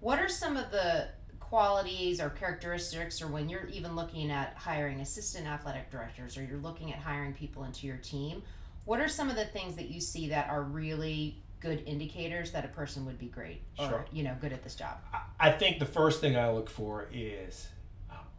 what 0.00 0.18
are 0.18 0.28
some 0.28 0.56
of 0.56 0.70
the 0.70 1.08
qualities 1.40 2.20
or 2.20 2.30
characteristics, 2.30 3.22
or 3.22 3.28
when 3.28 3.48
you're 3.48 3.66
even 3.68 3.94
looking 3.94 4.30
at 4.30 4.54
hiring 4.56 5.00
assistant 5.00 5.46
athletic 5.46 5.90
directors, 5.90 6.36
or 6.36 6.42
you're 6.44 6.58
looking 6.58 6.92
at 6.92 6.98
hiring 6.98 7.32
people 7.32 7.64
into 7.64 7.86
your 7.86 7.96
team, 7.98 8.42
what 8.84 9.00
are 9.00 9.08
some 9.08 9.30
of 9.30 9.36
the 9.36 9.44
things 9.46 9.76
that 9.76 9.88
you 9.88 10.00
see 10.00 10.28
that 10.28 10.48
are 10.50 10.62
really 10.62 11.36
good 11.60 11.82
indicators 11.86 12.50
that 12.50 12.64
a 12.64 12.68
person 12.68 13.06
would 13.06 13.18
be 13.18 13.26
great 13.26 13.62
or 13.78 13.88
Sure. 13.88 14.04
you 14.12 14.22
know 14.22 14.36
good 14.40 14.52
at 14.52 14.62
this 14.62 14.74
job? 14.74 14.98
I- 15.40 15.52
think 15.52 15.78
the 15.78 15.86
first 15.86 16.20
thing 16.20 16.36
I 16.36 16.50
look 16.50 16.68
for 16.68 17.08
is, 17.12 17.68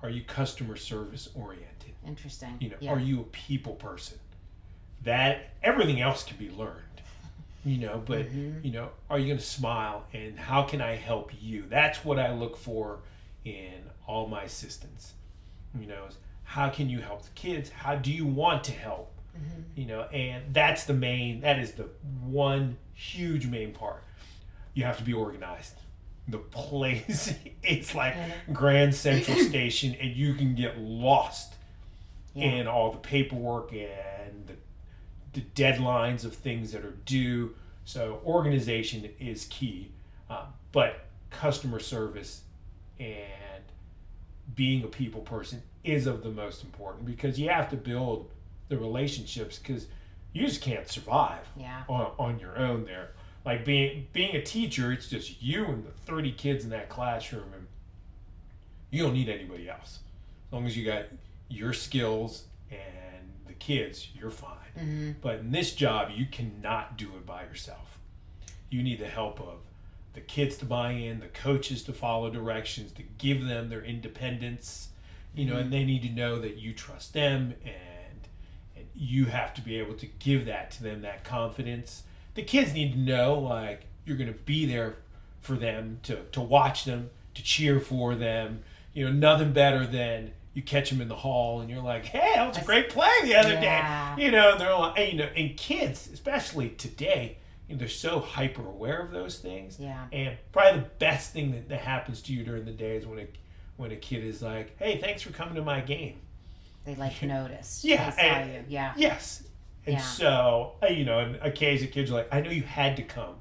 are 0.01 0.09
you 0.09 0.23
customer 0.23 0.75
service 0.75 1.29
oriented? 1.35 1.93
Interesting. 2.05 2.57
You 2.59 2.69
know, 2.71 2.75
yeah. 2.79 2.91
are 2.91 2.99
you 2.99 3.21
a 3.21 3.23
people 3.25 3.73
person? 3.73 4.19
That 5.03 5.49
everything 5.63 6.01
else 6.01 6.23
can 6.23 6.37
be 6.37 6.49
learned. 6.49 6.81
You 7.63 7.77
know, 7.79 8.03
but 8.05 8.27
Mhm. 8.29 8.63
you 8.63 8.71
know, 8.71 8.91
are 9.09 9.17
you 9.17 9.25
going 9.25 9.39
to 9.39 9.43
smile 9.43 10.05
and 10.13 10.37
how 10.37 10.63
can 10.63 10.81
I 10.81 10.95
help 10.95 11.31
you? 11.41 11.65
That's 11.67 12.05
what 12.05 12.19
I 12.19 12.31
look 12.33 12.57
for 12.57 12.99
in 13.43 13.89
all 14.07 14.27
my 14.27 14.43
assistants. 14.43 15.13
You 15.79 15.87
know, 15.87 16.05
is 16.05 16.17
how 16.43 16.69
can 16.69 16.89
you 16.89 16.99
help 17.01 17.23
the 17.23 17.31
kids? 17.31 17.69
How 17.71 17.95
do 17.95 18.11
you 18.11 18.25
want 18.25 18.63
to 18.65 18.71
help? 18.71 19.11
Mhm. 19.35 19.63
You 19.75 19.85
know, 19.87 20.01
and 20.03 20.53
that's 20.53 20.83
the 20.85 20.93
main 20.93 21.41
that 21.41 21.57
is 21.57 21.71
the 21.73 21.89
one 22.23 22.77
huge 22.93 23.47
main 23.47 23.73
part. 23.73 24.03
You 24.75 24.83
have 24.83 24.97
to 24.97 25.03
be 25.03 25.13
organized. 25.13 25.75
The 26.27 26.37
place 26.39 27.33
it's 27.63 27.93
like 27.95 28.15
Grand 28.53 28.95
Central 28.95 29.37
Station 29.37 29.95
and 29.99 30.11
you 30.15 30.33
can 30.33 30.55
get 30.55 30.77
lost 30.79 31.53
Yeah. 32.33 32.45
in 32.45 32.67
all 32.67 32.91
the 32.91 32.97
paperwork 32.97 33.71
and 33.73 34.47
the, 34.47 34.55
the 35.39 35.41
deadlines 35.55 36.25
of 36.25 36.33
things 36.33 36.71
that 36.71 36.83
are 36.83 36.95
due. 37.05 37.55
So 37.85 38.21
organization 38.25 39.09
is 39.19 39.45
key, 39.45 39.91
um, 40.29 40.47
but 40.71 41.05
customer 41.29 41.79
service 41.79 42.41
and 42.99 43.63
being 44.55 44.83
a 44.83 44.87
people 44.87 45.21
person 45.21 45.61
is 45.83 46.07
of 46.07 46.23
the 46.23 46.31
most 46.31 46.63
important 46.63 47.05
because 47.05 47.39
you 47.39 47.49
have 47.49 47.69
to 47.69 47.75
build 47.75 48.29
the 48.69 48.77
relationships 48.77 49.59
because 49.59 49.85
you 50.33 50.45
just 50.47 50.61
can't 50.61 50.87
survive 50.87 51.47
Yeah. 51.55 51.83
on, 51.87 52.11
on 52.17 52.39
your 52.39 52.57
own 52.57 52.85
there. 52.85 53.11
Like 53.45 53.63
being 53.63 54.07
being 54.11 54.35
a 54.35 54.41
teacher, 54.41 54.91
it's 54.91 55.07
just 55.07 55.41
you 55.41 55.65
and 55.65 55.85
the 55.85 55.91
thirty 55.91 56.31
kids 56.31 56.63
in 56.63 56.71
that 56.71 56.89
classroom, 56.89 57.53
and 57.53 57.67
you 58.89 59.03
don't 59.03 59.13
need 59.13 59.29
anybody 59.29 59.69
else. 59.69 59.99
As 60.47 60.53
long 60.53 60.65
as 60.65 60.75
you 60.75 60.85
got 60.85 61.05
your 61.47 61.73
skills 61.73 62.45
and 62.71 63.29
the 63.45 63.53
kids, 63.53 64.07
you're 64.19 64.31
fine. 64.31 64.57
hmm 64.77 65.11
But 65.21 65.39
in 65.39 65.51
this 65.51 65.73
job, 65.75 66.09
you 66.15 66.25
cannot 66.25 66.97
do 66.97 67.09
it 67.15 67.25
by 67.25 67.43
yourself. 67.43 67.99
You 68.71 68.81
need 68.81 68.99
the 68.99 69.07
help 69.07 69.39
of 69.39 69.59
the 70.13 70.21
kids 70.21 70.57
to 70.57 70.65
buy 70.65 70.91
in, 70.91 71.19
the 71.19 71.27
coaches 71.27 71.83
to 71.83 71.93
follow 71.93 72.29
directions, 72.31 72.91
to 72.93 73.03
give 73.19 73.45
them 73.45 73.69
their 73.69 73.83
independence, 73.83 74.89
you 75.35 75.45
know, 75.45 75.57
and 75.57 75.71
they 75.71 75.83
need 75.83 76.01
to 76.03 76.09
know 76.09 76.39
that 76.39 76.57
you 76.57 76.73
trust 76.73 77.13
them 77.13 77.53
and, 77.63 78.27
and 78.77 78.85
you 78.95 79.25
have 79.25 79.53
to 79.55 79.61
be 79.61 79.77
able 79.77 79.93
to 79.95 80.05
give 80.19 80.45
that 80.45 80.71
to 80.71 80.83
them, 80.83 81.01
that 81.01 81.23
confidence. 81.23 82.03
The 82.35 82.43
kids 82.43 82.73
need 82.73 82.93
to 82.93 82.99
know, 82.99 83.33
like, 83.39 83.81
you're 84.05 84.17
going 84.17 84.31
to 84.31 84.39
be 84.39 84.65
there 84.65 84.95
for 85.41 85.55
them, 85.55 85.99
to, 86.03 86.21
to 86.33 86.41
watch 86.41 86.85
them, 86.85 87.09
to 87.33 87.43
cheer 87.43 87.79
for 87.79 88.13
them. 88.15 88.61
You 88.93 89.05
know, 89.05 89.11
nothing 89.11 89.51
better 89.53 89.85
than 89.85 90.31
you 90.53 90.61
catch 90.61 90.89
them 90.89 91.01
in 91.01 91.07
the 91.09 91.15
hall 91.15 91.59
and 91.59 91.69
you're 91.69 91.81
like, 91.81 92.05
hey, 92.05 92.31
that 92.35 92.47
was 92.47 92.57
a 92.57 92.63
great 92.63 92.89
play 92.89 93.09
the 93.23 93.35
other 93.35 93.53
Yeah. 93.53 94.15
day. 94.15 94.23
You 94.23 94.31
know, 94.31 94.57
they're 94.57 94.73
like, 94.77 94.97
and, 94.99 95.11
you 95.11 95.17
know, 95.17 95.29
and 95.35 95.57
kids, 95.57 96.09
especially 96.13 96.69
today, 96.69 97.37
you 97.67 97.75
know, 97.75 97.79
they're 97.79 97.87
so 97.89 98.19
hyper 98.19 98.65
aware 98.65 99.01
of 99.01 99.11
those 99.11 99.39
things. 99.39 99.77
Yeah. 99.79 100.05
And 100.13 100.37
probably 100.53 100.79
the 100.81 100.87
best 100.99 101.33
thing 101.33 101.51
that, 101.51 101.67
that 101.69 101.81
happens 101.81 102.21
to 102.23 102.33
you 102.33 102.43
during 102.45 102.63
the 102.63 102.71
day 102.71 102.95
is 102.97 103.05
when 103.05 103.19
a 103.19 103.27
when 103.77 103.91
a 103.91 103.95
kid 103.97 104.23
is 104.23 104.41
like, 104.41 104.77
"Hey, 104.79 104.99
thanks 105.01 105.21
for 105.21 105.31
coming 105.33 105.55
to 105.55 105.61
my 105.61 105.81
game." 105.81 106.19
They 106.85 106.95
like 106.95 107.21
noticed. 107.23 107.83
Yeah, 107.83 108.13
and- 108.17 108.53
you. 108.53 108.63
Yeah. 108.69 108.93
Yes. 108.95 109.43
And 109.87 109.95
Yeah. 109.95 110.01
so, 110.01 110.73
you 110.89 111.05
know, 111.05 111.19
and 111.19 111.35
occasionally 111.41 111.91
kids 111.93 112.09
are 112.11 112.15
like, 112.15 112.33
"I 112.33 112.41
know 112.41 112.49
you 112.49 112.63
had 112.63 112.95
to 112.97 113.03
come, 113.03 113.35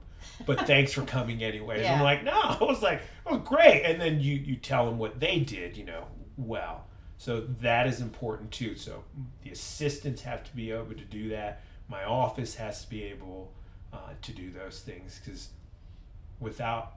but 0.46 0.60
thanks 0.66 0.92
for 0.92 1.02
coming 1.02 1.42
anyways." 1.42 1.82
Yeah. 1.82 1.94
I'm 1.94 2.02
like, 2.02 2.22
"No, 2.24 2.32
I 2.32 2.58
was 2.60 2.82
like, 2.82 3.02
oh, 3.26 3.38
great." 3.38 3.82
And 3.84 4.00
then 4.00 4.20
you 4.20 4.34
you 4.34 4.56
tell 4.56 4.84
them 4.86 4.98
what 4.98 5.20
they 5.20 5.40
did, 5.40 5.76
you 5.76 5.84
know, 5.84 6.06
well. 6.36 6.86
So 7.16 7.40
that 7.60 7.86
is 7.86 8.00
important 8.00 8.50
too. 8.50 8.76
So 8.76 9.04
the 9.42 9.50
assistants 9.50 10.22
have 10.22 10.44
to 10.44 10.54
be 10.54 10.70
able 10.70 10.86
to 10.94 11.04
do 11.04 11.28
that. 11.30 11.62
My 11.88 12.04
office 12.04 12.56
has 12.56 12.82
to 12.84 12.90
be 12.90 13.04
able 13.04 13.52
uh, 13.92 13.98
to 14.20 14.32
do 14.32 14.50
those 14.50 14.80
things 14.80 15.20
because 15.24 15.48
without 16.40 16.94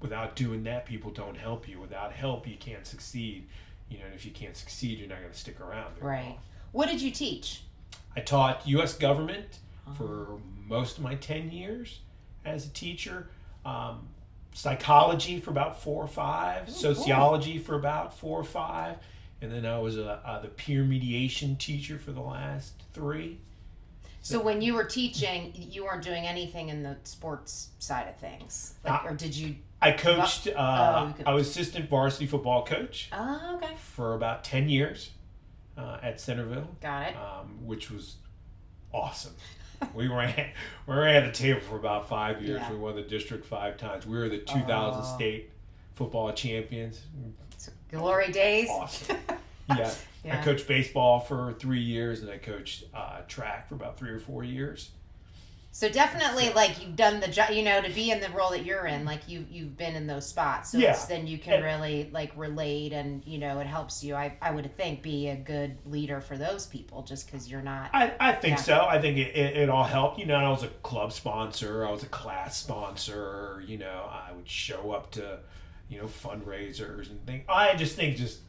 without 0.00 0.36
doing 0.36 0.64
that, 0.64 0.86
people 0.86 1.10
don't 1.10 1.36
help 1.36 1.68
you. 1.68 1.80
Without 1.80 2.12
help, 2.12 2.46
you 2.48 2.56
can't 2.56 2.86
succeed. 2.86 3.46
You 3.88 3.98
know, 3.98 4.04
and 4.06 4.14
if 4.14 4.24
you 4.24 4.32
can't 4.32 4.56
succeed, 4.56 4.98
you're 4.98 5.08
not 5.08 5.20
going 5.20 5.32
to 5.32 5.38
stick 5.38 5.60
around. 5.60 5.94
Right. 6.00 6.24
long. 6.24 6.38
What 6.72 6.88
did 6.88 7.00
you 7.00 7.10
teach? 7.10 7.62
I 8.18 8.20
taught 8.22 8.66
U.S. 8.66 8.94
government 8.94 9.58
Uh-huh. 9.86 9.94
for 9.94 10.26
most 10.66 10.98
of 10.98 11.04
my 11.04 11.14
10 11.14 11.50
years 11.52 12.00
as 12.44 12.66
a 12.66 12.70
teacher. 12.70 13.28
Um, 13.64 14.08
psychology 14.54 15.38
for 15.40 15.50
about 15.50 15.80
four 15.80 16.02
or 16.02 16.08
five, 16.08 16.66
cool. 16.66 16.74
sociology 16.74 17.58
for 17.58 17.76
about 17.76 18.16
four 18.18 18.40
or 18.40 18.44
five, 18.44 18.96
and 19.40 19.52
then 19.52 19.64
I 19.64 19.78
was 19.78 19.96
a, 19.96 20.20
uh, 20.26 20.40
the 20.42 20.48
peer 20.48 20.82
mediation 20.82 21.54
teacher 21.56 21.96
for 21.98 22.10
the 22.10 22.20
last 22.20 22.72
three. 22.92 23.38
So 24.20 24.40
when 24.42 24.60
you 24.60 24.74
were 24.74 24.84
teaching, 24.84 25.52
you 25.54 25.84
weren't 25.84 26.02
doing 26.02 26.26
anything 26.26 26.70
in 26.70 26.82
the 26.82 26.96
sports 27.04 27.68
side 27.78 28.08
of 28.08 28.16
things, 28.16 28.74
like, 28.84 29.04
Uh, 29.04 29.08
or 29.08 29.14
did 29.14 29.34
you? 29.36 29.56
I 29.80 29.92
coached. 29.92 30.48
Uh, 30.48 31.12
Oh, 31.20 31.22
I 31.24 31.34
was 31.34 31.48
assistant 31.48 31.88
varsity 31.88 32.26
football 32.26 32.64
coach 32.64 33.08
Oh, 33.12 33.58
okay, 33.62 33.74
for 33.76 34.14
about 34.14 34.42
10 34.42 34.68
years 34.68 35.10
uh, 35.78 35.98
at 36.02 36.20
Centreville. 36.20 36.68
got 36.82 37.08
it. 37.10 37.16
um, 37.16 37.64
which 37.66 37.90
was 37.90 38.16
awesome. 38.92 39.34
we 39.94 40.08
ran 40.08 40.50
we 40.86 40.94
ran 40.94 41.24
the 41.26 41.32
table 41.32 41.60
for 41.60 41.76
about 41.76 42.08
five 42.08 42.42
years. 42.42 42.60
Yeah. 42.60 42.70
We 42.72 42.76
won 42.78 42.96
the 42.96 43.02
district 43.02 43.46
five 43.46 43.76
times. 43.76 44.06
We 44.06 44.18
were 44.18 44.28
the 44.28 44.38
2000 44.38 44.66
Oh. 44.68 45.14
state 45.16 45.50
football 45.94 46.32
champions. 46.32 47.00
Glory 47.90 48.30
days. 48.32 48.68
Awesome. 48.70 49.16
yeah. 49.68 49.92
I 50.30 50.36
coached 50.42 50.66
baseball 50.68 51.20
for 51.20 51.54
three 51.54 51.80
years, 51.80 52.20
and 52.22 52.30
I 52.30 52.36
coached 52.38 52.84
uh, 52.92 53.20
track 53.28 53.68
for 53.68 53.76
about 53.76 53.98
three 53.98 54.10
or 54.10 54.18
four 54.18 54.44
years. 54.44 54.90
So 55.70 55.88
definitely, 55.88 56.50
like 56.54 56.82
you've 56.82 56.96
done 56.96 57.20
the 57.20 57.28
job, 57.28 57.50
you 57.50 57.62
know, 57.62 57.80
to 57.80 57.90
be 57.90 58.10
in 58.10 58.20
the 58.20 58.30
role 58.30 58.50
that 58.50 58.64
you're 58.64 58.86
in, 58.86 59.04
like 59.04 59.28
you 59.28 59.46
you've 59.50 59.76
been 59.76 59.94
in 59.94 60.06
those 60.08 60.26
spots. 60.26 60.72
So 60.72 60.78
Yeah. 60.78 60.98
then 61.08 61.26
you 61.26 61.38
can 61.38 61.54
And- 61.54 61.64
really 61.64 62.08
like 62.10 62.32
relate, 62.36 62.92
and 62.92 63.22
you 63.26 63.38
know, 63.38 63.60
it 63.60 63.66
helps 63.66 64.02
you. 64.02 64.16
I 64.16 64.36
I 64.42 64.50
would 64.50 64.76
think 64.76 65.02
be 65.02 65.28
a 65.28 65.36
good 65.36 65.76
leader 65.86 66.20
for 66.20 66.36
those 66.36 66.66
people, 66.66 67.02
just 67.02 67.26
because 67.26 67.48
you're 67.48 67.62
not. 67.62 67.90
I, 67.92 68.12
I 68.18 68.32
think 68.32 68.56
Yeah. 68.56 68.62
so. 68.64 68.86
I 68.88 69.00
think 69.00 69.18
it, 69.18 69.36
it, 69.36 69.56
it 69.56 69.68
all 69.70 69.84
helped. 69.84 70.18
You 70.18 70.26
know, 70.26 70.36
I 70.36 70.48
was 70.48 70.64
a 70.64 70.68
club 70.68 71.12
sponsor. 71.12 71.86
I 71.86 71.90
was 71.92 72.02
a 72.02 72.06
class 72.08 72.56
sponsor. 72.56 73.62
You 73.64 73.78
know, 73.78 74.08
I 74.10 74.32
would 74.32 74.48
show 74.48 74.90
up 74.92 75.10
to, 75.12 75.38
you 75.88 75.98
know, 75.98 76.06
fundraisers 76.06 77.10
and 77.10 77.24
things. 77.26 77.44
I 77.48 77.74
just 77.76 77.94
think 77.94 78.16
just 78.16 78.40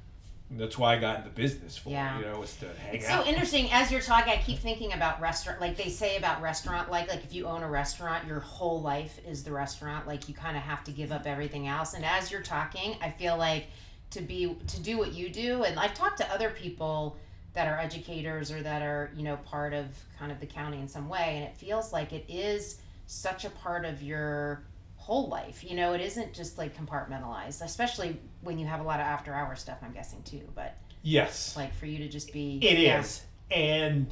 that's 0.52 0.78
why 0.78 0.96
I 0.96 1.00
got 1.00 1.20
in 1.20 1.24
the 1.26 1.30
business 1.30 1.78
for. 1.78 1.90
Yeah. 1.90 2.18
You 2.20 2.26
know, 2.26 2.40
was 2.40 2.56
to 2.58 2.68
hang 2.68 2.96
It's 2.96 3.08
out. 3.08 3.24
so 3.24 3.30
interesting 3.30 3.70
as 3.72 3.92
you're 3.92 4.02
talking. 4.02 4.34
I 4.34 4.38
keep 4.38 4.60
thinking 4.60 4.94
about 4.94 5.22
restaurant. 5.22 5.62
Like 5.62 5.78
they 5.78 5.90
say 5.90 6.18
about 6.18 6.42
restaurant, 6.42 6.90
like 6.90 7.08
like 7.10 7.24
if 7.24 7.34
you 7.34 7.46
own 7.46 7.62
a 7.64 7.70
restaurant, 7.70 8.26
your 8.28 8.40
whole 8.40 8.82
life 8.82 9.20
is 9.28 9.44
the 9.44 9.52
restaurant. 9.52 10.08
Like 10.08 10.28
you 10.28 10.34
kind 10.34 10.58
of 10.58 10.64
have 10.64 10.84
to 10.86 10.92
give 10.92 11.12
up 11.12 11.28
everything 11.28 11.68
else. 11.68 11.94
And 11.94 12.04
as 12.04 12.32
you're 12.32 12.42
talking, 12.42 12.96
I 13.02 13.12
feel 13.12 13.38
like 13.38 13.68
to 14.12 14.22
be 14.22 14.56
to 14.68 14.80
do 14.82 14.98
what 14.98 15.14
you 15.14 15.30
do. 15.30 15.64
And 15.64 15.80
I've 15.80 15.94
talked 15.94 16.18
to 16.18 16.34
other 16.34 16.50
people 16.50 17.18
that 17.54 17.68
are 17.68 17.78
educators 17.80 18.52
or 18.52 18.62
that 18.64 18.82
are 18.82 19.12
you 19.16 19.24
know 19.24 19.38
part 19.38 19.74
of 19.74 19.86
kind 20.18 20.32
of 20.32 20.40
the 20.40 20.46
county 20.48 20.80
in 20.80 20.88
some 20.88 21.10
way, 21.10 21.34
and 21.36 21.44
it 21.46 21.56
feels 21.58 21.94
like 21.94 22.12
it 22.14 22.26
is 22.28 22.78
such 23.06 23.46
a 23.46 23.50
part 23.50 23.86
of 23.86 24.02
your 24.02 24.64
whole 25.00 25.28
life. 25.30 25.64
You 25.64 25.76
know, 25.76 25.94
it 25.94 26.02
isn't 26.02 26.34
just 26.34 26.58
like 26.58 26.78
compartmentalized, 26.78 27.64
especially 27.64 28.20
when 28.42 28.60
you 28.60 28.68
have 28.68 28.80
a 28.80 28.84
lot 28.84 29.00
of 29.00 29.06
after 29.06 29.34
hour 29.34 29.56
stuff. 29.56 29.78
I'm 29.82 29.94
guessing 29.94 30.22
too, 30.24 30.42
but 30.56 30.76
Yes. 31.02 31.56
Like 31.56 31.74
for 31.76 31.86
you 31.86 31.98
to 32.00 32.10
just 32.10 32.34
be. 32.34 32.60
It 32.62 32.78
is, 32.78 33.22
yeah. 33.50 33.58
And 33.58 34.08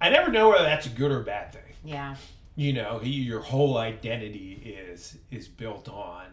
I 0.00 0.10
never 0.10 0.30
know 0.30 0.48
whether 0.50 0.64
that's 0.64 0.86
a 0.86 0.90
good 0.90 1.10
or 1.12 1.20
bad 1.22 1.52
thing. 1.52 1.62
Yeah. 1.84 2.16
You 2.56 2.72
know, 2.72 3.00
your 3.02 3.40
whole 3.40 3.78
identity 3.78 4.60
is 4.90 5.16
is 5.30 5.46
built 5.48 5.88
on 5.88 6.26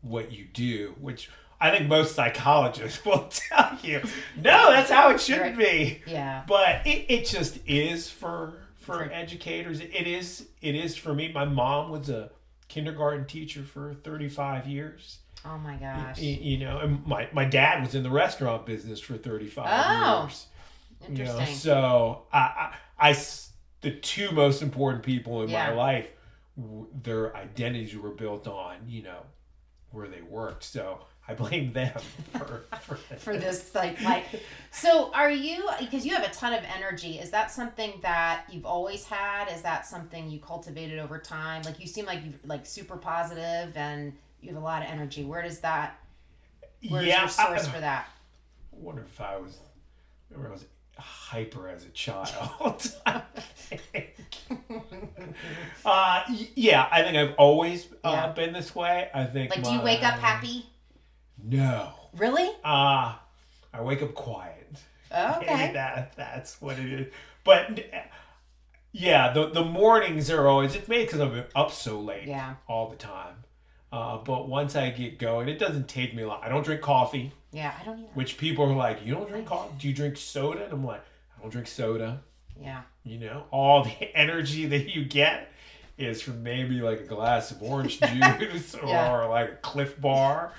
what 0.00 0.32
you 0.32 0.46
do, 0.54 0.94
which 1.00 1.30
I 1.60 1.70
think 1.70 1.86
most 1.88 2.14
psychologists 2.16 3.04
will 3.04 3.28
tell 3.30 3.78
you, 3.82 4.00
no, 4.36 4.72
that's 4.72 4.90
how 4.90 5.10
it 5.10 5.20
should 5.20 5.40
Right. 5.40 5.56
be. 5.58 6.02
Yeah. 6.06 6.42
But 6.48 6.86
it, 6.86 7.04
it 7.10 7.26
just 7.26 7.58
is 7.66 8.08
for 8.08 8.54
for 8.74 8.94
For- 9.04 9.12
educators. 9.12 9.80
It 9.80 10.06
is 10.06 10.48
it 10.62 10.74
is 10.74 10.96
for 10.96 11.14
me. 11.14 11.30
My 11.30 11.44
mom 11.44 11.90
was 11.90 12.08
a 12.08 12.30
kindergarten 12.72 13.26
teacher 13.26 13.62
for 13.62 13.94
35 14.02 14.66
years. 14.66 15.18
Oh 15.44 15.58
my 15.58 15.76
gosh. 15.76 16.18
Y- 16.18 16.38
You 16.40 16.58
know, 16.58 16.78
and 16.78 17.06
my, 17.06 17.28
my 17.32 17.44
dad 17.44 17.82
was 17.84 17.94
in 17.94 18.02
the 18.02 18.10
restaurant 18.10 18.64
business 18.64 18.98
for 19.00 19.16
35 19.18 19.66
Oh, 19.68 20.22
years. 20.22 20.46
You 21.08 21.24
know, 21.24 21.30
Interesting. 21.32 21.56
so 21.56 22.22
I, 22.32 22.74
the 23.82 23.90
two 23.90 24.30
most 24.30 24.62
important 24.62 25.02
people 25.02 25.42
in 25.42 25.50
Yeah. 25.50 25.70
my 25.70 25.74
life, 25.74 26.06
their 27.02 27.36
identities 27.36 27.94
were 27.96 28.10
built 28.10 28.46
on, 28.46 28.76
you 28.88 29.02
know, 29.02 29.22
where 29.90 30.08
they 30.08 30.22
worked. 30.22 30.62
So 30.64 31.00
I 31.32 31.34
blame 31.34 31.72
them 31.72 31.98
for, 32.32 32.64
for, 32.80 32.96
for 32.96 33.36
this 33.36 33.74
like 33.74 34.00
like 34.02 34.24
so 34.70 35.12
are 35.14 35.30
you 35.30 35.68
because 35.80 36.04
you 36.04 36.14
have 36.14 36.24
a 36.24 36.32
ton 36.32 36.52
of 36.52 36.62
energy 36.76 37.18
is 37.18 37.30
that 37.30 37.50
something 37.50 37.92
that 38.02 38.44
you've 38.50 38.66
always 38.66 39.04
had 39.04 39.48
is 39.48 39.62
that 39.62 39.86
something 39.86 40.30
you 40.30 40.38
cultivated 40.38 40.98
over 40.98 41.18
time 41.18 41.62
like 41.62 41.80
you 41.80 41.86
seem 41.86 42.06
like 42.06 42.24
you 42.24 42.32
like 42.44 42.66
super 42.66 42.96
positive 42.96 43.76
and 43.76 44.12
you 44.40 44.48
have 44.52 44.60
a 44.60 44.64
lot 44.64 44.82
of 44.82 44.88
energy 44.88 45.24
where 45.24 45.42
does 45.42 45.60
that 45.60 45.98
where's 46.88 47.06
yeah, 47.06 47.20
your 47.20 47.28
source 47.28 47.66
I, 47.66 47.70
for 47.70 47.80
that 47.80 48.08
I 48.72 48.76
wonder 48.78 49.02
if 49.02 49.20
I 49.20 49.36
was, 49.36 49.58
remember 50.30 50.48
I 50.48 50.52
was 50.52 50.64
hyper 50.98 51.68
as 51.68 51.84
a 51.84 51.90
child. 51.90 52.92
Uh, 55.84 56.22
yeah, 56.54 56.86
I 56.92 57.02
think 57.02 57.16
I've 57.16 57.34
always 57.36 57.86
uh, 58.04 58.10
Yeah. 58.10 58.32
been 58.32 58.52
this 58.52 58.74
way. 58.74 59.08
I 59.12 59.24
think. 59.24 59.50
like 59.50 59.64
do 59.64 59.72
you 59.72 59.80
wake 59.80 60.02
up 60.04 60.18
happy 60.18 60.66
No. 61.42 61.92
really 62.16 62.48
Uh, 62.64 63.14
I 63.74 63.80
wake 63.80 64.02
up 64.02 64.14
quiet. 64.14 64.68
Maybe 65.10 65.24
okay 65.50 65.70
that 65.74 66.14
that's 66.16 66.60
what 66.60 66.78
it 66.78 66.92
is. 66.92 67.12
But 67.44 67.84
yeah, 68.92 69.32
the 69.32 69.48
the 69.50 69.64
mornings 69.64 70.30
are 70.30 70.46
always 70.46 70.74
it's 70.74 70.88
maybe 70.88 71.04
because 71.04 71.20
I'm 71.20 71.44
up 71.54 71.72
so 71.72 72.00
late 72.00 72.26
yeah 72.28 72.54
all 72.68 72.88
the 72.88 72.96
time. 72.96 73.34
Uh, 73.90 74.18
but 74.18 74.48
once 74.48 74.74
I 74.74 74.88
get 74.90 75.18
going, 75.18 75.48
it 75.48 75.58
doesn't 75.58 75.86
take 75.88 76.14
me 76.14 76.24
long. 76.24 76.40
I 76.42 76.48
don't 76.48 76.64
drink 76.64 76.80
coffee, 76.80 77.32
yeah 77.52 77.74
i 77.78 77.84
don't 77.84 77.98
either 77.98 78.08
which 78.14 78.38
people 78.38 78.64
are 78.64 78.74
like, 78.74 79.04
"You 79.04 79.14
don't 79.14 79.28
drink 79.28 79.46
coffee? 79.46 79.74
Do 79.78 79.88
you 79.88 79.94
drink 79.94 80.16
soda?" 80.16 80.64
And 80.64 80.72
I'm 80.72 80.84
like, 80.84 81.02
"I 81.38 81.42
don't 81.42 81.50
drink 81.50 81.66
soda." 81.68 82.22
yeah 82.60 82.82
You 83.04 83.18
know, 83.18 83.44
all 83.50 83.84
the 83.84 84.16
energy 84.16 84.66
that 84.66 84.94
you 84.94 85.04
get 85.04 85.48
is 85.98 86.22
from 86.22 86.42
maybe 86.42 86.80
like 86.80 87.00
a 87.00 87.04
glass 87.04 87.50
of 87.50 87.62
orange 87.62 88.00
juice 88.38 88.74
or 88.74 88.86
Yeah. 88.88 89.24
like 89.24 89.50
a 89.50 89.56
Clif 89.56 90.00
Bar. 90.00 90.52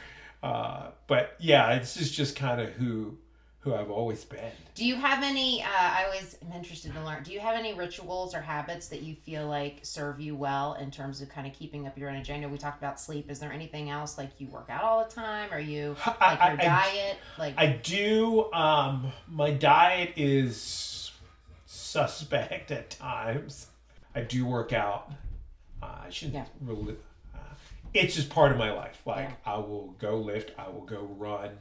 Uh, 0.43 0.91
but 1.07 1.35
yeah, 1.39 1.79
this 1.79 1.95
is 1.97 2.11
just 2.11 2.35
kind 2.35 2.59
of 2.61 2.69
who 2.73 3.17
who 3.61 3.73
I've 3.73 3.89
always 3.89 4.25
been. 4.25 4.51
do 4.75 4.83
you 4.83 4.95
have 4.97 5.23
any 5.23 5.63
uh, 5.63 5.67
i 5.69 6.03
always 6.03 6.35
am 6.45 6.51
interested 6.51 6.91
to 6.93 7.01
learn 7.05 7.23
do 7.23 7.31
you 7.31 7.39
have 7.39 7.55
any 7.55 7.73
rituals 7.73 8.35
or 8.35 8.41
habits 8.41 8.89
that 8.89 9.03
you 9.03 9.15
feel 9.15 9.47
like 9.47 9.79
serve 9.83 10.19
you 10.19 10.35
well 10.35 10.73
in 10.73 10.91
terms 10.91 11.21
of 11.21 11.29
kind 11.29 11.47
of 11.47 11.53
keeping 11.53 11.87
up 11.87 11.97
your 11.97 12.09
energy 12.09 12.33
i 12.33 12.37
know 12.37 12.49
we 12.49 12.57
talked 12.57 12.77
about 12.77 12.99
sleep 12.99 13.31
is 13.31 13.39
there 13.39 13.53
anything 13.53 13.89
else 13.89 14.17
like 14.17 14.31
you 14.37 14.47
work 14.47 14.67
out 14.69 14.83
all 14.83 15.05
the 15.05 15.09
time 15.09 15.47
are 15.49 15.61
you 15.61 15.95
like 16.05 16.21
I- 16.41 16.51
your 16.51 16.59
I- 16.61 16.65
diet 16.65 17.17
like 17.39 17.53
I 17.57 17.67
do. 17.67 18.51
Um, 18.51 19.13
my 19.29 19.51
diet 19.51 20.11
is 20.17 21.13
suspect 21.65 22.69
at 22.71 22.89
times. 22.89 23.67
I 24.15 24.21
do 24.21 24.45
work 24.45 24.73
out. 24.73 25.11
Uh, 25.81 25.99
I 26.05 26.09
shouldn't 26.09 26.35
Yeah. 26.35 26.45
really. 26.61 26.95
It's 27.93 28.15
just 28.15 28.29
part 28.29 28.51
of 28.51 28.57
my 28.57 28.71
life. 28.71 29.01
Like 29.05 29.29
Yeah. 29.29 29.53
I 29.53 29.57
will 29.57 29.95
go 29.99 30.17
lift. 30.17 30.51
I 30.57 30.69
will 30.69 30.85
go 30.85 31.01
run. 31.17 31.51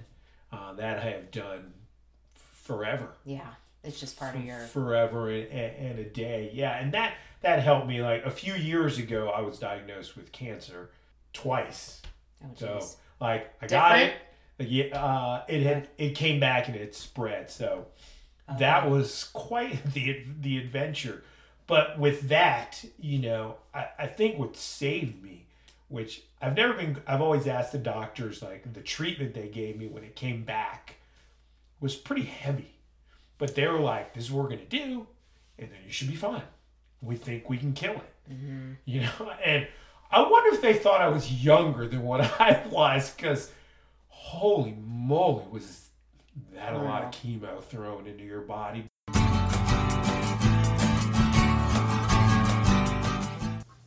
Uh, 0.51 0.75
that 0.75 0.99
I 0.99 1.11
have 1.11 1.31
done 1.31 1.73
forever. 2.35 3.09
yeah 3.25 3.55
it's 3.85 3.99
just 3.99 4.19
part 4.19 4.37
of 4.37 4.45
your 4.45 4.59
forever 4.59 5.31
and, 5.31 5.49
and, 5.49 5.87
and 5.87 5.99
a 5.99 6.05
day. 6.05 6.51
Yeah, 6.55 6.79
and 6.79 6.93
that 6.95 7.15
that 7.41 7.61
helped 7.63 7.87
me. 7.87 8.01
Like 8.01 8.25
a 8.25 8.31
few 8.31 8.55
years 8.55 8.99
ago, 8.99 9.29
I 9.29 9.41
was 9.41 9.59
diagnosed 9.59 10.17
with 10.17 10.31
cancer 10.33 10.91
twice. 11.33 12.01
oh 12.45 12.49
So 12.55 12.87
like 13.21 13.53
I 13.61 13.67
got 13.67 13.99
it. 13.99 14.15
Yeah, 14.59 14.85
uh, 14.97 15.43
it 15.49 15.63
had 15.63 15.89
it 15.99 16.15
came 16.15 16.39
back 16.39 16.69
and 16.69 16.77
it 16.77 16.95
spread. 16.95 17.51
So 17.51 17.87
that 18.59 18.89
was 18.89 19.25
quite 19.33 19.85
the 19.95 20.25
the 20.41 20.59
adventure. 20.59 21.25
But 21.67 21.99
with 21.99 22.29
that, 22.29 22.85
you 23.01 23.19
know, 23.19 23.57
I, 23.75 23.87
I 23.99 24.07
think 24.07 24.39
what 24.39 24.57
saved 24.57 25.23
me, 25.23 25.42
which 25.93 26.23
I've 26.41 26.57
never 26.57 26.73
been 26.73 26.97
I've 27.07 27.21
always 27.21 27.47
asked 27.47 27.73
the 27.73 27.79
doctors 27.79 28.43
like 28.43 28.73
the 28.73 28.81
treatment 28.81 29.35
they 29.35 29.49
gave 29.49 29.77
me 29.79 29.87
when 29.87 30.03
it 30.03 30.17
came 30.17 30.43
back 30.43 30.97
was 31.81 31.95
pretty 31.95 32.25
heavy. 32.25 32.75
But 33.39 33.55
they 33.55 33.67
were 33.69 33.79
like, 33.81 34.15
This 34.15 34.25
is 34.25 34.33
what 34.33 34.45
we're 34.45 34.51
gonna 34.51 34.65
do, 34.65 35.07
and 35.59 35.71
then 35.71 35.79
you 35.85 35.93
should 35.93 36.09
be 36.09 36.17
fine. 36.17 36.43
We 37.03 37.17
think 37.17 37.49
we 37.51 37.59
can 37.59 37.73
kill 37.73 37.95
it. 37.95 38.13
Mhm. 38.33 38.77
You 38.87 39.03
know, 39.03 39.33
and 39.45 39.69
I 40.11 40.23
wonder 40.29 40.55
if 40.55 40.63
they 40.63 40.75
thought 40.75 41.01
I 41.01 41.09
was 41.09 41.45
younger 41.45 41.87
than 41.87 42.03
what 42.03 42.21
I 42.41 42.63
was, 42.71 43.11
because 43.11 43.53
holy 44.09 44.77
moly, 44.83 45.45
was 45.51 45.89
that 46.55 46.73
a 46.75 46.79
lot 46.79 47.03
of 47.05 47.11
chemo 47.11 47.63
thrown 47.63 48.07
into 48.07 48.25
your 48.25 48.41
body? 48.41 48.89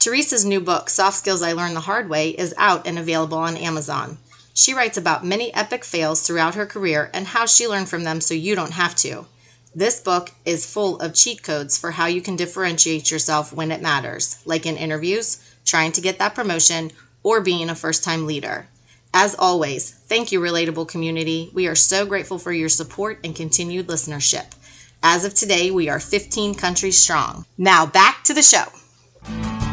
Teresa's 0.05 0.45
new 0.45 0.59
book, 0.59 0.87
Soft 0.87 1.17
Skills 1.17 1.41
I 1.41 1.53
Learned 1.53 1.75
the 1.75 1.79
Hard 1.79 2.09
Way, 2.09 2.29
is 2.29 2.53
out 2.59 2.85
and 2.85 2.99
available 2.99 3.39
on 3.39 3.57
Amazon. 3.57 4.19
She 4.53 4.71
writes 4.71 4.99
about 4.99 5.25
many 5.25 5.51
epic 5.55 5.83
fails 5.83 6.21
throughout 6.21 6.53
her 6.53 6.67
career 6.67 7.09
and 7.11 7.25
how 7.25 7.47
she 7.47 7.67
learned 7.67 7.89
from 7.89 8.03
them 8.03 8.21
so 8.21 8.35
you 8.35 8.53
don't 8.53 8.73
have 8.73 8.95
to. 8.97 9.25
This 9.73 9.99
book 9.99 10.29
is 10.45 10.63
full 10.63 10.99
of 10.99 11.15
cheat 11.15 11.41
codes 11.41 11.75
for 11.75 11.89
how 11.89 12.05
you 12.05 12.21
can 12.21 12.35
differentiate 12.35 13.09
yourself 13.09 13.51
when 13.51 13.71
it 13.71 13.81
matters, 13.81 14.37
like 14.45 14.67
in 14.67 14.77
interviews, 14.77 15.39
trying 15.65 15.91
to 15.93 16.01
get 16.01 16.19
that 16.19 16.35
promotion, 16.35 16.91
or 17.23 17.41
being 17.41 17.71
a 17.71 17.73
first 17.73 18.03
time 18.03 18.27
leader. 18.27 18.67
As 19.11 19.33
always, 19.33 19.89
thank 19.89 20.31
you, 20.31 20.39
Relatable 20.39 20.87
Community. 20.87 21.49
We 21.51 21.65
are 21.65 21.73
so 21.73 22.05
grateful 22.05 22.37
for 22.37 22.51
your 22.51 22.69
support 22.69 23.21
and 23.23 23.35
continued 23.35 23.87
listenership. 23.87 24.53
As 25.01 25.25
of 25.25 25.33
today, 25.33 25.71
we 25.71 25.89
are 25.89 25.99
15 25.99 26.53
countries 26.53 26.99
strong. 26.99 27.47
Now 27.57 27.87
back 27.87 28.23
to 28.25 28.35
the 28.35 28.43
show. 28.43 29.64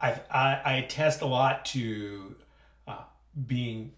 I, 0.00 0.20
I, 0.30 0.60
I 0.64 0.72
attest 0.76 1.20
a 1.22 1.26
lot 1.26 1.64
to 1.66 2.36
uh, 2.86 3.02
being 3.46 3.92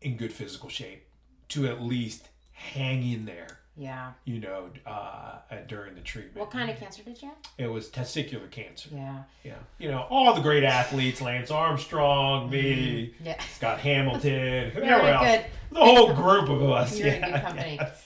in 0.00 0.16
good 0.16 0.32
physical 0.32 0.68
shape, 0.68 1.06
to 1.50 1.66
at 1.68 1.82
least 1.82 2.28
hang 2.52 3.08
in 3.10 3.24
there, 3.24 3.58
yeah 3.76 4.12
you 4.24 4.38
know, 4.40 4.70
uh, 4.86 5.38
during 5.68 5.94
the 5.94 6.00
treatment. 6.00 6.36
what 6.36 6.50
kind 6.50 6.70
of 6.70 6.78
cancer 6.78 7.02
did 7.02 7.20
you 7.20 7.28
have 7.28 7.36
It 7.58 7.66
was 7.68 7.88
testicular 7.88 8.50
cancer. 8.50 8.88
yeah 8.92 9.22
Yeah. 9.42 9.54
You 9.78 9.90
know, 9.90 10.06
all 10.10 10.34
the 10.34 10.40
great 10.40 10.62
athletes, 10.64 11.20
Lance 11.20 11.50
Armstrong, 11.50 12.50
me, 12.50 13.14
yeah 13.22 13.40
Scott 13.54 13.78
Hamilton, 13.80 14.70
whoever 14.74 15.06
else. 15.08 15.26
good. 15.26 15.44
The 15.72 15.80
whole 15.80 16.12
group 16.14 16.48
of 16.48 16.62
us. 16.70 16.96
You're 16.98 17.08
in 17.08 17.20
yeah, 17.20 17.30
good 17.32 17.42
company. 17.42 17.76
yes. 17.80 18.04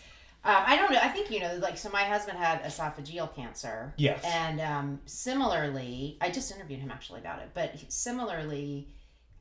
Um, 0.48 0.64
I 0.66 0.76
don't 0.76 0.90
know. 0.90 0.98
I 1.02 1.08
think 1.08 1.30
you 1.30 1.40
know, 1.40 1.58
like, 1.60 1.76
so 1.76 1.90
my 1.90 2.04
husband 2.04 2.38
had 2.38 2.62
esophageal 2.62 3.34
cancer. 3.34 3.92
Yes. 3.98 4.24
And 4.24 4.62
um, 4.62 4.98
similarly, 5.04 6.16
I 6.22 6.30
just 6.30 6.50
interviewed 6.50 6.80
him 6.80 6.90
actually 6.90 7.20
about 7.20 7.40
it. 7.40 7.50
But 7.52 7.74
similarly, 7.88 8.88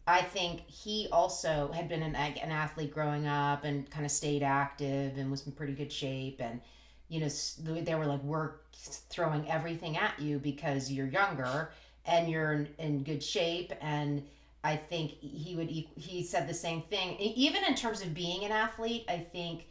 I 0.06 0.22
think 0.22 0.68
he 0.68 1.08
also 1.14 1.72
had 1.74 1.88
been 1.88 2.04
an, 2.04 2.14
an 2.14 2.52
athlete 2.52 2.94
growing 2.94 3.26
up 3.26 3.64
and 3.64 3.90
kind 3.90 4.06
of 4.06 4.12
stayed 4.12 4.44
active 4.44 5.18
and 5.18 5.32
was 5.32 5.48
in 5.48 5.54
pretty 5.54 5.72
good 5.72 5.94
shape. 5.94 6.42
And 6.42 6.60
you 7.08 7.22
know, 7.22 7.30
they 7.30 7.96
were 7.96 8.06
like, 8.06 8.22
"We're 8.24 8.56
throwing 9.10 9.50
everything 9.50 9.96
at 9.96 10.20
you 10.20 10.40
because 10.40 10.92
you're 10.92 11.08
younger 11.08 11.72
and 12.06 12.30
you're 12.30 12.52
in, 12.52 12.68
in 12.80 13.04
good 13.04 13.24
shape." 13.24 13.72
And 13.80 14.24
I 14.62 14.76
think 14.76 15.12
he 15.22 15.56
would. 15.56 15.70
He 15.70 16.22
said 16.22 16.50
the 16.50 16.54
same 16.54 16.82
thing. 16.82 17.16
Even 17.18 17.64
in 17.64 17.76
terms 17.76 18.02
of 18.02 18.14
being 18.14 18.44
an 18.44 18.52
athlete, 18.52 19.06
I 19.08 19.20
think 19.20 19.70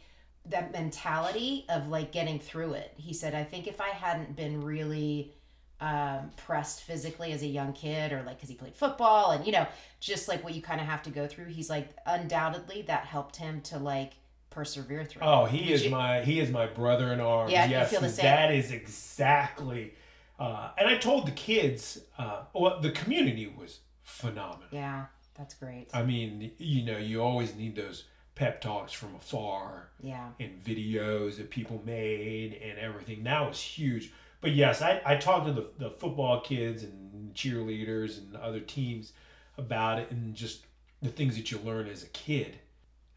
that 0.49 0.71
mentality 0.71 1.65
of 1.69 1.87
like 1.87 2.11
getting 2.11 2.39
through 2.39 2.73
it. 2.73 2.93
He 2.97 3.13
said, 3.13 3.35
I 3.35 3.43
think 3.43 3.67
if 3.67 3.81
I 3.81 3.89
hadn't 3.89 4.35
been 4.35 4.63
really 4.63 5.33
um, 5.79 6.31
pressed 6.37 6.83
physically 6.83 7.31
as 7.31 7.43
a 7.43 7.47
young 7.47 7.73
kid, 7.73 8.11
or 8.11 8.23
like 8.23 8.37
because 8.37 8.49
he 8.49 8.55
played 8.55 8.75
football 8.75 9.31
and 9.31 9.45
you 9.45 9.51
know, 9.51 9.67
just 9.99 10.27
like 10.27 10.43
what 10.43 10.55
you 10.55 10.61
kind 10.61 10.81
of 10.81 10.87
have 10.87 11.03
to 11.03 11.09
go 11.09 11.27
through, 11.27 11.45
he's 11.45 11.69
like, 11.69 11.89
undoubtedly 12.05 12.83
that 12.83 13.05
helped 13.05 13.35
him 13.35 13.61
to 13.61 13.77
like 13.77 14.13
persevere 14.49 15.05
through. 15.05 15.21
Oh, 15.23 15.45
he 15.45 15.59
Would 15.65 15.69
is 15.69 15.83
you- 15.85 15.91
my 15.91 16.21
he 16.23 16.39
is 16.39 16.49
my 16.49 16.65
brother 16.65 17.13
in 17.13 17.19
arms. 17.19 17.51
Yeah, 17.51 17.65
you 17.65 17.71
yes, 17.71 17.89
feel 17.91 18.01
the 18.01 18.09
same? 18.09 18.25
that 18.25 18.53
is 18.53 18.71
exactly. 18.71 19.93
Uh, 20.39 20.69
and 20.77 20.87
I 20.87 20.97
told 20.97 21.25
the 21.27 21.31
kids, 21.31 21.99
uh, 22.17 22.43
well, 22.53 22.79
the 22.79 22.91
community 22.91 23.47
was 23.57 23.79
phenomenal. 24.03 24.67
Yeah. 24.71 25.05
That's 25.35 25.53
great. 25.53 25.87
I 25.93 26.01
mean, 26.03 26.51
you 26.57 26.83
know, 26.83 26.97
you 26.97 27.21
always 27.21 27.55
need 27.55 27.75
those 27.75 28.05
pep 28.37 28.61
talks 28.61 28.93
from 28.93 29.15
afar 29.15 29.89
yeah. 29.99 30.29
and 30.39 30.63
videos 30.63 31.37
that 31.37 31.49
people 31.49 31.81
made 31.85 32.53
and 32.53 32.77
everything. 32.77 33.23
That 33.23 33.47
was 33.47 33.59
huge. 33.59 34.13
But 34.41 34.51
yes, 34.51 34.81
I, 34.83 35.01
I 35.03 35.15
talked 35.15 35.47
to 35.47 35.51
the, 35.53 35.69
the 35.79 35.89
football 35.89 36.41
kids 36.41 36.83
and 36.83 37.33
cheerleaders 37.33 38.19
and 38.19 38.35
other 38.35 38.59
teams 38.59 39.13
about 39.57 39.97
it 39.97 40.11
and 40.11 40.35
just 40.35 40.65
the 41.01 41.09
things 41.09 41.35
that 41.35 41.51
you 41.51 41.57
learn 41.59 41.87
as 41.87 42.03
a 42.03 42.07
kid, 42.07 42.59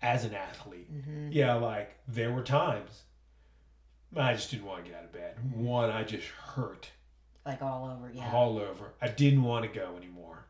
as 0.00 0.24
an 0.24 0.34
athlete. 0.34 0.90
Mm-hmm. 0.90 1.32
Yeah, 1.32 1.54
like 1.54 1.98
there 2.08 2.32
were 2.32 2.42
times 2.42 3.02
I 4.16 4.32
just 4.32 4.50
didn't 4.50 4.64
want 4.64 4.84
to 4.84 4.90
get 4.90 4.98
out 4.98 5.04
of 5.04 5.12
bed. 5.12 5.36
One, 5.54 5.90
I 5.90 6.02
just 6.02 6.26
hurt 6.28 6.90
Like 7.44 7.60
all 7.60 7.84
over. 7.94 8.10
Yeah. 8.12 8.32
all 8.32 8.58
over. 8.58 8.94
I 9.02 9.08
didn't 9.08 9.42
want 9.42 9.70
to 9.70 9.78
go 9.78 9.96
anymore. 9.98 10.46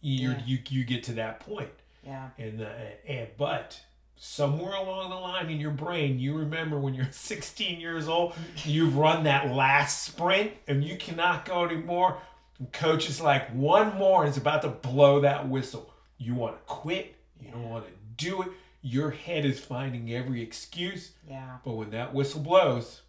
You 0.00 0.30
Yeah. 0.30 0.42
you 0.46 0.58
you 0.70 0.84
get 0.84 1.04
to 1.04 1.12
that 1.14 1.40
point, 1.40 1.70
yeah. 2.02 2.30
and 2.38 2.62
uh, 2.62 2.68
and 3.06 3.28
but 3.36 3.80
somewhere 4.16 4.74
along 4.74 5.10
the 5.10 5.16
line 5.16 5.48
in 5.50 5.58
your 5.58 5.70
brain, 5.70 6.18
you 6.18 6.36
remember 6.36 6.78
when 6.78 6.92
you're 6.94 7.08
16 7.10 7.80
years 7.80 8.08
old, 8.08 8.34
you've 8.64 8.96
run 8.96 9.24
that 9.24 9.50
last 9.50 10.04
sprint 10.04 10.52
and 10.68 10.84
you 10.84 10.96
cannot 10.96 11.44
go 11.46 11.64
anymore. 11.64 12.18
And 12.58 12.70
coach 12.72 13.08
is 13.08 13.20
like, 13.20 13.48
one 13.50 13.96
more 13.96 14.26
is 14.26 14.36
about 14.36 14.60
to 14.62 14.68
blow 14.68 15.20
that 15.20 15.48
whistle. 15.48 15.94
You 16.18 16.34
want 16.34 16.56
to 16.56 16.62
quit. 16.66 17.14
You 17.40 17.50
don't 17.50 17.70
want 17.70 17.86
to 17.86 17.92
do 18.16 18.42
it. 18.42 18.48
Your 18.82 19.10
head 19.10 19.46
is 19.46 19.58
finding 19.58 20.12
every 20.12 20.42
excuse. 20.42 21.12
Yeah. 21.26 21.56
But 21.64 21.72
when 21.72 21.90
that 21.90 22.12
whistle 22.12 22.40
blows, 22.42 23.00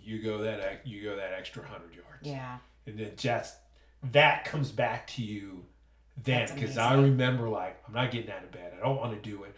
you 0.00 0.22
go 0.22 0.38
that 0.38 0.86
you 0.86 1.02
go 1.02 1.16
that 1.16 1.32
extra 1.32 1.64
hundred 1.66 1.94
yards 1.94 2.22
Yeah. 2.22 2.58
and 2.86 2.98
then 2.98 3.12
just 3.16 3.54
that 4.12 4.44
comes 4.44 4.72
back 4.72 5.06
to 5.08 5.22
you 5.22 5.66
then 6.24 6.48
because 6.54 6.78
I 6.78 6.94
remember 6.94 7.48
like 7.48 7.82
I'm 7.86 7.94
not 7.94 8.10
getting 8.10 8.30
out 8.30 8.42
of 8.44 8.52
bed. 8.52 8.72
I 8.78 8.84
don't 8.86 8.96
want 8.96 9.12
to 9.22 9.30
do 9.30 9.44
it. 9.44 9.54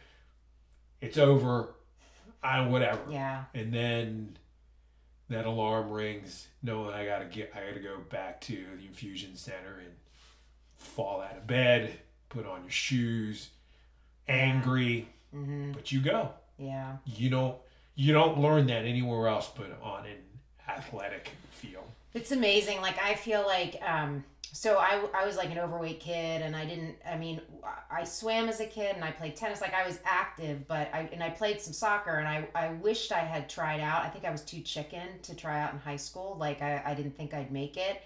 It's 1.01 1.19
over. 1.19 1.75
I 2.43 2.67
whatever. 2.67 3.01
Yeah. 3.11 3.45
And 3.55 3.73
then 3.73 4.37
that 5.29 5.45
alarm 5.47 5.91
rings, 5.91 6.47
knowing 6.63 6.95
I 6.95 7.05
gotta 7.05 7.25
get 7.27 7.53
I 7.55 7.67
gotta 7.69 7.81
go 7.81 7.99
back 8.11 8.41
to 8.43 8.55
the 8.79 8.87
infusion 8.87 9.37
center 9.37 9.79
and 9.79 9.93
fall 10.77 11.21
out 11.21 11.37
of 11.37 11.47
bed, 11.47 11.93
put 12.29 12.47
on 12.47 12.63
your 12.63 12.71
shoes, 12.71 13.51
angry, 14.29 15.09
Mm-hmm. 15.37 15.73
but 15.73 15.93
you 15.93 16.01
go. 16.01 16.31
Yeah. 16.59 16.97
You 17.05 17.29
don't 17.29 17.57
you 17.95 18.13
don't 18.15 18.39
learn 18.41 18.67
that 18.69 18.85
anywhere 18.87 19.29
else 19.29 19.51
but 19.55 19.79
on 19.83 20.07
an 20.07 20.17
athletic 20.67 21.31
field. 21.51 21.85
It's 22.15 22.33
amazing. 22.33 22.81
Like 22.81 22.99
I 23.03 23.15
feel 23.15 23.43
like 23.47 23.79
um 23.87 24.25
so 24.53 24.79
I, 24.79 25.05
I 25.15 25.27
was 25.27 25.37
like 25.37 25.51
an 25.51 25.59
overweight 25.59 26.01
kid 26.01 26.43
and 26.43 26.57
I 26.57 26.65
didn't 26.65 26.97
I 27.07 27.17
mean 27.17 27.41
I 27.91 28.05
swam 28.05 28.49
as 28.49 28.61
a 28.61 28.67
kid 28.67 28.95
and 28.95 29.05
I 29.05 29.11
played 29.11 29.37
tennis. 29.37 29.61
Like 29.61 29.75
I 29.75 29.87
was 29.87 30.01
active 30.05 30.67
but 30.67 30.89
I 30.93 31.09
and 31.13 31.23
I 31.23 31.31
played 31.31 31.61
some 31.61 31.73
soccer 31.73 32.17
and 32.17 32.27
I, 32.27 32.49
I 32.55 32.69
wished 32.75 33.13
I 33.13 33.21
had 33.21 33.49
tried 33.49 33.81
out. 33.81 34.05
I 34.05 34.09
think 34.09 34.25
I 34.25 34.31
was 34.31 34.43
too 34.43 34.61
chicken 34.61 35.21
to 35.23 35.35
try 35.35 35.61
out 35.61 35.73
in 35.73 35.79
high 35.79 35.97
school. 35.97 36.37
Like 36.39 36.63
I, 36.63 36.83
I 36.85 36.95
didn't 36.95 37.17
think 37.17 37.35
I'd 37.35 37.53
make 37.53 37.77
it. 37.77 38.03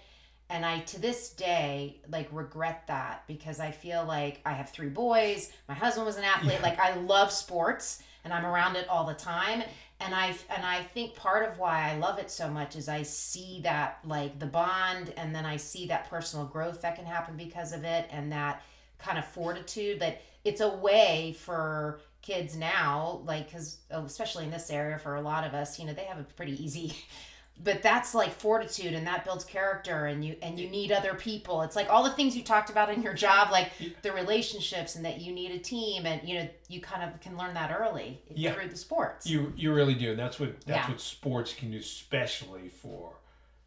And 0.49 0.65
I 0.65 0.79
to 0.79 0.99
this 0.99 1.29
day 1.29 2.01
like 2.09 2.27
regret 2.31 2.83
that 2.87 3.23
because 3.27 3.59
I 3.59 3.71
feel 3.71 4.05
like 4.05 4.41
I 4.45 4.53
have 4.53 4.69
three 4.69 4.89
boys 4.89 5.53
my 5.67 5.75
husband 5.75 6.05
was 6.05 6.17
an 6.17 6.23
athlete. 6.23 6.61
Like 6.61 6.79
I 6.79 6.95
love 6.95 7.31
sports 7.31 8.03
and 8.23 8.33
I'm 8.33 8.45
around 8.45 8.75
it 8.75 8.87
all 8.89 9.05
the 9.05 9.13
time 9.13 9.63
and 9.99 10.13
I 10.13 10.35
and 10.49 10.65
I 10.65 10.83
think 10.83 11.15
part 11.15 11.49
of 11.49 11.59
why 11.59 11.91
I 11.91 11.97
love 11.97 12.19
it 12.19 12.29
so 12.29 12.49
much 12.49 12.75
is 12.75 12.89
I 12.89 13.03
see 13.03 13.61
that 13.63 13.99
like 14.05 14.39
the 14.39 14.45
bond 14.45 15.13
and 15.17 15.33
then 15.33 15.45
I 15.45 15.57
see 15.57 15.87
that 15.87 16.09
personal 16.09 16.45
growth 16.45 16.81
that 16.81 16.95
can 16.95 17.05
happen 17.05 17.37
because 17.37 17.71
of 17.73 17.83
it 17.83 18.07
and 18.11 18.31
that 18.31 18.63
kind 18.99 19.17
of 19.17 19.25
fortitude 19.25 19.99
that 19.99 20.21
it's 20.43 20.61
a 20.61 20.69
way 20.69 21.35
for 21.39 22.01
kids 22.21 22.55
now 22.55 23.21
like 23.25 23.51
cuz 23.51 23.77
oh, 23.91 24.05
especially 24.05 24.45
in 24.45 24.51
this 24.51 24.69
area 24.69 24.97
for 24.97 25.15
a 25.15 25.21
lot 25.21 25.45
of 25.45 25.53
us 25.53 25.77
you 25.79 25.85
know 25.85 25.93
they 25.93 26.05
have 26.05 26.19
a 26.19 26.23
pretty 26.23 26.61
easy 26.63 26.95
but 27.63 27.81
that's 27.81 28.13
like 28.13 28.31
fortitude 28.33 28.93
and 28.93 29.07
that 29.07 29.23
builds 29.23 29.45
character 29.45 30.07
and 30.07 30.23
you 30.25 30.35
and 30.41 30.59
you 30.59 30.69
need 30.69 30.91
other 30.91 31.13
people 31.13 31.61
it's 31.61 31.75
like 31.75 31.89
all 31.89 32.03
the 32.03 32.11
things 32.11 32.35
you 32.35 32.43
talked 32.43 32.69
about 32.69 32.89
in 32.91 33.01
your 33.01 33.13
job 33.13 33.51
like 33.51 33.71
the 34.01 34.11
relationships 34.11 34.95
and 34.95 35.05
that 35.05 35.21
you 35.21 35.31
need 35.31 35.51
a 35.51 35.59
team 35.59 36.05
and 36.05 36.27
you 36.27 36.35
know 36.39 36.47
you 36.67 36.81
kind 36.81 37.03
of 37.03 37.19
can 37.21 37.37
learn 37.37 37.53
that 37.53 37.71
early 37.71 38.21
Yeah. 38.33 38.53
through 38.53 38.67
the 38.69 38.77
sports 38.77 39.25
You 39.27 39.53
you 39.55 39.73
really 39.73 39.93
do, 39.95 40.11
and 40.11 40.19
that's 40.19 40.39
what 40.39 40.59
that's 40.65 40.87
Yeah. 40.87 40.89
what 40.91 40.99
sports 41.01 41.53
can 41.53 41.71
do, 41.71 41.77
especially 41.77 42.69
for 42.69 43.13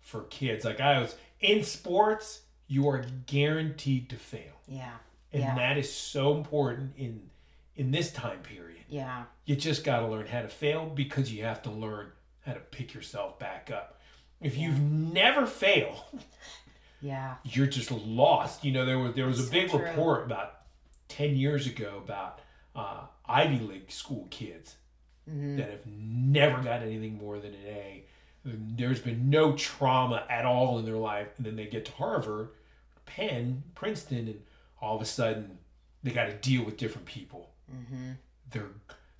for 0.00 0.22
kids. 0.24 0.64
Like 0.64 0.80
I 0.80 1.00
was 1.00 1.16
in 1.40 1.64
sports, 1.64 2.42
you 2.68 2.88
are 2.88 3.04
guaranteed 3.26 4.08
to 4.10 4.16
fail, 4.16 4.54
yeah 4.68 4.92
and 5.32 5.42
Yeah. 5.42 5.54
that 5.56 5.78
is 5.78 5.92
so 5.92 6.34
important 6.36 6.92
in 6.96 7.30
in 7.76 7.90
this 7.90 8.10
time 8.12 8.40
period. 8.40 8.84
yeah 8.88 9.24
You 9.44 9.54
just 9.56 9.84
got 9.84 10.00
to 10.00 10.06
learn 10.06 10.26
how 10.26 10.42
to 10.42 10.48
fail 10.48 10.86
because 10.86 11.32
you 11.32 11.44
have 11.44 11.62
to 11.62 11.70
learn 11.70 12.10
how 12.46 12.52
to 12.54 12.60
pick 12.60 12.94
yourself 12.94 13.38
back 13.38 13.70
up. 13.72 14.00
If 14.40 14.56
you've 14.56 14.80
never 14.80 15.46
failed, 15.46 16.00
yeah 17.00 17.34
you're 17.44 17.66
just 17.66 17.90
lost. 17.90 18.64
You 18.64 18.72
know, 18.72 18.84
there 18.86 18.98
was 18.98 19.14
there 19.14 19.26
was 19.26 19.46
a 19.46 19.50
big 19.50 19.70
true. 19.70 19.80
report 19.80 20.24
about 20.24 20.60
ten 21.08 21.36
years 21.36 21.66
ago 21.66 22.00
about 22.04 22.40
uh, 22.74 23.02
Ivy 23.26 23.58
League 23.60 23.90
school 23.90 24.26
kids 24.30 24.76
hmm 25.28 25.56
that 25.56 25.70
have 25.70 25.86
never 25.86 26.62
got 26.62 26.82
anything 26.82 27.18
more 27.18 27.38
than 27.38 27.52
an 27.54 27.66
A. 27.66 28.04
There's 28.44 29.00
been 29.00 29.28
no 29.28 29.54
trauma 29.56 30.24
at 30.30 30.44
all 30.44 30.78
in 30.78 30.84
their 30.84 30.96
life, 30.98 31.28
and 31.36 31.44
then 31.44 31.56
they 31.56 31.66
get 31.66 31.84
to 31.86 31.92
Harvard, 31.92 32.50
Penn, 33.06 33.64
Princeton, 33.74 34.28
and 34.28 34.42
all 34.80 34.94
of 34.94 35.02
a 35.02 35.06
sudden 35.06 35.58
they 36.04 36.12
got 36.12 36.26
to 36.26 36.34
deal 36.34 36.62
with 36.64 36.76
different 36.76 37.06
people. 37.06 37.50
hmm 37.68 38.12
They're 38.52 38.70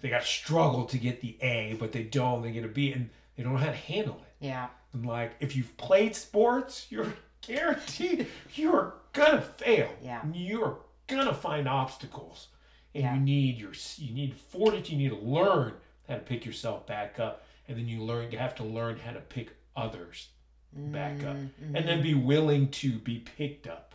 they 0.01 0.09
got 0.09 0.23
to 0.23 0.27
struggle 0.27 0.85
to 0.87 0.99
get 0.99 1.21
the 1.21 1.37
A, 1.43 1.77
but 1.79 1.93
they 1.93 2.03
don't. 2.03 2.43
They 2.43 2.53
get 2.53 2.65
a 2.65 2.69
B, 2.69 2.93
and 2.93 3.11
they 3.37 3.43
don't 3.43 3.53
know 3.55 3.59
how 3.59 3.67
to 3.67 3.73
handle 3.73 4.17
it. 4.23 4.45
yeah 4.47 4.69
And 4.93 5.07
like, 5.07 5.33
if 5.41 5.57
you've 5.57 5.77
played 5.77 6.15
sports, 6.17 6.87
you're 6.91 7.13
guaranteed 7.47 8.27
you're 8.55 8.95
gonna 9.13 9.41
fail. 9.41 9.89
Yeah. 10.03 10.21
You're 10.33 10.79
gonna 11.07 11.35
find 11.35 11.69
obstacles, 11.69 12.49
and 12.95 13.05
Yeah. 13.05 13.15
you 13.15 13.21
need 13.21 13.59
your 13.59 13.73
you 13.99 14.15
need 14.15 14.35
fortitude. 14.37 14.91
You 14.99 15.11
need 15.11 15.19
to 15.21 15.25
learn 15.27 15.75
how 16.09 16.15
to 16.15 16.21
pick 16.21 16.45
yourself 16.45 16.87
back 16.87 17.19
up, 17.21 17.45
and 17.69 17.77
then 17.79 17.89
you 17.89 18.03
learn 18.03 18.31
you 18.33 18.39
have 18.39 18.55
to 18.57 18.65
learn 18.65 18.99
how 18.99 19.13
to 19.13 19.21
pick 19.21 19.51
others 19.75 20.29
back 20.73 21.23
up, 21.25 21.37
Mhm, 21.37 21.75
and 21.75 21.89
then 21.89 22.03
be 22.03 22.13
willing 22.15 22.71
to 22.71 22.99
be 22.99 23.19
picked 23.21 23.67
up. 23.67 23.95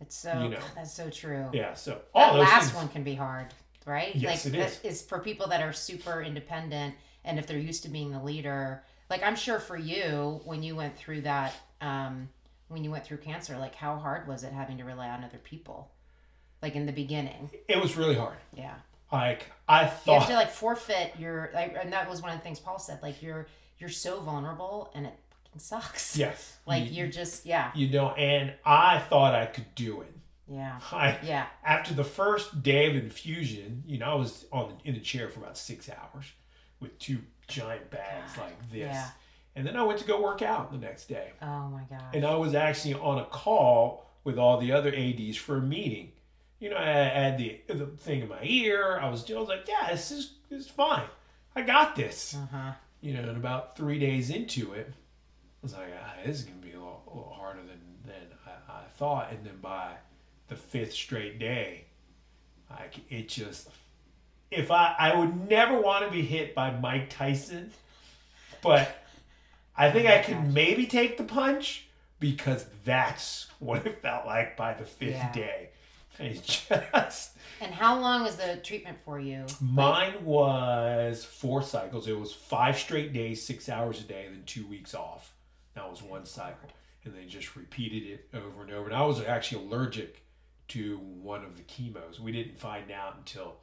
it's 0.00 0.16
so 0.16 0.32
you 0.42 0.48
know. 0.50 0.58
God, 0.58 0.70
that's 0.74 0.92
so 0.92 1.08
true 1.08 1.48
Yeah. 1.52 1.72
So 1.74 2.02
all 2.14 2.32
that 2.34 2.38
those 2.40 2.48
last 2.48 2.64
things. 2.64 2.74
one 2.74 2.88
can 2.88 3.04
be 3.04 3.14
hard 3.14 3.54
right? 3.84 4.14
Yes, 4.14 4.44
like 4.46 4.54
it 4.54 4.80
is. 4.84 5.02
for 5.02 5.18
people 5.18 5.48
that 5.48 5.62
are 5.62 5.72
super 5.72 6.22
independent 6.22 6.94
and 7.24 7.38
if 7.38 7.46
they're 7.46 7.58
used 7.58 7.82
to 7.84 7.88
being 7.88 8.12
the 8.12 8.22
leader 8.22 8.82
like 9.10 9.22
i'm 9.22 9.36
sure 9.36 9.58
for 9.58 9.76
you 9.76 10.40
when 10.44 10.62
you 10.62 10.76
went 10.76 10.96
through 10.96 11.20
that 11.22 11.54
um 11.80 12.28
when 12.68 12.84
you 12.84 12.90
went 12.90 13.04
through 13.04 13.18
cancer 13.18 13.56
like 13.58 13.74
how 13.74 13.96
hard 13.96 14.26
was 14.26 14.42
it 14.42 14.52
having 14.52 14.78
to 14.78 14.84
rely 14.84 15.08
on 15.08 15.22
other 15.24 15.38
people? 15.38 15.90
Like 16.62 16.76
in 16.76 16.86
the 16.86 16.92
beginning. 16.92 17.50
It 17.68 17.80
was 17.80 17.96
really 17.96 18.14
hard. 18.14 18.38
yeah. 18.54 18.74
Like 19.12 19.44
I 19.68 19.86
thought 19.86 20.12
you 20.14 20.18
have 20.20 20.28
to 20.28 20.34
like 20.34 20.50
forfeit 20.50 21.12
your 21.18 21.50
like 21.54 21.76
and 21.80 21.92
that 21.92 22.08
was 22.08 22.22
one 22.22 22.32
of 22.32 22.38
the 22.38 22.42
things 22.42 22.58
paul 22.58 22.78
said 22.78 22.98
like 23.02 23.22
you're 23.22 23.46
you're 23.78 23.90
so 23.90 24.20
vulnerable 24.20 24.90
and 24.94 25.06
it 25.06 25.12
fucking 25.44 25.60
sucks. 25.60 26.16
Yes. 26.16 26.56
like 26.66 26.86
you, 26.86 26.90
you're 26.92 27.08
just 27.08 27.46
yeah. 27.46 27.70
You 27.74 27.88
know, 27.90 28.10
and 28.12 28.54
I 28.64 28.98
thought 28.98 29.34
I 29.34 29.46
could 29.46 29.72
do 29.74 30.00
it. 30.00 30.12
Yeah 30.48 30.78
I 30.92 31.18
yeah 31.24 31.46
after 31.64 31.94
the 31.94 32.04
first 32.04 32.62
day 32.62 32.88
of 32.90 32.96
infusion, 32.96 33.82
you 33.86 33.98
know, 33.98 34.06
I 34.06 34.14
was 34.14 34.46
on 34.52 34.68
the, 34.68 34.88
in 34.88 34.94
the 34.94 35.00
chair 35.00 35.28
for 35.28 35.40
about 35.40 35.56
six 35.58 35.88
hours 35.88 36.26
with 36.80 36.98
two 36.98 37.18
giant 37.48 37.90
bags 37.90 38.34
God, 38.36 38.44
like 38.44 38.70
this, 38.70 38.94
yeah. 38.94 39.08
and 39.56 39.66
then 39.66 39.76
I 39.76 39.82
went 39.82 39.98
to 40.00 40.06
go 40.06 40.20
work 40.20 40.42
out 40.42 40.70
the 40.72 40.78
next 40.78 41.08
day, 41.08 41.32
oh 41.42 41.68
my 41.68 41.82
god 41.88 42.14
and 42.14 42.24
I 42.24 42.36
was 42.36 42.54
actually 42.54 42.94
on 42.94 43.18
a 43.18 43.24
call 43.26 44.10
with 44.24 44.38
all 44.38 44.58
the 44.58 44.72
other 44.72 44.94
ads 44.94 45.36
for 45.36 45.56
a 45.58 45.60
meeting. 45.62 46.12
You 46.60 46.70
know, 46.70 46.76
I 46.78 46.84
had 46.86 47.36
the 47.38 47.60
the 47.68 47.86
thing 47.86 48.20
in 48.22 48.28
my 48.28 48.38
ear. 48.42 48.98
I 49.00 49.10
was 49.10 49.22
doing. 49.22 49.36
I 49.38 49.40
was 49.40 49.48
like, 49.50 49.68
yeah, 49.68 49.90
this 49.90 50.10
is 50.10 50.32
this 50.48 50.62
is 50.62 50.68
fine. 50.68 51.04
I 51.54 51.60
got 51.62 51.94
this. 51.94 52.34
uh-huh 52.34 52.72
You 53.02 53.12
know, 53.14 53.20
and 53.20 53.36
about 53.36 53.76
three 53.76 53.98
days 53.98 54.30
into 54.30 54.72
it, 54.72 54.88
I 54.90 55.60
was 55.62 55.74
like, 55.74 55.92
ah, 56.00 56.14
this 56.24 56.38
is 56.38 56.44
gonna 56.44 56.58
be 56.58 56.70
a 56.72 56.78
little, 56.78 57.02
a 57.06 57.10
little 57.14 57.32
harder 57.34 57.60
than 57.60 57.80
than 58.06 58.38
I, 58.46 58.72
I 58.72 58.84
thought. 58.96 59.30
And 59.30 59.44
then 59.44 59.58
by 59.60 59.92
the 60.54 60.60
fifth 60.60 60.92
straight 60.92 61.38
day, 61.40 61.84
like 62.70 62.94
it 63.10 63.28
just, 63.28 63.68
if 64.50 64.70
I 64.70 64.94
I 64.98 65.14
would 65.16 65.48
never 65.48 65.80
want 65.80 66.04
to 66.04 66.10
be 66.10 66.22
hit 66.22 66.54
by 66.54 66.70
Mike 66.70 67.10
Tyson, 67.10 67.72
but 68.62 69.04
I 69.76 69.90
think 69.90 70.06
I 70.06 70.22
could 70.22 70.52
maybe 70.52 70.86
take 70.86 71.16
the 71.16 71.24
punch 71.24 71.88
because 72.20 72.64
that's 72.84 73.48
what 73.58 73.84
it 73.86 74.00
felt 74.00 74.26
like 74.26 74.56
by 74.56 74.74
the 74.74 74.84
fifth 74.84 75.14
Yeah. 75.14 75.32
day. 75.32 75.68
It's 76.20 76.68
just 76.68 77.36
and 77.60 77.74
how 77.74 77.98
long 78.00 78.22
was 78.22 78.36
the 78.36 78.60
treatment 78.62 78.98
for 79.04 79.18
you 79.18 79.46
Mine 79.60 80.24
was 80.24 81.24
four 81.24 81.60
cycles. 81.62 82.06
It 82.06 82.16
was 82.18 82.32
five 82.32 82.78
straight 82.78 83.12
days, 83.12 83.44
six 83.44 83.68
hours 83.68 84.00
a 84.00 84.04
day, 84.04 84.26
then 84.30 84.44
two 84.46 84.64
weeks 84.68 84.94
off. 84.94 85.32
That 85.74 85.90
was 85.90 86.00
one 86.02 86.24
cycle. 86.24 86.68
And 87.04 87.14
they 87.14 87.24
just 87.24 87.56
repeated 87.56 88.04
it 88.04 88.28
over 88.32 88.62
and 88.62 88.70
over. 88.70 88.86
And 88.86 88.96
I 88.96 89.04
was 89.04 89.20
actually 89.24 89.66
allergic 89.66 90.23
to 90.68 90.98
one 90.98 91.44
of 91.44 91.56
the 91.56 91.62
chemos. 91.62 92.20
We 92.20 92.32
didn't 92.32 92.58
find 92.58 92.90
out 92.90 93.16
until 93.16 93.56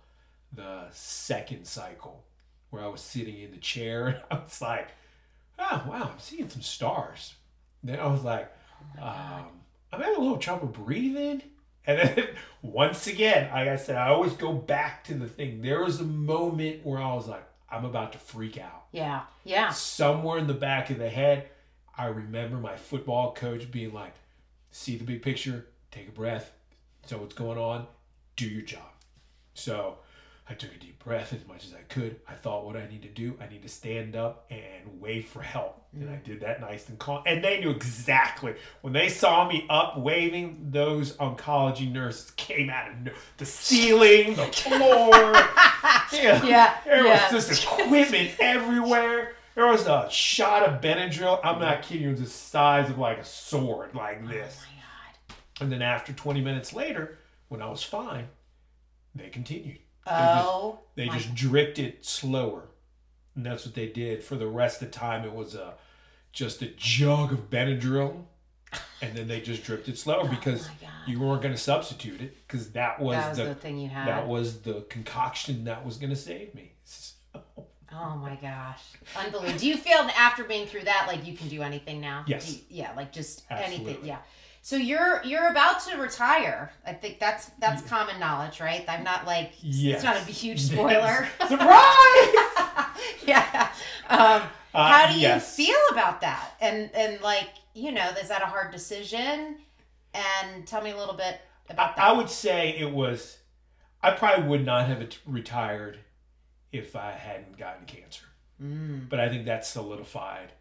the 0.53 0.85
second 0.91 1.65
cycle 1.65 2.23
where 2.69 2.83
I 2.83 2.87
was 2.87 3.01
sitting 3.01 3.39
in 3.39 3.51
the 3.51 3.57
chair 3.57 4.07
and 4.07 4.17
I 4.29 4.35
was 4.35 4.61
like, 4.61 4.89
oh, 5.59 5.83
wow, 5.87 6.11
I'm 6.13 6.19
seeing 6.19 6.49
some 6.49 6.61
stars. 6.61 7.35
Then 7.83 7.99
I 7.99 8.07
was 8.07 8.23
like, 8.23 8.51
um, 9.01 9.45
I'm 9.91 10.01
having 10.01 10.15
a 10.15 10.19
little 10.19 10.37
trouble 10.37 10.67
breathing. 10.67 11.41
And 11.85 11.99
then 11.99 12.27
once 12.61 13.07
again, 13.07 13.51
like 13.51 13.67
I 13.67 13.75
said, 13.75 13.95
I 13.95 14.09
always 14.09 14.33
go 14.33 14.53
back 14.53 15.03
to 15.05 15.13
the 15.13 15.27
thing. 15.27 15.61
There 15.61 15.83
was 15.83 15.99
a 15.99 16.05
moment 16.05 16.85
where 16.85 17.01
I 17.01 17.13
was 17.13 17.27
like, 17.27 17.43
I'm 17.69 17.85
about 17.85 18.11
to 18.13 18.17
freak 18.17 18.57
out. 18.57 18.85
Yeah. 18.91 19.21
Yeah. 19.43 19.69
Somewhere 19.69 20.37
in 20.37 20.47
the 20.47 20.53
back 20.53 20.89
of 20.89 20.97
the 20.97 21.09
head, 21.09 21.49
I 21.97 22.07
remember 22.07 22.57
my 22.57 22.75
football 22.75 23.33
coach 23.33 23.71
being 23.71 23.93
like, 23.93 24.13
see 24.71 24.97
the 24.97 25.03
big 25.03 25.21
picture, 25.21 25.67
take 25.89 26.09
a 26.09 26.11
breath, 26.11 26.51
so 27.05 27.17
what's 27.17 27.35
going 27.35 27.57
on, 27.57 27.87
do 28.35 28.47
your 28.47 28.61
job. 28.61 28.81
So 29.53 29.97
I 30.49 30.53
took 30.53 30.73
a 30.73 30.77
deep 30.77 31.03
breath 31.03 31.33
as 31.33 31.47
much 31.47 31.65
as 31.65 31.73
I 31.73 31.81
could. 31.87 32.19
I 32.27 32.33
thought 32.33 32.65
what 32.65 32.75
I 32.75 32.87
need 32.87 33.03
to 33.03 33.07
do, 33.07 33.37
I 33.39 33.47
need 33.47 33.61
to 33.63 33.69
stand 33.69 34.15
up 34.15 34.45
and 34.49 34.99
wave 34.99 35.27
for 35.27 35.41
help. 35.41 35.85
And 35.93 36.09
I 36.09 36.13
mm. 36.13 36.23
did 36.23 36.41
that 36.41 36.61
nice 36.61 36.89
and 36.89 36.99
calm. 36.99 37.23
And 37.25 37.43
they 37.43 37.59
knew 37.59 37.69
exactly. 37.69 38.55
When 38.81 38.93
they 38.93 39.07
saw 39.07 39.47
me 39.47 39.65
up 39.69 39.97
waving, 39.99 40.67
those 40.71 41.15
oncology 41.17 41.91
nurses 41.91 42.31
came 42.31 42.69
out 42.69 42.89
of 42.89 43.13
the 43.37 43.45
ceiling, 43.45 44.35
the 44.35 44.45
floor. 44.47 45.11
yeah. 46.11 46.43
Yeah, 46.43 46.77
There 46.85 47.05
yeah. 47.05 47.33
was 47.33 47.47
just 47.47 47.63
equipment 47.63 48.31
everywhere. 48.39 49.35
There 49.55 49.67
was 49.67 49.85
a 49.85 50.09
shot 50.09 50.63
of 50.63 50.81
Benadryl. 50.81 51.39
I'm 51.43 51.59
not 51.59 51.81
kidding 51.81 52.03
you. 52.03 52.09
It 52.09 52.11
was 52.11 52.21
the 52.21 52.27
size 52.27 52.89
of 52.89 52.97
like 52.97 53.17
a 53.17 53.25
sword, 53.25 53.93
like 53.93 54.27
this. 54.27 54.57
Oh 55.61 55.63
And 55.63 55.71
then 55.71 55.81
after 55.81 56.13
20 56.13 56.41
minutes 56.41 56.73
later, 56.73 57.17
when 57.47 57.61
I 57.61 57.69
was 57.69 57.83
fine, 57.83 58.27
they 59.15 59.29
continued. 59.29 59.79
Oh. 60.07 60.79
They 60.95 61.05
my- 61.05 61.17
just 61.17 61.35
dripped 61.35 61.79
it 61.79 62.05
slower. 62.05 62.63
And 63.35 63.45
that's 63.45 63.65
what 63.65 63.75
they 63.75 63.87
did. 63.87 64.23
For 64.23 64.35
the 64.35 64.47
rest 64.47 64.81
of 64.81 64.91
the 64.91 64.97
time, 64.97 65.23
it 65.23 65.33
was 65.33 65.55
a, 65.55 65.75
just 66.33 66.61
a 66.61 66.67
jug 66.67 67.31
of 67.31 67.49
Benadryl. 67.49 68.23
And 69.01 69.15
then 69.15 69.27
they 69.27 69.41
just 69.41 69.63
dripped 69.63 69.89
it 69.89 69.97
slower 69.97 70.23
oh 70.25 70.27
because 70.27 70.67
Oh 70.67 70.87
you 71.07 71.19
weren't 71.19 71.41
going 71.41 71.53
to 71.53 71.59
substitute 71.59 72.21
it 72.21 72.37
because 72.47 72.71
that 72.71 72.99
was, 72.99 73.17
that 73.17 73.29
was 73.29 73.37
the, 73.37 73.43
the, 73.45 73.55
thing 73.55 73.77
you 73.79 73.89
had. 73.89 74.07
that 74.07 74.27
was 74.27 74.61
the 74.61 74.85
concoction 74.89 75.65
that 75.65 75.85
was 75.85 75.97
going 75.97 76.11
to 76.11 76.15
save 76.15 76.53
me. 76.55 76.73
So, 76.83 77.15
Oh 77.93 78.15
my 78.15 78.35
gosh. 78.35 78.81
Unbelievable. 79.17 79.59
Do 79.59 79.67
you 79.67 79.75
feel 79.75 79.97
after 80.17 80.45
being 80.45 80.65
through 80.65 80.83
that, 80.83 81.05
like 81.07 81.25
you 81.25 81.35
can 81.35 81.49
do 81.49 81.61
anything 81.61 81.99
now? 81.99 82.23
Yes. 82.25 82.53
You- 82.53 82.61
yeah, 82.69 82.93
like 82.95 83.11
just 83.11 83.43
anything. 83.49 83.97
Yeah. 84.03 84.19
So 84.63 84.75
you're 84.75 85.21
you're 85.23 85.49
about 85.49 85.79
to 85.85 85.97
retire. 85.97 86.71
I 86.85 86.93
think 86.93 87.19
that's 87.19 87.47
that's 87.59 87.81
common 87.83 88.19
knowledge, 88.19 88.59
right? 88.61 88.85
I'm 88.87 89.03
not 89.03 89.25
like 89.25 89.53
Yes. 89.61 89.95
it's 89.95 90.03
not 90.03 90.17
a 90.17 90.19
huge 90.31 90.61
spoiler. 90.61 91.27
Surprise! 91.47 92.35
yeah. 93.25 93.69
Um, 94.09 94.43
Uh, 94.73 94.87
how 94.89 95.11
do 95.11 95.19
you 95.19 95.37
feel 95.39 95.79
about 95.91 96.21
that? 96.21 96.51
And 96.61 96.89
and 96.93 97.19
like, 97.21 97.49
you 97.73 97.91
know, 97.91 98.07
is 98.21 98.29
that 98.29 98.41
a 98.41 98.45
hard 98.45 98.71
decision? 98.71 99.57
And 100.13 100.67
tell 100.67 100.81
me 100.81 100.91
a 100.91 100.97
little 100.97 101.15
bit 101.15 101.39
about 101.69 101.95
that. 101.95 102.05
I 102.05 102.11
would 102.13 102.29
say 102.29 102.77
it 102.77 102.91
was. 102.91 103.37
I 104.03 104.11
probably 104.11 104.47
would 104.47 104.65
not 104.65 104.87
have 104.87 105.07
retired 105.25 105.99
if 106.71 106.95
I 106.95 107.11
hadn't 107.11 107.57
gotten 107.57 107.85
cancer, 107.85 108.25
Mm. 108.61 109.09
but 109.09 109.19
I 109.19 109.27
think 109.29 109.45
that 109.45 109.65
solidified 109.65 110.53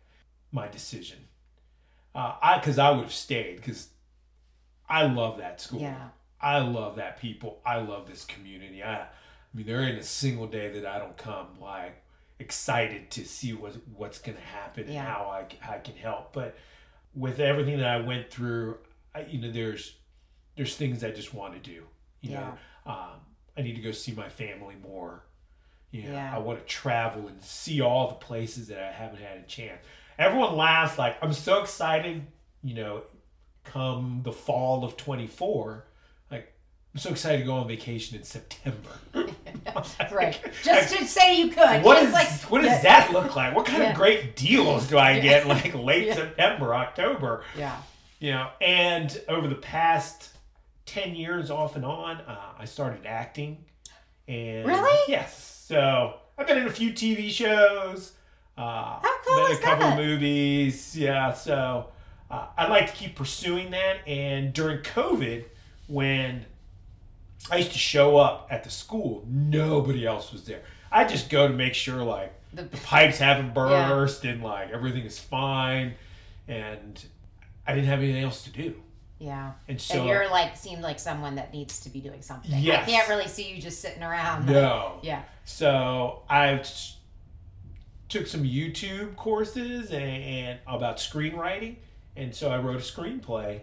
my 0.53 0.69
decision. 0.69 1.29
Uh, 2.15 2.35
I 2.43 2.59
because 2.59 2.79
I 2.79 2.91
would 2.91 3.03
have 3.05 3.13
stayed 3.13 3.57
because 3.57 3.89
I 4.89 5.05
love 5.07 5.39
that 5.39 5.61
school. 5.61 5.81
Yeah. 5.81 6.09
I 6.41 6.59
love 6.59 6.97
that 6.97 7.21
people. 7.21 7.61
I 7.65 7.77
love 7.81 8.09
this 8.09 8.25
community. 8.25 8.83
I, 8.83 9.03
I 9.03 9.07
mean, 9.55 9.67
there 9.67 9.83
ain't 9.83 9.99
a 9.99 10.03
single 10.05 10.47
day 10.47 10.71
that 10.81 10.87
I 10.87 10.99
don't 10.99 11.17
come 11.17 11.47
like 11.61 12.03
excited 12.39 13.11
to 13.13 13.25
see 13.25 13.53
what 13.53 13.75
what's 13.95 14.19
going 14.19 14.37
to 14.39 14.43
happen 14.45 14.85
and 14.85 14.95
Yeah. 14.95 15.05
how 15.05 15.47
I 15.69 15.79
can 15.79 15.97
help. 15.97 16.33
But 16.33 16.57
with 17.15 17.39
everything 17.41 17.79
that 17.79 17.87
I 17.89 18.01
went 18.01 18.31
through, 18.31 18.79
I, 19.15 19.23
you 19.23 19.41
know, 19.41 19.51
there's 19.51 19.95
there's 20.57 20.77
things 20.77 21.05
I 21.05 21.11
just 21.11 21.33
want 21.35 21.55
to 21.55 21.61
do. 21.71 21.83
You 22.23 22.33
know, 22.33 22.55
um, 22.87 23.21
I 23.57 23.63
need 23.63 23.77
to 23.77 23.83
go 23.83 23.93
see 23.93 24.13
my 24.13 24.29
family 24.29 24.75
more. 24.83 25.23
You 25.91 26.05
know, 26.05 26.13
Yeah. 26.13 26.35
I 26.35 26.39
want 26.39 26.59
to 26.61 26.65
travel 26.67 27.29
and 27.29 27.43
see 27.43 27.81
all 27.81 28.09
the 28.09 28.15
places 28.15 28.69
that 28.69 28.83
I 28.83 28.91
haven't 28.93 29.21
had 29.21 29.39
a 29.39 29.43
chance. 29.43 29.81
Everyone 30.21 30.55
laughs 30.55 30.99
like 30.99 31.17
I'm 31.23 31.33
so 31.33 31.63
excited. 31.63 32.27
You 32.63 32.75
know, 32.75 33.03
come 33.65 34.21
the 34.23 34.33
fall 34.33 34.85
of 34.85 34.97
24, 34.99 35.85
like 36.31 36.53
I'm 36.93 37.01
so 37.01 37.11
excited 37.11 37.39
to 37.39 37.45
go 37.45 37.55
on 37.55 37.67
vacation 37.67 38.19
in 38.19 38.25
September. 38.25 38.91
right. 40.13 40.39
Just 40.63 40.95
to 40.95 41.07
say 41.07 41.39
you 41.41 41.49
could. 41.49 41.83
What 41.83 42.03
just 42.03 42.13
like 42.13 42.29
what 42.51 42.61
does 42.61 42.71
yeah. 42.71 42.83
that 42.83 43.13
look 43.13 43.35
like? 43.35 43.57
What 43.57 43.65
kind 43.65 43.83
Yeah. 43.83 43.91
of 43.91 43.97
great 43.97 44.37
deals 44.37 44.89
do 44.89 44.99
I 44.99 45.21
get 45.29 45.47
like 45.47 45.75
late 45.75 46.09
Yeah. 46.09 46.15
September, 46.17 46.75
October? 46.75 47.43
Yeah. 47.57 47.81
You 48.19 48.33
know, 48.33 48.51
and 48.61 49.19
over 49.29 49.49
the 49.49 49.55
past 49.55 50.31
10 50.85 51.15
years 51.15 51.51
off 51.51 51.77
and 51.77 51.85
on, 51.87 52.19
uh, 52.19 52.53
I 52.59 52.67
started 52.67 53.07
acting. 53.07 53.65
And 54.29 54.67
Really? 54.67 54.99
Yes. 55.09 55.65
So 55.67 56.17
I've 56.37 56.47
been 56.47 56.59
in 56.59 56.67
a 56.67 56.71
few 56.71 56.93
TV 56.93 57.31
shows. 57.31 58.13
Uh, 58.61 58.99
How 59.03 59.17
cool 59.27 59.47
is 59.47 59.59
a 59.59 59.63
couple 59.63 59.89
that? 59.91 59.97
movies. 59.97 60.97
Yeah. 60.97 61.33
So 61.33 61.87
uh, 62.31 62.47
I'd 62.57 62.69
like 62.71 62.89
to 62.91 62.93
keep 62.97 63.17
pursuing 63.17 63.71
that. 63.71 64.07
And 64.07 64.53
during 64.53 64.79
COVID, 64.79 65.45
when 65.87 66.45
I 67.51 67.57
used 67.57 67.73
to 67.73 67.79
show 67.79 68.17
up 68.19 68.49
at 68.51 68.65
the 68.65 68.71
school, 68.71 69.25
nobody 69.29 70.07
else 70.07 70.33
was 70.33 70.45
there. 70.45 70.61
I 70.93 71.05
just 71.05 71.31
go 71.31 71.49
to 71.49 71.55
make 71.55 71.75
sure 71.75 72.03
like 72.03 72.33
The, 72.53 72.65
the 72.65 72.77
pipes 72.79 73.19
haven't 73.19 73.55
burst 73.55 74.25
and 74.25 74.43
like 74.43 74.71
everything 74.71 75.05
is 75.05 75.19
fine, 75.19 75.95
and 76.49 77.03
I 77.67 77.75
didn't 77.75 77.87
have 77.89 78.01
anything 78.01 78.23
else 78.25 78.43
to 78.45 78.51
do. 78.51 78.75
yeah. 79.19 79.53
And 79.69 79.81
so 79.81 79.99
and 80.01 80.07
you're 80.09 80.29
like 80.29 80.57
seem 80.57 80.81
like 80.81 80.99
someone 80.99 81.37
that 81.37 81.53
needs 81.53 81.81
to 81.81 81.89
be 81.89 82.01
doing 82.01 82.21
something. 82.23 82.51
Yes. 82.59 82.87
I 82.87 82.91
can't 82.91 83.09
really 83.09 83.29
see 83.29 83.49
you 83.55 83.61
just 83.63 83.81
sitting 83.81 84.03
around. 84.03 84.47
no. 84.47 84.99
Yeah. 85.03 85.23
So 85.45 86.23
I 86.29 86.57
t- 86.59 86.95
took 88.11 88.27
some 88.27 88.43
YouTube 88.45 89.17
courses 89.17 89.91
and, 89.91 90.03
and 90.03 90.59
about 90.67 90.99
screenwriting, 90.99 91.77
and 92.17 92.35
so 92.35 92.51
I 92.51 92.59
wrote 92.59 92.77
a 92.77 92.79
screenplay. 92.81 93.61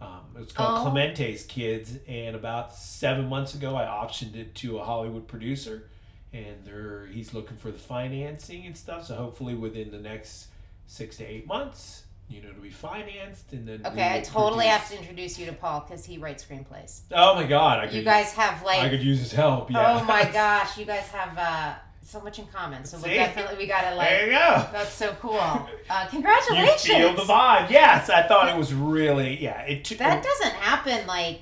Um, 0.00 0.20
it's 0.38 0.52
called 0.52 0.78
Oh. 0.86 0.90
Clemente's 0.90 1.44
Kids, 1.44 1.98
and 2.08 2.34
about 2.34 2.74
seven 2.74 3.28
months 3.28 3.54
ago, 3.54 3.76
I 3.76 3.84
optioned 3.84 4.34
it 4.36 4.54
to 4.56 4.78
a 4.78 4.84
Hollywood 4.84 5.28
producer, 5.28 5.88
and 6.32 6.56
they're 6.64 7.06
he's 7.06 7.34
looking 7.34 7.58
for 7.58 7.70
the 7.70 7.78
financing 7.78 8.64
and 8.64 8.74
stuff. 8.76 9.06
So 9.06 9.14
hopefully, 9.16 9.54
within 9.54 9.90
the 9.90 9.98
next 9.98 10.46
six 10.86 11.18
to 11.18 11.24
eight 11.26 11.46
months, 11.46 12.04
you 12.30 12.40
know, 12.40 12.48
to 12.50 12.60
be 12.60 12.70
financed, 12.70 13.52
and 13.52 13.68
then 13.68 13.84
Okay, 13.84 14.14
I 14.16 14.20
totally 14.22 14.66
produce- 14.66 14.70
have 14.72 14.88
to 14.90 14.98
introduce 14.98 15.38
you 15.38 15.46
to 15.46 15.52
Paul 15.52 15.80
because 15.86 16.04
he 16.06 16.16
writes 16.16 16.44
screenplays. 16.46 17.00
Oh 17.12 17.34
my 17.34 17.44
God! 17.44 17.80
I 17.80 17.86
could, 17.86 17.96
You 17.96 18.02
guys 18.02 18.32
have 18.32 18.62
like 18.64 18.78
I 18.80 18.88
could 18.88 19.02
use 19.02 19.18
his 19.18 19.32
help. 19.32 19.70
Yeah. 19.70 20.00
Oh 20.00 20.04
my 20.04 20.24
gosh, 20.32 20.78
you 20.78 20.86
guys 20.86 21.08
have 21.08 21.36
uh, 21.36 21.74
so 22.02 22.20
much 22.20 22.38
in 22.38 22.46
common. 22.46 22.84
So 22.84 22.96
we 22.98 23.04
See? 23.04 23.14
definitely 23.14 23.56
we 23.56 23.66
gotta 23.66 23.94
like. 23.96 24.08
There 24.08 24.26
you 24.26 24.32
go. 24.32 24.66
That's 24.72 24.92
so 24.92 25.14
cool. 25.20 25.34
Uh, 25.90 26.04
You 26.04 26.10
congratulations. 26.10 26.82
feel 26.84 27.14
the 27.14 27.22
vibe. 27.22 27.68
Yes, 27.70 28.08
I 28.10 28.22
thought 28.22 28.48
it 28.48 28.56
was 28.56 28.72
really 28.72 29.42
yeah. 29.42 29.62
It 29.62 29.84
took 29.84 29.98
that 29.98 30.22
doesn't 30.22 30.52
happen 30.54 31.04
like 31.08 31.40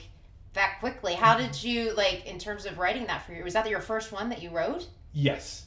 that 0.55 0.79
quickly. 0.81 1.15
How 1.15 1.37
did 1.37 1.63
you 1.63 1.93
like 1.95 2.25
in 2.27 2.39
terms 2.39 2.65
of 2.65 2.79
writing 2.79 3.07
that 3.09 3.27
for 3.27 3.33
you? 3.35 3.45
Was 3.45 3.53
that 3.55 3.69
your 3.69 3.81
first 3.81 4.11
one 4.13 4.29
that 4.31 4.43
you 4.43 4.51
wrote? 4.51 4.87
yes. 5.13 5.65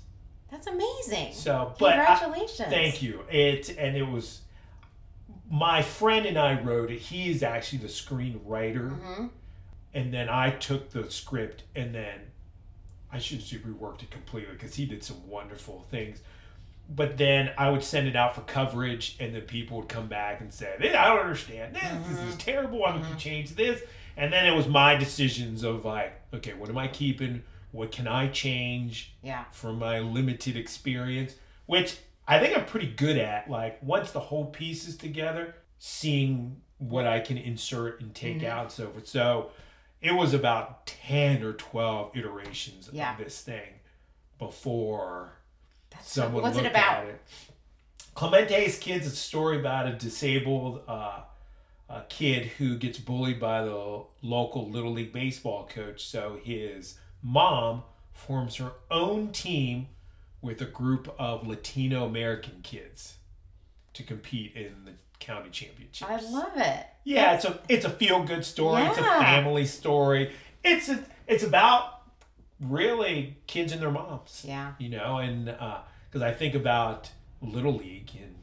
That's 0.49 0.67
amazing. 0.67 1.31
So, 1.33 1.73
but 1.79 1.97
I, 1.97 2.05
Congratulations. 2.17 2.67
thank 2.69 3.01
you. 3.01 3.21
It 3.31 3.69
and 3.77 3.95
it 3.95 4.03
was 4.05 4.41
my 5.49 5.81
friend 5.81 6.25
and 6.25 6.37
I 6.37 6.59
wrote 6.61 6.91
it. 6.91 6.99
He 6.99 7.29
is 7.29 7.41
actually 7.43 7.79
the 7.79 7.87
screenwriter, 7.87 8.89
hmm 8.99 9.27
and 9.93 10.13
then 10.13 10.27
I 10.29 10.51
took 10.51 10.89
the 10.91 11.09
script 11.11 11.63
and 11.75 11.93
then 11.93 12.30
I 13.13 13.19
should 13.19 13.39
have 13.39 13.61
reworked 13.61 14.03
it 14.03 14.11
completely 14.11 14.53
because 14.53 14.75
he 14.75 14.85
did 14.85 15.03
some 15.03 15.27
wonderful 15.27 15.85
things. 15.91 16.19
But 16.89 17.17
then 17.17 17.51
I 17.57 17.69
would 17.69 17.83
send 17.83 18.07
it 18.07 18.15
out 18.15 18.35
for 18.35 18.41
coverage, 18.41 19.15
and 19.19 19.33
then 19.33 19.41
people 19.43 19.77
would 19.77 19.87
come 19.89 20.07
back 20.07 20.41
and 20.41 20.53
say, 20.53 20.75
"Hey, 20.79 20.93
"I 20.95 21.07
don't 21.09 21.19
understand 21.19 21.75
this. 21.75 22.07
This 22.07 22.19
is 22.19 22.35
terrible. 22.37 22.83
I 22.85 22.97
need 22.97 23.07
to 23.07 23.15
change 23.17 23.51
this." 23.51 23.81
And 24.17 24.31
then 24.33 24.45
it 24.45 24.55
was 24.55 24.67
my 24.67 24.95
decisions 24.95 25.63
of 25.63 25.85
like, 25.85 26.13
okay, 26.33 26.53
what 26.53 26.69
am 26.69 26.77
I 26.77 26.87
keeping? 26.89 27.43
What 27.71 27.91
can 27.93 28.07
I 28.07 28.27
change? 28.27 29.13
Yeah. 29.23 29.45
from 29.53 29.79
my 29.79 29.99
limited 29.99 30.57
experience, 30.57 31.35
which 31.65 31.97
I 32.27 32.39
think 32.39 32.57
I'm 32.57 32.65
pretty 32.65 32.87
good 32.87 33.17
at. 33.17 33.49
Like 33.49 33.81
once 33.81 34.11
the 34.11 34.19
whole 34.19 34.45
piece 34.47 34.85
is 34.87 34.97
together, 34.97 35.55
seeing 35.79 36.59
what 36.77 37.07
I 37.07 37.19
can 37.21 37.37
insert 37.37 38.01
and 38.01 38.13
take 38.13 38.39
Mhm. 38.39 38.45
out 38.47 38.63
and 38.63 38.71
so 38.71 38.89
forth. 38.89 39.07
So 39.07 39.51
it 40.01 40.13
was 40.13 40.33
about 40.33 40.85
ten 40.87 41.43
or 41.43 41.53
twelve 41.53 42.15
iterations 42.15 42.89
Yeah. 42.91 43.13
of 43.17 43.23
this 43.23 43.41
thing 43.41 43.69
before 44.39 45.33
That's 45.91 46.11
someone 46.11 46.43
what's 46.43 46.57
it 46.57 46.63
looked 46.63 46.75
about? 46.75 47.03
at 47.03 47.07
it. 47.09 47.21
Clemente's 48.15 48.77
kids, 48.77 49.05
is 49.05 49.13
a 49.13 49.15
story 49.15 49.59
about 49.59 49.87
a 49.87 49.93
disabled 49.93 50.81
uh, 50.87 51.21
a 51.89 52.03
kid 52.09 52.45
who 52.57 52.77
gets 52.77 52.97
bullied 52.97 53.39
by 53.39 53.63
the 53.63 54.03
local 54.21 54.69
little 54.69 54.93
league 54.93 55.11
baseball 55.13 55.67
coach. 55.67 56.05
So 56.05 56.39
his 56.43 56.97
mom 57.21 57.83
forms 58.13 58.55
her 58.57 58.71
own 58.89 59.31
team 59.31 59.87
with 60.41 60.61
a 60.61 60.65
group 60.65 61.13
of 61.19 61.45
Latino 61.47 62.05
American 62.05 62.61
kids 62.63 63.17
to 63.93 64.03
compete 64.03 64.55
in 64.55 64.85
the 64.85 64.91
county 65.21 65.49
championships. 65.49 66.11
I 66.11 66.19
love 66.29 66.57
it. 66.57 66.85
Yeah, 67.05 67.35
it's 67.35 67.45
a 67.45 67.59
it's 67.69 67.85
a 67.85 67.89
feel 67.89 68.23
good 68.23 68.43
story. 68.43 68.83
It's 68.83 68.97
a 68.97 69.03
family 69.03 69.65
story. 69.65 70.33
It's 70.63 70.89
a, 70.89 71.03
it's 71.27 71.43
about 71.43 72.01
really 72.59 73.37
kids 73.47 73.71
and 73.71 73.81
their 73.81 73.91
moms. 73.91 74.43
Yeah. 74.45 74.73
You 74.77 74.89
know, 74.89 75.17
and 75.17 75.45
because 75.45 76.21
I 76.21 76.33
think 76.33 76.55
about 76.55 77.11
little 77.41 77.75
league 77.75 78.11
and 78.15 78.35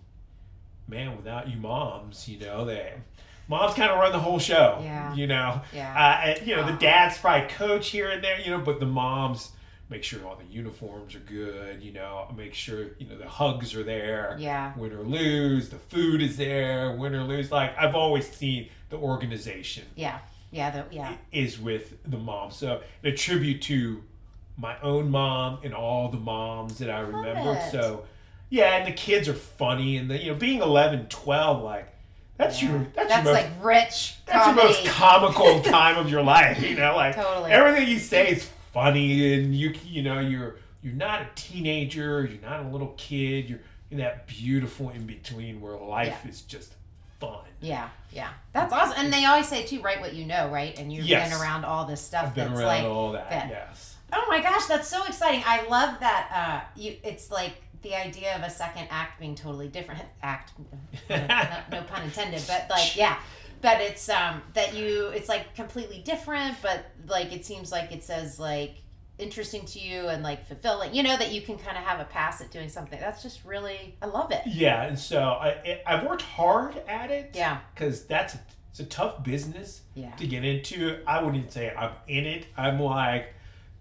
man, 0.88 1.16
without 1.16 1.50
you 1.50 1.58
moms, 1.58 2.28
you 2.28 2.38
know 2.38 2.64
they 2.64 2.94
moms 3.48 3.74
kind 3.74 3.90
of 3.90 3.98
run 3.98 4.12
the 4.12 4.18
whole 4.18 4.38
show. 4.38 4.78
Yeah. 4.82 5.14
You 5.14 5.26
know. 5.26 5.60
Yeah. 5.74 5.92
Uh, 5.92 6.26
and, 6.30 6.46
you 6.46 6.56
know 6.56 6.64
the 6.64 6.78
dads 6.78 7.18
probably 7.18 7.48
coach 7.48 7.90
here 7.90 8.08
and 8.08 8.24
there. 8.24 8.40
You 8.40 8.52
know, 8.52 8.58
but 8.60 8.80
the 8.80 8.86
moms 8.86 9.50
make 9.90 10.04
sure 10.04 10.26
all 10.26 10.36
the 10.36 10.44
uniforms 10.44 11.14
are 11.14 11.20
good. 11.20 11.82
You 11.82 11.92
know, 11.92 12.32
make 12.36 12.54
sure 12.54 12.88
you 12.98 13.08
know 13.08 13.16
the 13.16 13.28
hugs 13.28 13.74
are 13.74 13.82
there 13.82 14.36
Yeah. 14.38 14.72
win 14.76 14.92
or 14.92 15.02
lose, 15.02 15.68
the 15.70 15.78
food 15.78 16.20
is 16.22 16.36
there, 16.36 16.92
win 16.92 17.14
or 17.14 17.24
lose. 17.24 17.50
Like 17.50 17.76
I've 17.78 17.94
always 17.94 18.28
seen 18.30 18.68
the 18.90 18.96
organization 18.96 19.84
Yeah. 19.94 20.18
Yeah. 20.50 20.70
The, 20.70 20.84
yeah. 20.90 21.14
is 21.32 21.58
with 21.60 21.94
the 22.10 22.18
mom. 22.18 22.50
So 22.50 22.82
a 23.04 23.12
tribute 23.12 23.62
to 23.62 24.02
my 24.56 24.78
own 24.80 25.10
mom 25.10 25.58
and 25.62 25.72
all 25.74 26.08
the 26.10 26.18
moms 26.18 26.78
that 26.78 26.90
I 26.90 27.00
remember. 27.00 27.60
So 27.70 28.04
yeah, 28.50 28.76
and 28.76 28.86
the 28.86 28.92
kids 28.96 29.28
are 29.28 29.34
funny 29.34 29.96
and 29.98 30.10
the 30.10 30.18
you 30.18 30.32
know, 30.32 30.38
being 30.38 30.60
11, 30.62 31.06
12, 31.08 31.62
like 31.62 31.94
that's 32.38 32.62
Yeah. 32.62 32.70
your 32.70 32.78
that's, 32.94 33.08
That's 33.08 33.24
your 33.24 33.34
most 33.34 33.44
like 33.44 33.64
rich 33.64 34.16
that's 34.26 34.44
comedy. 34.44 34.60
your 34.62 34.66
most 34.68 34.86
comical 34.86 35.60
time 35.72 35.96
of 35.96 36.10
your 36.10 36.22
life, 36.22 36.62
you 36.62 36.76
know, 36.76 36.94
like 36.96 37.14
Totally. 37.16 37.50
everything 37.52 37.88
you 37.88 37.98
say 37.98 38.30
is 38.32 38.48
funny 38.78 39.34
and 39.34 39.54
you 39.54 39.74
you 39.86 40.02
know, 40.02 40.20
you're 40.20 40.56
you're 40.82 40.94
not 40.94 41.20
a 41.22 41.28
teenager, 41.34 42.24
you're 42.30 42.40
not 42.48 42.64
a 42.64 42.68
little 42.68 42.94
kid, 42.96 43.50
you're 43.50 43.60
in 43.90 43.98
that 43.98 44.26
beautiful 44.26 44.90
in 44.90 45.06
between 45.06 45.60
where 45.60 45.76
life 45.76 46.24
is 46.26 46.42
just 46.42 46.74
fun. 47.18 47.40
Yeah, 47.60 47.88
yeah, 48.12 48.30
that's 48.52 48.72
awesome. 48.72 48.94
And 48.98 49.12
they 49.12 49.24
always 49.24 49.48
say 49.48 49.64
too, 49.64 49.80
write 49.80 50.00
what 50.00 50.14
you 50.14 50.24
know, 50.24 50.48
right? 50.50 50.78
And 50.78 50.92
you've 50.92 51.06
Yes. 51.06 51.30
been 51.30 51.40
around 51.40 51.64
all 51.64 51.86
this 51.86 52.00
stuff 52.00 52.26
I've 52.26 52.34
been 52.34 52.48
that's 52.48 52.60
around 52.60 52.66
like, 52.68 52.84
all 52.84 53.12
that, 53.12 53.30
that. 53.30 53.48
yes. 53.48 53.96
oh 54.12 54.24
my 54.28 54.40
gosh, 54.40 54.66
that's 54.66 54.88
so 54.88 55.04
exciting. 55.04 55.42
I 55.44 55.66
love 55.66 55.98
that. 56.00 56.30
Uh, 56.32 56.80
you, 56.80 56.96
it's 57.02 57.30
like 57.32 57.54
the 57.82 57.94
idea 57.96 58.36
of 58.36 58.42
a 58.42 58.50
second 58.50 58.86
act 58.90 59.18
being 59.18 59.34
totally 59.34 59.68
different. 59.68 60.02
Act, 60.22 60.52
no, 61.10 61.16
no 61.72 61.82
pun 61.84 62.02
intended, 62.02 62.42
but 62.46 62.66
like, 62.70 62.96
yeah. 62.96 63.18
But 63.60 63.80
it's 63.80 64.08
um 64.08 64.42
that 64.54 64.74
you, 64.74 65.08
it's 65.08 65.28
like 65.28 65.54
completely 65.54 66.00
different, 66.00 66.56
but 66.62 66.86
like 67.06 67.32
it 67.32 67.44
seems 67.44 67.72
like 67.72 67.92
it 67.92 68.04
says 68.04 68.38
like 68.38 68.82
interesting 69.18 69.64
to 69.66 69.78
you 69.80 70.08
and 70.08 70.22
like 70.22 70.46
fulfilling. 70.46 70.94
You 70.94 71.02
know 71.02 71.16
that 71.16 71.32
you 71.32 71.42
can 71.42 71.58
kind 71.58 71.76
of 71.76 71.82
have 71.82 72.00
a 72.00 72.04
pass 72.04 72.40
at 72.40 72.50
doing 72.50 72.68
something. 72.68 72.98
That's 73.00 73.22
just 73.22 73.44
really, 73.44 73.96
I 74.00 74.06
love 74.06 74.30
it. 74.30 74.42
Yeah, 74.46 74.82
and 74.84 74.98
so 74.98 75.22
I 75.22 75.80
I've 75.86 76.06
worked 76.06 76.22
hard 76.22 76.80
at 76.88 77.10
it. 77.10 77.32
Yeah, 77.34 77.58
because 77.74 78.04
that's 78.06 78.36
it's 78.70 78.80
a 78.80 78.84
tough 78.84 79.24
business 79.24 79.82
yeah, 79.94 80.14
to 80.16 80.26
get 80.26 80.44
into. 80.44 81.00
I 81.06 81.22
wouldn't 81.22 81.52
say 81.52 81.74
I'm 81.74 81.92
in 82.06 82.26
it. 82.26 82.46
I'm 82.56 82.78
like 82.80 83.34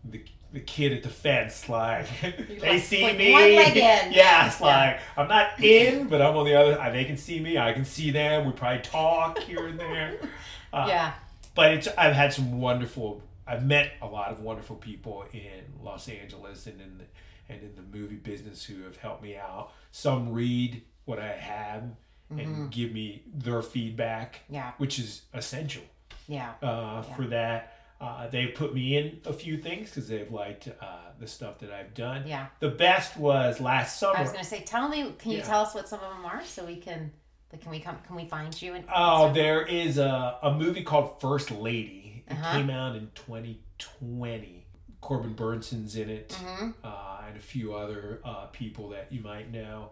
the, 0.04 0.24
the 0.60 0.64
kid 0.66 0.94
at 0.94 1.04
the 1.04 1.10
fence. 1.10 1.70
Like 1.70 2.08
they 2.22 2.60
like- 2.74 2.82
see 2.82 3.04
like 3.04 3.18
me. 3.18 3.32
one 3.32 3.42
leg 3.56 3.78
in. 3.78 3.84
Yeah, 3.84 4.10
Yeah, 4.12 4.48
it's 4.48 4.60
like 4.62 5.00
I'm 5.16 5.28
not 5.28 5.60
in, 5.64 6.08
but 6.08 6.22
I'm 6.22 6.36
on 6.36 6.46
the 6.46 6.56
other. 6.56 6.92
They 6.92 7.06
can 7.06 7.18
see 7.18 7.40
me. 7.40 7.58
I 7.58 7.74
can 7.74 7.86
see 7.86 8.12
them. 8.12 8.46
We 8.46 8.52
probably 8.54 8.82
talk 8.82 9.40
here 9.40 9.68
and 9.68 9.80
there. 9.80 10.20
Uh, 10.74 10.86
yeah, 10.90 11.14
but 11.56 11.72
it's 11.72 11.88
I've 11.98 12.14
had 12.14 12.34
some 12.34 12.60
wonderful. 12.60 13.22
I've 13.48 13.66
met 13.66 13.94
a 14.02 14.06
lot 14.06 14.32
of 14.32 14.42
wonderful 14.42 14.76
people 14.76 15.24
in 15.32 15.64
Los 15.82 16.10
Angeles 16.10 16.68
and 16.68 16.82
in 16.82 16.98
the, 16.98 17.06
and 17.54 17.64
in 17.64 17.74
the 17.78 17.98
movie 17.98 18.18
business 18.18 18.66
who 18.66 18.84
have 18.84 18.98
helped 18.98 19.24
me 19.24 19.38
out. 19.38 19.72
Some 19.94 20.34
read 20.34 20.84
what 21.06 21.20
I 21.20 21.30
have 21.32 21.84
Mm-hmm. 22.30 22.40
and 22.42 22.70
give 22.72 22.92
me 22.92 23.24
their 23.34 23.62
feedback, 23.62 24.42
yeah, 24.50 24.74
which 24.80 25.00
is 25.00 25.22
essential 25.34 25.84
yeah. 26.28 26.52
uh, 26.62 27.02
for 27.02 27.26
that. 27.28 27.77
Uh, 28.00 28.28
they've 28.28 28.54
put 28.54 28.74
me 28.76 28.96
in 28.96 29.20
a 29.26 29.34
few 29.34 29.58
things 29.58 29.90
because 29.90 30.08
they've 30.08 30.32
liked 30.32 30.68
uh, 30.82 30.98
the 31.20 31.28
stuff 31.28 31.58
that 31.60 31.72
I've 31.72 31.94
done. 31.96 32.28
Yeah. 32.28 32.46
The 32.60 32.70
best 32.70 33.18
was 33.18 33.60
last 33.60 34.00
summer. 34.00 34.18
I 34.18 34.22
was 34.22 34.32
gonna 34.32 34.44
say, 34.44 34.62
tell 34.62 34.88
me, 34.88 35.14
can 35.18 35.32
you 35.32 35.38
Yeah. 35.40 35.44
tell 35.46 35.62
us 35.62 35.74
what 35.74 35.90
some 35.90 36.00
of 36.02 36.16
them 36.16 36.26
are 36.26 36.44
so 36.46 36.64
we 36.64 36.76
can, 36.76 37.12
like, 37.52 37.62
can 37.62 37.72
we 37.72 37.80
come, 37.80 37.98
can 38.06 38.16
we 38.16 38.26
find 38.26 38.60
you? 38.62 38.76
And 38.76 38.86
Oh, 38.94 39.34
there 39.34 39.64
is 39.66 39.98
a, 39.98 40.38
a 40.44 40.54
movie 40.54 40.84
called 40.84 41.20
First 41.20 41.50
Lady. 41.50 42.24
It 42.28 42.34
Uh-huh. 42.34 42.58
came 42.58 42.70
out 42.70 42.96
in 42.96 43.10
2020. 43.16 44.66
Corbin 45.02 45.34
Bernsen's 45.34 45.96
in 45.96 46.10
it, 46.10 46.30
Mhm. 46.30 46.74
uh, 46.84 47.22
and 47.28 47.38
a 47.38 47.40
few 47.40 47.76
other 47.76 48.20
uh, 48.26 48.48
people 48.48 48.90
that 48.90 49.12
you 49.12 49.22
might 49.22 49.52
know. 49.52 49.92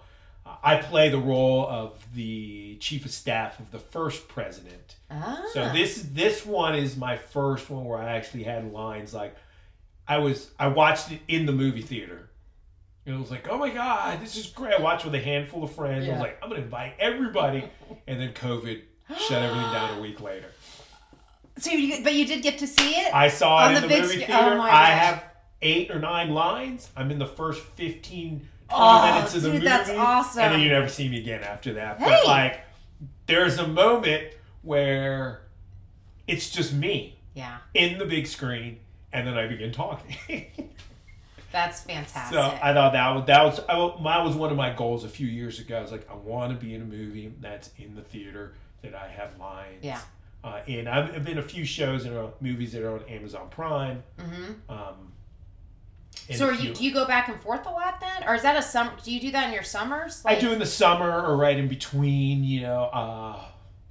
I 0.63 0.77
play 0.77 1.09
the 1.09 1.17
role 1.17 1.67
of 1.67 1.93
the 2.13 2.75
chief 2.79 3.05
of 3.05 3.11
staff 3.11 3.59
of 3.59 3.71
the 3.71 3.79
first 3.79 4.27
president. 4.27 4.95
Ah, 5.09 5.43
So 5.53 5.69
this 5.73 6.03
this 6.11 6.45
one 6.45 6.75
is 6.75 6.95
my 6.95 7.17
first 7.17 7.69
one 7.69 7.85
where 7.85 7.97
I 7.97 8.15
actually 8.15 8.43
had 8.43 8.71
lines 8.71 9.13
like 9.13 9.35
I 10.07 10.17
was 10.19 10.51
I 10.59 10.67
watched 10.67 11.11
it 11.11 11.21
in 11.27 11.45
the 11.45 11.51
movie 11.51 11.81
theater. 11.81 12.29
And 13.07 13.15
it 13.15 13.19
was 13.19 13.29
like, 13.29 13.47
oh 13.49 13.57
my 13.57 13.69
god, 13.69 14.19
this 14.21 14.35
is 14.35 14.47
great. 14.47 14.73
I 14.73 14.81
watched 14.81 15.05
with 15.05 15.13
a 15.15 15.19
handful 15.19 15.63
of 15.63 15.71
friends. 15.73 16.07
I 16.07 16.11
was 16.11 16.19
like, 16.21 16.39
I'm 16.41 16.49
gonna 16.49 16.61
invite 16.61 16.93
everybody, 16.99 17.63
and 18.07 18.19
then 18.19 18.33
COVID 18.33 18.81
shut 19.27 19.41
everything 19.43 19.71
down 19.73 19.97
a 19.97 20.01
week 20.01 20.21
later. 20.21 20.47
so 21.57 21.71
you, 21.71 22.03
but 22.03 22.13
you 22.13 22.25
did 22.25 22.41
get 22.41 22.57
to 22.59 22.67
see 22.67 22.91
it. 22.91 23.13
I 23.13 23.29
saw 23.29 23.65
it 23.65 23.69
in 23.69 23.75
the 23.75 23.81
the, 23.81 23.87
big 23.87 24.01
movie 24.03 24.21
sc- 24.21 24.25
theater. 24.27 24.55
oh 24.57 24.61
I 24.61 24.85
have 24.87 25.23
eight 25.61 25.91
or 25.91 25.99
nine 25.99 26.31
lines. 26.31 26.89
I'm 26.95 27.11
in 27.11 27.19
the 27.19 27.27
first 27.27 27.61
15, 27.61 28.39
20 28.39 28.49
Oh, 28.69 29.13
minutes 29.13 29.35
of 29.35 29.41
the 29.43 29.47
dude, 29.49 29.53
movie. 29.55 29.65
that's 29.65 29.89
awesome. 29.91 30.41
And 30.43 30.53
then 30.53 30.59
you 30.61 30.69
never 30.69 30.87
see 30.89 31.07
me 31.07 31.19
again 31.19 31.43
after 31.43 31.73
that. 31.73 31.99
Hey. 31.99 32.05
But 32.05 32.27
like, 32.27 32.59
there's 33.27 33.57
a 33.57 33.67
moment 33.67 34.33
where 34.63 35.41
it's 36.27 36.49
just 36.49 36.73
me 36.73 37.17
yeah, 37.33 37.57
in 37.73 37.97
the 37.99 38.05
big 38.05 38.27
screen, 38.27 38.79
and 39.13 39.27
then 39.27 39.37
I 39.37 39.47
begin 39.47 39.71
talking. 39.71 40.15
that's 41.51 41.81
fantastic. 41.81 42.33
so 42.33 42.41
I 42.61 42.73
thought 42.73 42.93
that 42.93 43.09
was 43.15 43.25
that 43.27 43.43
was 43.43 43.59
I, 43.69 44.03
that 44.03 44.23
was 44.25 44.35
one 44.35 44.49
of 44.51 44.57
my 44.57 44.73
goals 44.73 45.03
a 45.03 45.09
few 45.09 45.27
years 45.27 45.59
ago. 45.59 45.77
I 45.77 45.81
was 45.81 45.91
like, 45.91 46.09
I 46.09 46.15
want 46.15 46.51
to 46.57 46.65
be 46.65 46.73
in 46.73 46.81
a 46.81 46.85
movie 46.85 47.31
that's 47.39 47.69
in 47.77 47.95
the 47.95 48.01
theater 48.01 48.53
that 48.81 48.95
I 48.95 49.07
have 49.07 49.37
lines. 49.39 49.83
Yeah. 49.83 49.99
Uh, 50.43 50.61
and 50.67 50.87
I've, 50.87 51.15
I've 51.15 51.23
been 51.25 51.39
a 51.39 51.43
few 51.43 51.65
shows 51.65 52.05
and 52.05 52.15
movies 52.39 52.71
that 52.73 52.83
are 52.83 52.93
on 52.93 53.03
Amazon 53.09 53.47
Prime. 53.49 54.03
hmm 54.19 54.51
Um, 54.69 55.11
So 56.33 56.47
are 56.47 56.53
you, 56.53 56.73
you 56.79 56.91
go 56.93 57.05
back 57.05 57.27
and 57.29 57.39
forth 57.39 57.65
a 57.67 57.69
lot 57.69 57.99
then, 58.01 58.27
or 58.27 58.33
is 58.35 58.41
that 58.41 58.57
a 58.57 58.61
summer? 58.61 58.91
Do 59.03 59.11
you 59.13 59.19
do 59.21 59.31
that 59.31 59.47
in 59.47 59.53
your 59.53 59.63
summers? 59.63 60.21
I 60.25 60.35
do 60.35 60.51
in 60.51 60.59
the 60.59 60.65
summer 60.65 61.21
or 61.21 61.37
right 61.37 61.57
in 61.57 61.67
between, 61.67 62.43
you 62.43 62.61
know, 62.61 62.85
uh, 62.85 63.39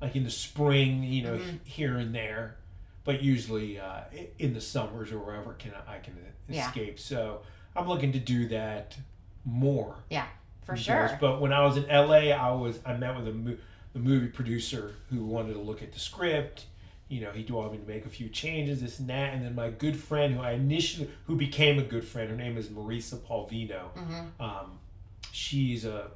like 0.00 0.16
in 0.16 0.24
the 0.24 0.30
spring, 0.30 1.04
you 1.04 1.22
know, 1.22 1.36
Mhm. 1.38 1.58
here 1.64 1.96
and 1.96 2.14
there, 2.14 2.56
but 3.04 3.22
usually 3.22 3.78
uh, 3.78 4.00
in 4.38 4.52
the 4.52 4.60
summers 4.60 5.12
or 5.12 5.18
wherever 5.18 5.52
can 5.54 5.72
I 5.86 5.98
can 5.98 6.16
Yeah. 6.48 6.66
escape. 6.66 6.98
So 6.98 7.42
I'm 7.76 7.86
looking 7.88 8.12
to 8.12 8.18
do 8.18 8.48
that 8.48 8.96
more 9.44 9.96
Yeah, 10.10 10.26
for 10.64 10.76
sure. 10.76 11.16
But 11.20 11.40
when 11.40 11.52
I 11.52 11.64
was 11.64 11.76
in 11.76 11.84
LA, 11.88 12.32
I 12.32 12.50
was 12.52 12.80
I 12.84 12.94
met 12.96 13.16
with 13.16 13.28
a 13.28 13.32
mo- 13.32 13.56
the 13.92 13.98
movie 14.00 14.26
producer 14.28 14.94
who 15.10 15.24
wanted 15.24 15.52
to 15.54 15.60
look 15.60 15.82
at 15.82 15.92
the 15.92 16.00
script. 16.00 16.64
You 17.14 17.20
know, 17.20 17.30
he 17.30 17.44
wanted 17.44 17.70
me 17.72 17.78
to 17.78 17.86
make 17.86 18.06
a 18.06 18.08
few 18.08 18.28
changes, 18.28 18.80
this 18.80 18.98
and 18.98 19.08
that, 19.08 19.34
and 19.34 19.44
then 19.44 19.54
my 19.54 19.70
good 19.70 19.96
friend, 19.96 20.34
who 20.34 20.40
I 20.42 20.50
initially, 20.52 21.08
who 21.28 21.36
became 21.36 21.78
a 21.78 21.82
good 21.84 22.04
friend, 22.04 22.28
her 22.28 22.34
name 22.36 22.56
is 22.56 22.66
Marisa 22.70 23.18
Polvino. 23.18 23.90
hmm 23.96 24.42
Um, 24.42 24.78
she's 25.30 25.84
a 25.84 26.10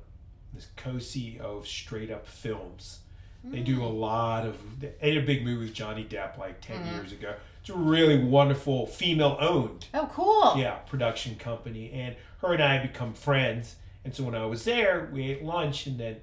this 0.52 0.66
co-CEO 0.76 1.40
of 1.58 1.68
Straight 1.68 2.10
Up 2.10 2.26
Films. 2.26 3.00
They 3.44 3.60
do 3.60 3.82
a 3.84 3.86
lot 3.86 4.44
of. 4.44 4.80
They 4.80 4.92
did 5.00 5.22
a 5.22 5.24
big 5.26 5.44
movie 5.44 5.66
with 5.66 5.72
Johnny 5.74 6.04
Depp 6.04 6.36
like 6.36 6.60
10 6.60 6.80
Mhm. 6.80 6.90
years 6.90 7.12
ago. 7.12 7.36
It's 7.60 7.70
a 7.70 7.74
really 7.76 8.18
wonderful 8.22 8.86
female-owned 8.86 9.86
Oh, 9.94 10.08
cool. 10.12 10.60
yeah 10.60 10.78
production 10.90 11.36
company, 11.36 11.92
and 11.92 12.16
her 12.40 12.52
and 12.54 12.62
I 12.62 12.74
had 12.74 12.92
become 12.92 13.14
friends. 13.14 13.76
And 14.04 14.12
so 14.14 14.24
when 14.24 14.34
I 14.34 14.44
was 14.46 14.64
there, 14.64 15.08
we 15.12 15.30
ate 15.30 15.44
lunch, 15.44 15.86
and 15.86 15.96
then 15.98 16.16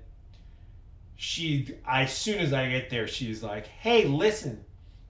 she, 1.16 1.76
I, 1.86 2.04
as 2.04 2.14
soon 2.14 2.40
as 2.40 2.54
I 2.54 2.70
get 2.70 2.90
there, 2.90 3.08
she's 3.08 3.42
like, 3.42 3.68
"Hey, 3.68 4.06
listen, 4.06 4.66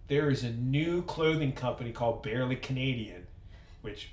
there 0.08 0.30
is 0.30 0.43
a 0.43 0.51
new 0.51 1.01
clothing 1.03 1.51
company 1.51 1.91
called 1.91 2.24
Barely 2.24 2.56
Canadian, 2.56 3.28
which 3.82 4.12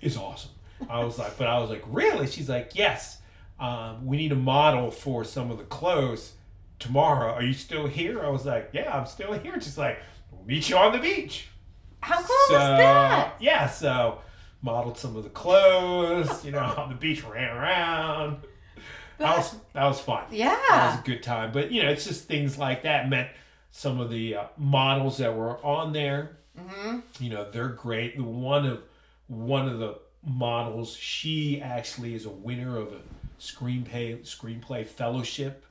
is 0.00 0.16
awesome." 0.16 0.50
I 0.88 1.04
was 1.04 1.18
like, 1.18 1.38
"But 1.38 1.46
I 1.46 1.58
was 1.58 1.70
like, 1.70 1.84
really?" 1.86 2.26
She's 2.26 2.48
like, 2.48 2.72
"Yes, 2.74 3.18
um, 3.58 4.06
we 4.06 4.16
need 4.16 4.32
a 4.32 4.36
model 4.36 4.90
for 4.90 5.24
some 5.24 5.50
of 5.50 5.58
the 5.58 5.64
clothes 5.64 6.32
tomorrow. 6.78 7.32
Are 7.32 7.42
you 7.42 7.54
still 7.54 7.86
here?" 7.86 8.22
I 8.22 8.28
was 8.28 8.44
like, 8.44 8.70
"Yeah, 8.72 8.96
I'm 8.96 9.06
still 9.06 9.32
here." 9.32 9.56
Just 9.56 9.78
like, 9.78 9.98
"We'll 10.30 10.44
meet 10.44 10.68
you 10.68 10.76
on 10.76 10.92
the 10.92 10.98
beach." 10.98 11.48
How 12.00 12.18
cool 12.18 12.36
so, 12.48 12.54
was 12.54 12.78
that? 12.78 13.36
Yeah, 13.40 13.66
so 13.66 14.18
modeled 14.60 14.98
some 14.98 15.16
of 15.16 15.24
the 15.24 15.30
clothes, 15.30 16.44
you 16.44 16.52
know, 16.52 16.58
on 16.76 16.90
the 16.90 16.94
beach, 16.94 17.24
ran 17.24 17.56
around. 17.56 18.38
That 19.18 19.36
was 19.36 19.54
that 19.72 19.84
was 19.84 20.00
fun. 20.00 20.24
Yeah. 20.30 20.56
That 20.70 20.90
was 20.92 21.00
a 21.00 21.02
good 21.04 21.22
time. 21.22 21.52
But 21.52 21.70
you 21.72 21.82
know, 21.82 21.90
it's 21.90 22.04
just 22.04 22.24
things 22.26 22.58
like 22.58 22.82
that. 22.82 23.08
Met 23.08 23.30
some 23.70 24.00
of 24.00 24.10
the 24.10 24.36
uh, 24.36 24.44
models 24.56 25.18
that 25.18 25.34
were 25.36 25.58
on 25.64 25.92
there. 25.92 26.36
Mm-hmm. 26.58 26.98
You 27.20 27.30
know, 27.30 27.50
they're 27.50 27.68
great. 27.68 28.18
One 28.20 28.66
of 28.66 28.82
one 29.26 29.68
of 29.68 29.78
the 29.78 29.98
models, 30.24 30.94
she 30.96 31.60
actually 31.60 32.14
is 32.14 32.24
a 32.26 32.30
winner 32.30 32.76
of 32.76 32.92
a 32.92 33.00
screenplay 33.40 34.20
screenplay 34.22 34.86
fellowship 34.86 35.64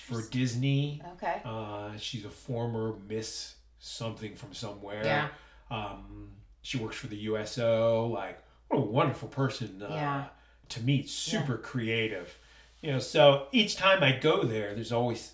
for 0.00 0.22
Disney. 0.22 1.00
Okay. 1.14 1.40
Uh, 1.44 1.90
she's 1.98 2.24
a 2.24 2.30
former 2.30 2.94
Miss 3.08 3.54
something 3.78 4.34
from 4.34 4.52
somewhere. 4.52 5.02
Yeah. 5.04 5.28
Um, 5.70 6.30
she 6.62 6.78
works 6.78 6.96
for 6.96 7.06
the 7.06 7.16
USO. 7.16 8.06
Like, 8.06 8.38
what 8.68 8.78
a 8.78 8.82
wonderful 8.82 9.28
person 9.28 9.82
uh, 9.82 9.88
Yeah. 9.90 10.24
to 10.70 10.82
meet. 10.82 11.08
Super 11.08 11.56
creative. 11.56 12.36
You 12.80 12.92
know, 12.92 12.98
so 12.98 13.46
each 13.52 13.76
time 13.76 14.02
I 14.02 14.12
go 14.12 14.44
there, 14.44 14.74
there's 14.74 14.92
always 14.92 15.32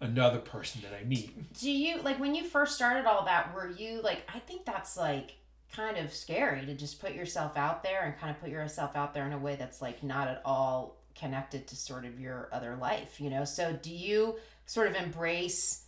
another 0.00 0.38
person 0.38 0.82
that 0.82 0.92
I 0.98 1.04
meet. 1.04 1.54
Do 1.54 1.70
you 1.70 2.02
like 2.02 2.20
when 2.20 2.34
you 2.34 2.44
first 2.44 2.74
started 2.74 3.06
all 3.06 3.24
that? 3.24 3.54
Were 3.54 3.70
you 3.70 4.02
like? 4.02 4.28
I 4.34 4.38
think 4.38 4.64
that's 4.64 4.96
like 4.96 5.36
kind 5.72 5.96
of 5.96 6.12
scary 6.12 6.66
to 6.66 6.74
just 6.74 7.00
put 7.00 7.14
yourself 7.14 7.56
out 7.56 7.82
there 7.82 8.02
and 8.02 8.18
kind 8.18 8.30
of 8.30 8.40
put 8.40 8.50
yourself 8.50 8.96
out 8.96 9.14
there 9.14 9.26
in 9.26 9.32
a 9.32 9.38
way 9.38 9.56
that's 9.56 9.80
like 9.80 10.02
not 10.02 10.28
at 10.28 10.42
all 10.44 10.96
connected 11.14 11.66
to 11.68 11.76
sort 11.76 12.04
of 12.04 12.20
your 12.20 12.48
other 12.52 12.76
life. 12.76 13.20
You 13.20 13.30
know. 13.30 13.44
So 13.44 13.72
do 13.80 13.92
you 13.92 14.36
sort 14.66 14.88
of 14.88 14.94
embrace 14.94 15.86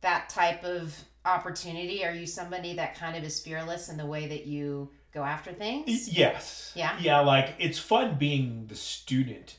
that 0.00 0.28
type 0.28 0.64
of 0.64 0.96
opportunity? 1.24 2.04
Are 2.04 2.12
you 2.12 2.26
somebody 2.26 2.74
that 2.74 2.96
kind 2.96 3.16
of 3.16 3.22
is 3.22 3.40
fearless 3.40 3.88
in 3.88 3.96
the 3.96 4.06
way 4.06 4.26
that 4.26 4.46
you 4.46 4.90
go 5.14 5.22
after 5.22 5.52
things? 5.52 6.08
Yes. 6.12 6.72
Yeah. 6.74 6.96
Yeah, 7.00 7.20
like 7.20 7.54
it's 7.60 7.78
fun 7.78 8.16
being 8.18 8.66
the 8.66 8.74
student 8.74 9.56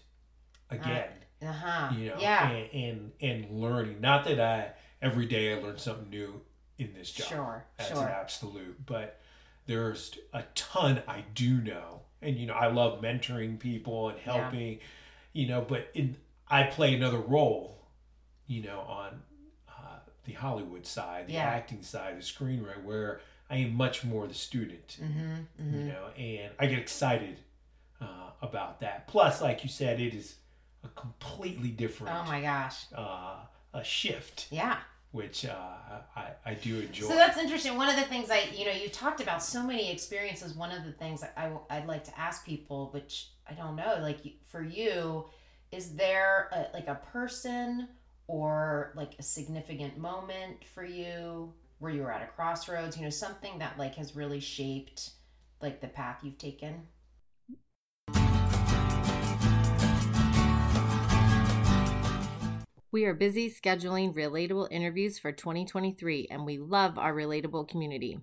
again. 0.74 1.10
Uh 1.42 1.52
huh. 1.52 1.94
you 1.96 2.10
know, 2.10 2.18
Yeah. 2.20 2.50
and, 2.50 2.70
and 2.74 3.12
and 3.22 3.62
learning. 3.62 4.00
Not 4.02 4.26
that 4.26 4.40
I 4.40 4.72
every 5.02 5.26
day 5.26 5.54
I 5.54 5.60
learn 5.62 5.78
something 5.78 6.10
new 6.10 6.42
in 6.78 6.94
this 6.94 7.12
job. 7.12 7.28
Sure. 7.28 7.66
That's 7.78 7.92
an 7.92 7.98
absolute. 8.08 8.86
But 8.86 9.20
there's 9.66 10.18
a 10.34 10.44
ton 10.56 11.02
I 11.08 11.24
do 11.36 11.58
know, 11.58 12.02
and 12.22 12.38
you 12.38 12.46
know 12.48 12.54
I 12.54 12.68
love 12.68 13.02
mentoring 13.02 13.60
people 13.60 14.10
and 14.10 14.18
Yeah. 14.26 14.34
helping. 14.42 14.80
You 15.34 15.48
know, 15.48 15.62
but 15.62 15.90
in 15.94 16.16
I 16.48 16.64
play 16.64 16.94
another 16.96 17.18
role. 17.20 17.80
You 18.48 18.62
know, 18.64 18.80
on 18.82 19.22
uh, 19.70 20.00
the 20.26 20.34
Hollywood 20.34 20.86
side, 20.86 21.28
the 21.28 21.34
Yeah. 21.34 21.44
acting 21.46 21.82
side, 21.82 22.18
the 22.18 22.22
screenwriter, 22.22 22.84
where 22.84 23.22
I 23.50 23.58
am 23.58 23.74
much 23.76 24.04
more 24.04 24.28
the 24.28 24.34
student 24.34 24.98
Mm-hmm. 25.02 25.36
you 25.60 25.64
Mm-hmm. 25.80 25.88
know, 25.88 26.08
and 26.18 26.52
I 26.60 26.68
get 26.68 26.80
excited 26.80 27.38
uh, 28.02 28.32
about 28.42 28.80
that. 28.82 29.08
Plus, 29.08 29.42
like 29.42 29.64
you 29.64 29.70
said, 29.70 30.00
it 30.02 30.14
is 30.14 30.36
a 30.84 30.88
completely 30.90 31.70
different 31.70 32.14
Oh 32.16 32.24
my 32.26 32.42
gosh. 32.42 32.86
uh, 32.96 33.38
a 33.74 33.84
shift, 33.84 34.48
Yeah. 34.52 34.78
which 35.12 35.46
uh, 35.46 35.54
I, 36.16 36.32
I 36.46 36.54
do 36.56 36.80
enjoy. 36.80 37.08
So 37.08 37.16
that's 37.16 37.38
interesting. 37.38 37.76
One 37.76 37.90
of 37.90 37.96
the 37.96 38.04
things 38.04 38.30
I, 38.30 38.50
you 38.56 38.66
know, 38.66 38.72
you 38.72 38.90
talked 38.90 39.22
about 39.22 39.42
so 39.44 39.64
many 39.64 39.92
experiences. 39.92 40.54
One 40.54 40.72
of 40.72 40.84
the 40.86 40.92
things 40.92 41.24
I, 41.38 41.52
I'd 41.70 41.88
like 41.88 42.04
to 42.06 42.20
ask 42.20 42.46
people, 42.46 42.90
which 42.92 43.30
I 43.50 43.54
don't 43.54 43.76
know, 43.76 43.98
like 44.02 44.20
for 44.46 44.62
you, 44.64 45.26
is 45.72 45.96
there 45.96 46.50
a, 46.52 46.68
like 46.74 46.88
a 46.88 46.96
person 47.12 47.88
or 48.28 48.94
like 48.96 49.14
a 49.20 49.24
significant 49.24 49.98
moment 49.98 50.58
for 50.74 50.86
you 50.86 51.52
where 51.80 51.92
you 51.92 52.02
were 52.04 52.12
at 52.12 52.22
a 52.22 52.28
crossroads, 52.28 52.96
you 52.98 53.04
know, 53.04 53.10
something 53.10 53.60
that 53.60 53.78
like 53.78 53.96
has 53.96 54.16
really 54.16 54.40
shaped 54.40 55.12
like 55.62 55.82
the 55.82 55.88
path 55.88 56.20
you've 56.24 56.38
taken? 56.38 56.88
We 62.94 63.06
are 63.06 63.16
busy 63.16 63.50
scheduling 63.50 64.14
relatable 64.14 64.68
interviews 64.70 65.18
for 65.18 65.32
2023, 65.32 66.28
and 66.30 66.46
we 66.46 66.60
love 66.60 67.00
our 67.00 67.12
relatable 67.12 67.68
community. 67.68 68.20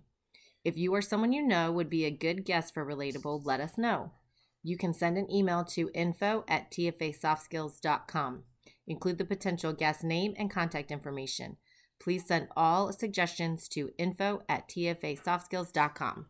If 0.65 0.77
you 0.77 0.95
or 0.95 1.03
someone 1.03 1.33
you 1.33 1.45
know 1.45 1.73
would 1.73 1.91
be 1.91 2.05
a 2.05 2.11
good 2.13 2.45
guest 2.45 2.73
for 2.73 2.87
Relatable, 2.87 3.45
let 3.45 3.59
us 3.59 3.77
know. 3.77 4.13
You 4.63 4.79
can 4.79 4.95
send 4.95 5.19
an 5.19 5.29
email 5.29 5.65
to 5.75 5.91
info 5.93 6.45
at 6.47 6.71
tfasoftskills.com. 6.71 8.45
Include 8.87 9.19
the 9.19 9.25
potential 9.25 9.73
guest 9.73 10.05
name 10.05 10.35
and 10.39 10.49
contact 10.49 10.93
information. 10.93 11.57
Please 12.01 12.25
send 12.29 12.47
all 12.57 12.93
suggestions 12.93 13.67
to 13.71 13.91
info 13.99 14.43
at 14.49 14.69
tfasoftskills.com. 14.69 16.27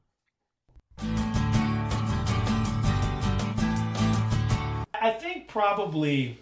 I 4.94 5.10
think 5.10 5.46
probably 5.46 6.38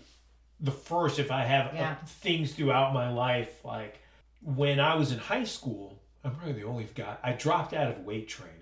the 0.60 0.70
first, 0.70 1.18
if 1.18 1.30
I 1.30 1.44
have 1.44 1.74
uh, 1.74 1.94
things 2.06 2.52
throughout 2.52 2.92
my 2.92 3.10
life, 3.10 3.64
like 3.64 4.00
when 4.42 4.80
I 4.80 4.96
was 4.96 5.12
in 5.12 5.18
high 5.18 5.44
school, 5.44 6.00
I'm 6.24 6.34
probably 6.34 6.54
the 6.54 6.64
only 6.64 6.86
guy. 6.94 7.16
I 7.22 7.32
dropped 7.32 7.72
out 7.74 7.90
of 7.90 8.04
weight 8.04 8.28
training. 8.28 8.54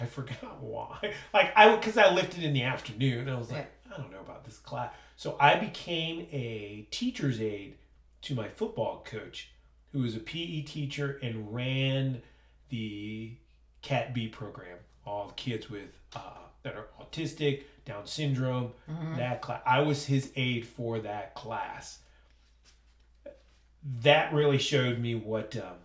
I 0.00 0.06
forgot 0.06 0.60
why. 0.60 1.12
Like 1.34 1.52
I, 1.56 1.74
because 1.76 1.98
I 1.98 2.12
lifted 2.12 2.44
in 2.44 2.52
the 2.52 2.62
afternoon. 2.62 3.28
I 3.28 3.36
was 3.36 3.50
like, 3.50 3.70
I 3.92 4.00
don't 4.00 4.10
know 4.12 4.20
about 4.20 4.44
this 4.44 4.58
class. 4.58 4.92
So 5.16 5.36
I 5.38 5.56
became 5.56 6.26
a 6.32 6.86
teacher's 6.90 7.40
aide 7.40 7.76
to 8.22 8.34
my 8.34 8.48
football 8.48 9.04
coach, 9.04 9.50
who 9.92 10.00
was 10.00 10.16
a 10.16 10.20
PE 10.20 10.62
teacher 10.62 11.18
and 11.22 11.54
ran 11.54 12.22
the 12.70 13.36
Cat 13.82 14.14
B 14.14 14.28
program. 14.28 14.78
All 15.04 15.32
kids 15.36 15.68
with 15.68 15.90
uh, 16.14 16.38
that 16.62 16.76
are 16.76 16.86
autistic, 17.00 17.64
Down 17.84 18.06
syndrome, 18.06 18.72
mm-hmm. 18.88 19.16
that 19.16 19.42
class. 19.42 19.60
I 19.66 19.80
was 19.80 20.06
his 20.06 20.30
aide 20.36 20.66
for 20.66 21.00
that 21.00 21.34
class. 21.34 21.98
That 24.02 24.32
really 24.32 24.58
showed 24.58 25.00
me 25.00 25.14
what 25.16 25.56
um, 25.56 25.78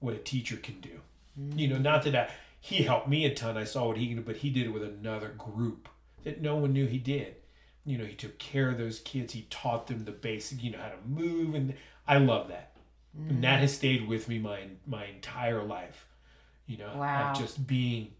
what 0.00 0.14
a 0.14 0.18
teacher 0.18 0.56
can 0.56 0.80
do. 0.80 1.00
Mm. 1.38 1.58
You 1.58 1.68
know, 1.68 1.78
not 1.78 2.04
that 2.04 2.14
I, 2.14 2.30
he 2.60 2.84
helped 2.84 3.08
me 3.08 3.26
a 3.26 3.34
ton. 3.34 3.58
I 3.58 3.64
saw 3.64 3.88
what 3.88 3.98
he 3.98 4.06
can 4.06 4.16
do, 4.16 4.22
but 4.22 4.36
he 4.36 4.50
did 4.50 4.66
it 4.66 4.70
with 4.70 4.82
another 4.82 5.28
group 5.36 5.88
that 6.22 6.40
no 6.40 6.56
one 6.56 6.72
knew 6.72 6.86
he 6.86 6.98
did. 6.98 7.36
You 7.84 7.98
know, 7.98 8.04
he 8.04 8.14
took 8.14 8.38
care 8.38 8.70
of 8.70 8.78
those 8.78 9.00
kids. 9.00 9.34
He 9.34 9.42
taught 9.50 9.86
them 9.86 10.06
the 10.06 10.12
basic, 10.12 10.62
you 10.62 10.70
know, 10.70 10.78
how 10.78 10.88
to 10.88 11.06
move, 11.06 11.54
and 11.54 11.74
I 12.08 12.16
love 12.16 12.48
that. 12.48 12.70
And 13.28 13.44
that 13.44 13.58
mm. 13.58 13.60
has 13.60 13.74
stayed 13.74 14.08
with 14.08 14.28
me 14.28 14.38
my 14.38 14.60
my 14.86 15.04
entire 15.06 15.62
life. 15.62 16.06
You 16.66 16.78
know, 16.78 16.92
Wow. 16.96 17.32
of 17.32 17.38
just 17.38 17.66
being 17.66 18.12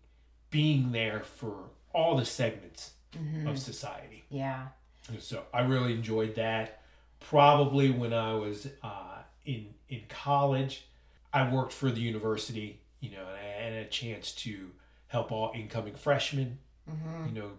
being 0.51 0.93
there 0.93 1.21
for 1.21 1.71
all 1.95 2.17
the 2.17 2.25
segments 2.25 2.91
Mm-hmm. 3.17 3.47
of 3.47 3.61
society. 3.61 4.25
Yeah. 4.29 4.67
And 5.09 5.23
So 5.23 5.45
I 5.55 5.61
really 5.63 5.93
enjoyed 5.93 6.35
that. 6.35 6.81
Probably 7.21 7.89
when 7.91 8.13
I 8.13 8.35
was 8.35 8.67
uh, 8.83 9.19
in 9.47 9.67
in 9.89 10.03
college, 10.09 10.85
I 11.33 11.49
worked 11.49 11.73
for 11.73 11.93
the 11.93 12.01
university, 12.01 12.81
you 13.01 13.11
know, 13.13 13.25
and 13.25 13.37
I 13.71 13.75
had 13.77 13.87
a 13.87 13.89
chance 13.89 14.33
to 14.45 14.71
help 15.07 15.31
all 15.31 15.53
incoming 15.55 15.95
freshmen, 15.95 16.59
Mm-hmm. 16.91 17.29
you 17.35 17.41
know, 17.41 17.51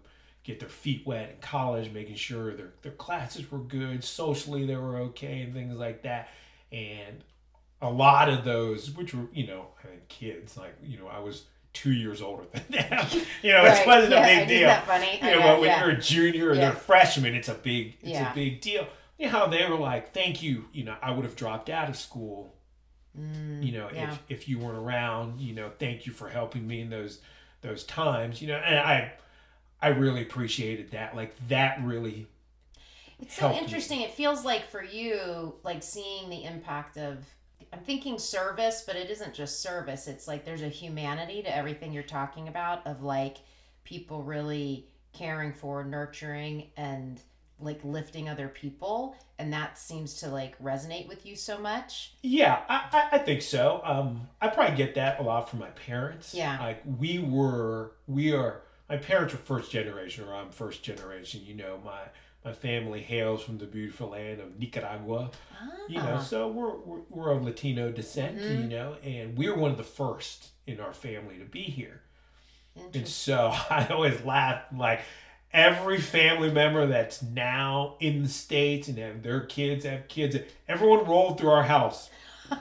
get 0.44 0.60
their 0.60 0.68
feet 0.70 1.04
wet 1.08 1.30
in 1.32 1.38
college, 1.42 1.90
making 1.92 2.16
sure 2.16 2.54
their 2.54 2.74
their 2.82 2.92
classes 2.92 3.50
were 3.50 3.60
good, 3.60 4.04
socially 4.04 4.66
they 4.66 4.76
were 4.76 4.98
okay, 4.98 5.42
and 5.42 5.54
things 5.54 5.74
like 5.78 6.04
that. 6.04 6.28
And 6.72 7.24
a 7.82 7.90
lot 7.90 8.28
of 8.30 8.44
those, 8.44 8.92
which 8.92 9.14
were 9.14 9.28
you 9.34 9.48
know, 9.48 9.68
I 9.84 9.88
mean, 9.88 10.02
kids, 10.10 10.58
like 10.58 10.76
you 10.84 10.98
know, 11.00 11.08
I 11.08 11.20
was 11.20 11.46
two 11.76 11.92
years 11.94 12.22
older 12.24 12.46
than 12.52 12.64
them. 12.72 13.08
you 13.44 13.52
know, 13.52 13.64
Right. 13.64 13.82
it 13.82 13.88
wasn't 13.88 14.12
Yeah, 14.14 14.20
a 14.20 14.26
big 14.26 14.38
isn't 14.38 14.48
deal 14.48 14.68
that 14.68 14.88
funny? 14.88 15.18
you 15.22 15.22
know, 15.22 15.40
know, 15.40 15.42
but 15.42 15.60
when 15.62 15.70
yeah. 15.70 15.86
you're 15.86 15.96
a 15.96 16.02
junior 16.02 16.50
or 16.50 16.56
Yeah. 16.56 16.70
a 16.72 16.76
freshman, 16.76 17.36
it's 17.36 17.50
a 17.50 17.54
big, 17.54 17.98
it's 18.02 18.10
Yeah. 18.12 18.32
a 18.32 18.36
big 18.36 18.62
deal. 18.62 18.88
You 19.20 19.28
know 19.28 19.32
how 19.32 19.48
they 19.48 19.66
were 19.70 19.78
like, 19.78 20.14
"Thank 20.14 20.42
you." 20.44 20.66
You 20.74 20.84
know, 20.86 20.96
I 21.02 21.12
would 21.12 21.24
have 21.26 21.36
dropped 21.36 21.70
out 21.70 21.88
of 21.90 21.96
school. 21.96 22.52
you 23.18 23.72
know, 23.72 23.88
Mm, 23.88 24.10
if 24.12 24.20
if 24.28 24.50
you 24.50 24.60
weren't 24.60 24.78
around, 24.78 25.40
you 25.40 25.54
know, 25.54 25.72
thank 25.80 26.06
you 26.06 26.12
for 26.12 26.28
helping 26.28 26.68
me 26.68 26.82
in 26.82 26.90
those 26.90 27.22
those 27.62 27.86
times. 27.86 28.42
You 28.42 28.50
know, 28.50 28.58
and 28.58 28.78
I 28.78 29.14
I 29.82 29.88
really 29.90 30.22
appreciated 30.22 30.92
that. 30.92 31.16
Like 31.16 31.34
that 31.48 31.82
really. 31.82 32.28
It's 33.22 33.36
so 33.36 33.44
helped 33.44 33.56
me. 33.56 33.64
interesting. 33.64 34.02
It 34.02 34.12
feels 34.12 34.44
like 34.44 34.68
for 34.70 34.84
you, 34.84 35.56
like 35.64 35.82
seeing 35.82 36.30
the 36.30 36.44
impact 36.44 36.98
of, 36.98 37.20
I'm 37.74 37.80
thinking 37.80 38.18
service, 38.20 38.84
but 38.86 38.96
it 38.96 39.10
isn't 39.10 39.34
just 39.34 39.62
service. 39.62 40.08
It's 40.08 40.28
like 40.28 40.46
there's 40.46 40.62
a 40.62 40.70
humanity 40.70 41.42
to 41.44 41.56
everything 41.56 41.92
you're 41.92 42.04
talking 42.04 42.48
about 42.48 42.86
of 42.88 43.04
like 43.04 43.38
people 43.84 44.24
really 44.24 44.88
caring 45.14 45.54
for, 45.54 45.84
nurturing, 45.84 46.68
and 46.78 47.22
like 47.60 47.80
lifting 47.84 48.30
other 48.30 48.48
people. 48.48 49.16
And 49.40 49.52
that 49.54 49.78
seems 49.78 50.16
to 50.22 50.28
like 50.30 50.62
resonate 50.62 51.08
with 51.08 51.26
you 51.26 51.36
so 51.36 51.58
much. 51.58 52.14
Yeah, 52.22 52.62
I, 52.70 52.88
I, 52.92 53.16
I 53.16 53.18
think 53.20 53.42
so. 53.42 53.82
Um, 53.84 54.28
I 54.42 54.48
probably 54.48 54.76
get 54.76 54.96
that 54.96 55.20
a 55.20 55.24
lot 55.24 55.50
from 55.50 55.60
my 55.60 55.70
parents. 55.70 56.34
Yeah. 56.34 56.60
Like 56.60 56.82
we 57.00 57.20
were, 57.20 57.92
we 58.08 58.34
are. 58.34 58.62
My 58.90 58.98
parents 58.98 59.34
were 59.34 59.40
first 59.40 59.72
generation, 59.72 60.26
or 60.26 60.36
I'm 60.36 60.52
first 60.52 60.84
generation. 60.84 61.42
You 61.44 61.56
know, 61.56 61.80
my 61.84 62.02
my 62.46 62.54
family 62.54 63.02
hails 63.02 63.44
from 63.44 63.58
the 63.58 63.66
beautiful 63.66 64.10
land 64.10 64.40
of 64.40 64.58
Nicaragua. 64.60 65.32
You 65.90 65.98
know, 65.98 66.16
Ah. 66.18 66.22
so 66.22 66.48
we're 66.48 66.76
we're, 66.78 67.02
we're 67.10 67.32
of 67.32 67.44
Latino 67.44 67.92
descent. 67.92 68.38
Mhm. 68.38 68.62
You 68.62 68.68
know, 68.70 68.96
and 69.04 69.38
we're 69.38 69.56
one 69.58 69.72
of 69.72 69.78
the 69.78 69.84
first 69.84 70.50
in 70.68 70.80
our 70.80 70.94
family 70.94 71.38
to 71.40 71.46
be 71.46 71.64
here. 71.64 72.02
And 72.94 73.08
so 73.08 73.52
I 73.70 73.88
always 73.90 74.24
laugh 74.24 74.62
like 74.76 75.02
every 75.52 76.00
family 76.00 76.52
member 76.52 76.86
that's 76.86 77.22
now 77.24 77.96
in 78.00 78.24
the 78.24 78.30
states 78.30 78.88
and 78.90 78.98
have 79.00 79.24
their 79.24 79.42
kids 79.42 79.86
have 79.86 80.08
kids, 80.08 80.36
everyone 80.68 81.06
rolled 81.06 81.40
through 81.40 81.50
our 81.52 81.64
house 81.64 82.10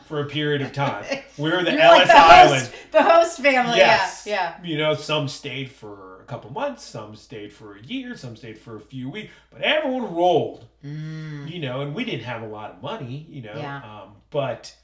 for 0.07 0.21
a 0.21 0.27
period 0.27 0.63
of 0.63 0.73
time. 0.73 1.05
We're 1.37 1.63
the 1.65 1.73
You're 1.73 1.81
Ellis 1.81 1.99
like 1.99 2.07
the 2.09 2.17
Island. 2.17 2.61
host, 2.63 2.73
the 2.93 3.03
host 3.03 3.39
family. 3.41 3.77
Yes. 3.79 4.25
Yeah, 4.27 4.55
You 4.63 4.79
know, 4.79 4.95
some 4.95 5.29
stayed 5.29 5.71
for 5.73 6.14
a 6.25 6.27
couple 6.27 6.51
months, 6.51 6.83
some 6.83 7.15
stayed 7.15 7.53
for 7.53 7.77
a 7.77 7.83
year, 7.83 8.17
some 8.17 8.35
stayed 8.37 8.59
for 8.59 8.77
a 8.77 8.81
few 8.81 9.11
weeks, 9.11 9.33
but 9.51 9.61
everyone 9.63 10.15
rolled. 10.15 10.65
Mm. 10.85 11.51
You 11.51 11.61
know, 11.61 11.83
and 11.83 11.95
we 11.95 12.05
didn't 12.05 12.25
have 12.25 12.43
a 12.43 12.47
lot 12.47 12.71
of 12.73 12.83
money. 12.83 13.27
You 13.29 13.43
know, 13.43 13.55
Yeah. 13.57 13.77
um, 13.77 14.17
but 14.31 14.75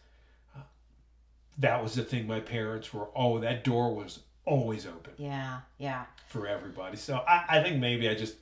uh, 0.56 0.60
that 1.58 1.82
was 1.82 1.94
the 1.94 2.04
thing. 2.04 2.26
My 2.26 2.40
parents 2.40 2.92
were 2.92 3.08
oh, 3.16 3.38
that 3.40 3.64
door 3.64 3.94
was 3.94 4.20
always 4.44 4.86
open 4.86 5.12
Yeah, 5.16 5.60
yeah, 5.78 6.04
for 6.26 6.46
everybody. 6.46 6.96
So 6.96 7.22
I, 7.26 7.44
I 7.48 7.62
think 7.62 7.78
maybe 7.80 8.08
I 8.08 8.14
just 8.14 8.36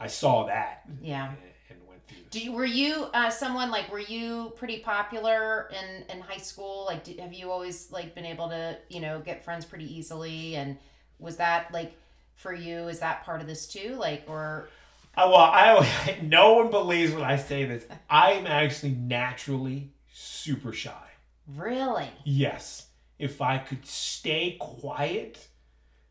I 0.00 0.06
saw 0.06 0.46
that 0.46 0.82
yeah. 1.02 1.28
and, 1.28 1.36
and 1.70 1.88
went 1.88 2.06
through. 2.06 2.18
Do 2.30 2.40
you, 2.40 2.52
were 2.52 2.64
you 2.64 3.08
uh, 3.12 3.30
someone 3.30 3.70
like 3.70 3.90
were 3.90 3.98
you 3.98 4.52
pretty 4.56 4.78
popular 4.80 5.70
in 5.78 6.04
in 6.16 6.20
high 6.22 6.38
school? 6.38 6.84
Like, 6.86 7.04
did, 7.04 7.20
have 7.20 7.32
you 7.34 7.50
always 7.50 7.90
like 7.92 8.14
been 8.14 8.26
able 8.26 8.48
to 8.48 8.78
you 8.88 9.00
know 9.00 9.20
get 9.20 9.44
friends 9.44 9.64
pretty 9.66 9.86
easily? 9.98 10.56
And 10.56 10.78
was 11.18 11.36
that 11.36 11.72
like 11.72 11.92
for 12.38 12.54
you? 12.54 12.88
Is 12.88 13.00
that 13.00 13.24
part 13.24 13.40
of 13.42 13.46
this 13.46 13.66
too? 13.68 13.96
Like, 13.96 14.24
or 14.26 14.68
Oh, 15.16 15.30
well, 15.30 15.40
I 15.40 16.18
no 16.22 16.54
one 16.54 16.70
believes 16.70 17.12
when 17.12 17.24
I 17.24 17.36
say 17.36 17.64
this. 17.64 17.84
I'm 18.08 18.46
actually 18.46 18.92
naturally 18.92 19.92
super 20.12 20.72
shy. 20.72 21.08
really? 21.46 22.08
Yes, 22.24 22.86
if 23.18 23.42
I 23.42 23.58
could 23.58 23.84
stay 23.84 24.56
quiet, 24.60 25.48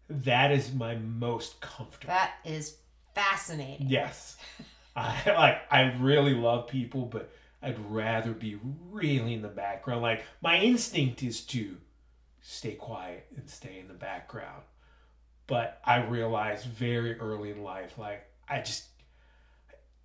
that 0.09 0.51
is 0.51 0.73
my 0.73 0.95
most 0.95 1.61
comfortable. 1.61 2.13
That 2.13 2.33
is 2.45 2.75
fascinating. 3.15 3.87
Yes. 3.89 4.35
I 4.95 5.15
like 5.31 5.61
I 5.71 5.81
really 5.99 6.33
love 6.33 6.67
people, 6.67 7.05
but 7.05 7.29
I'd 7.61 7.79
rather 7.89 8.31
be 8.33 8.57
really 8.91 9.33
in 9.33 9.41
the 9.41 9.47
background. 9.47 10.01
Like 10.01 10.23
my 10.41 10.59
instinct 10.59 11.23
is 11.23 11.41
to 11.45 11.77
stay 12.41 12.73
quiet 12.73 13.27
and 13.37 13.49
stay 13.49 13.79
in 13.79 13.87
the 13.87 13.93
background. 13.93 14.63
But 15.47 15.79
I 15.85 16.03
realized 16.03 16.65
very 16.65 17.17
early 17.19 17.51
in 17.51 17.63
life, 17.63 17.97
like 17.97 18.25
I 18.49 18.59
just 18.59 18.85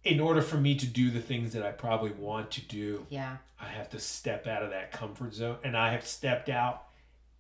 in 0.05 0.19
order 0.21 0.43
for 0.43 0.57
me 0.57 0.75
to 0.77 0.87
do 0.87 1.11
the 1.11 1.21
things 1.21 1.53
that 1.53 1.63
I 1.65 1.71
probably 1.71 2.11
want 2.11 2.51
to 2.53 2.61
do, 2.63 3.07
Yeah. 3.09 3.37
I 3.61 3.67
have 3.67 3.89
to 3.91 4.01
step 4.01 4.47
out 4.49 4.63
of 4.65 4.71
that 4.71 4.91
comfort 4.91 5.33
zone. 5.35 5.59
And 5.63 5.77
I 5.77 5.93
have 5.93 6.05
stepped 6.07 6.49
out 6.49 6.85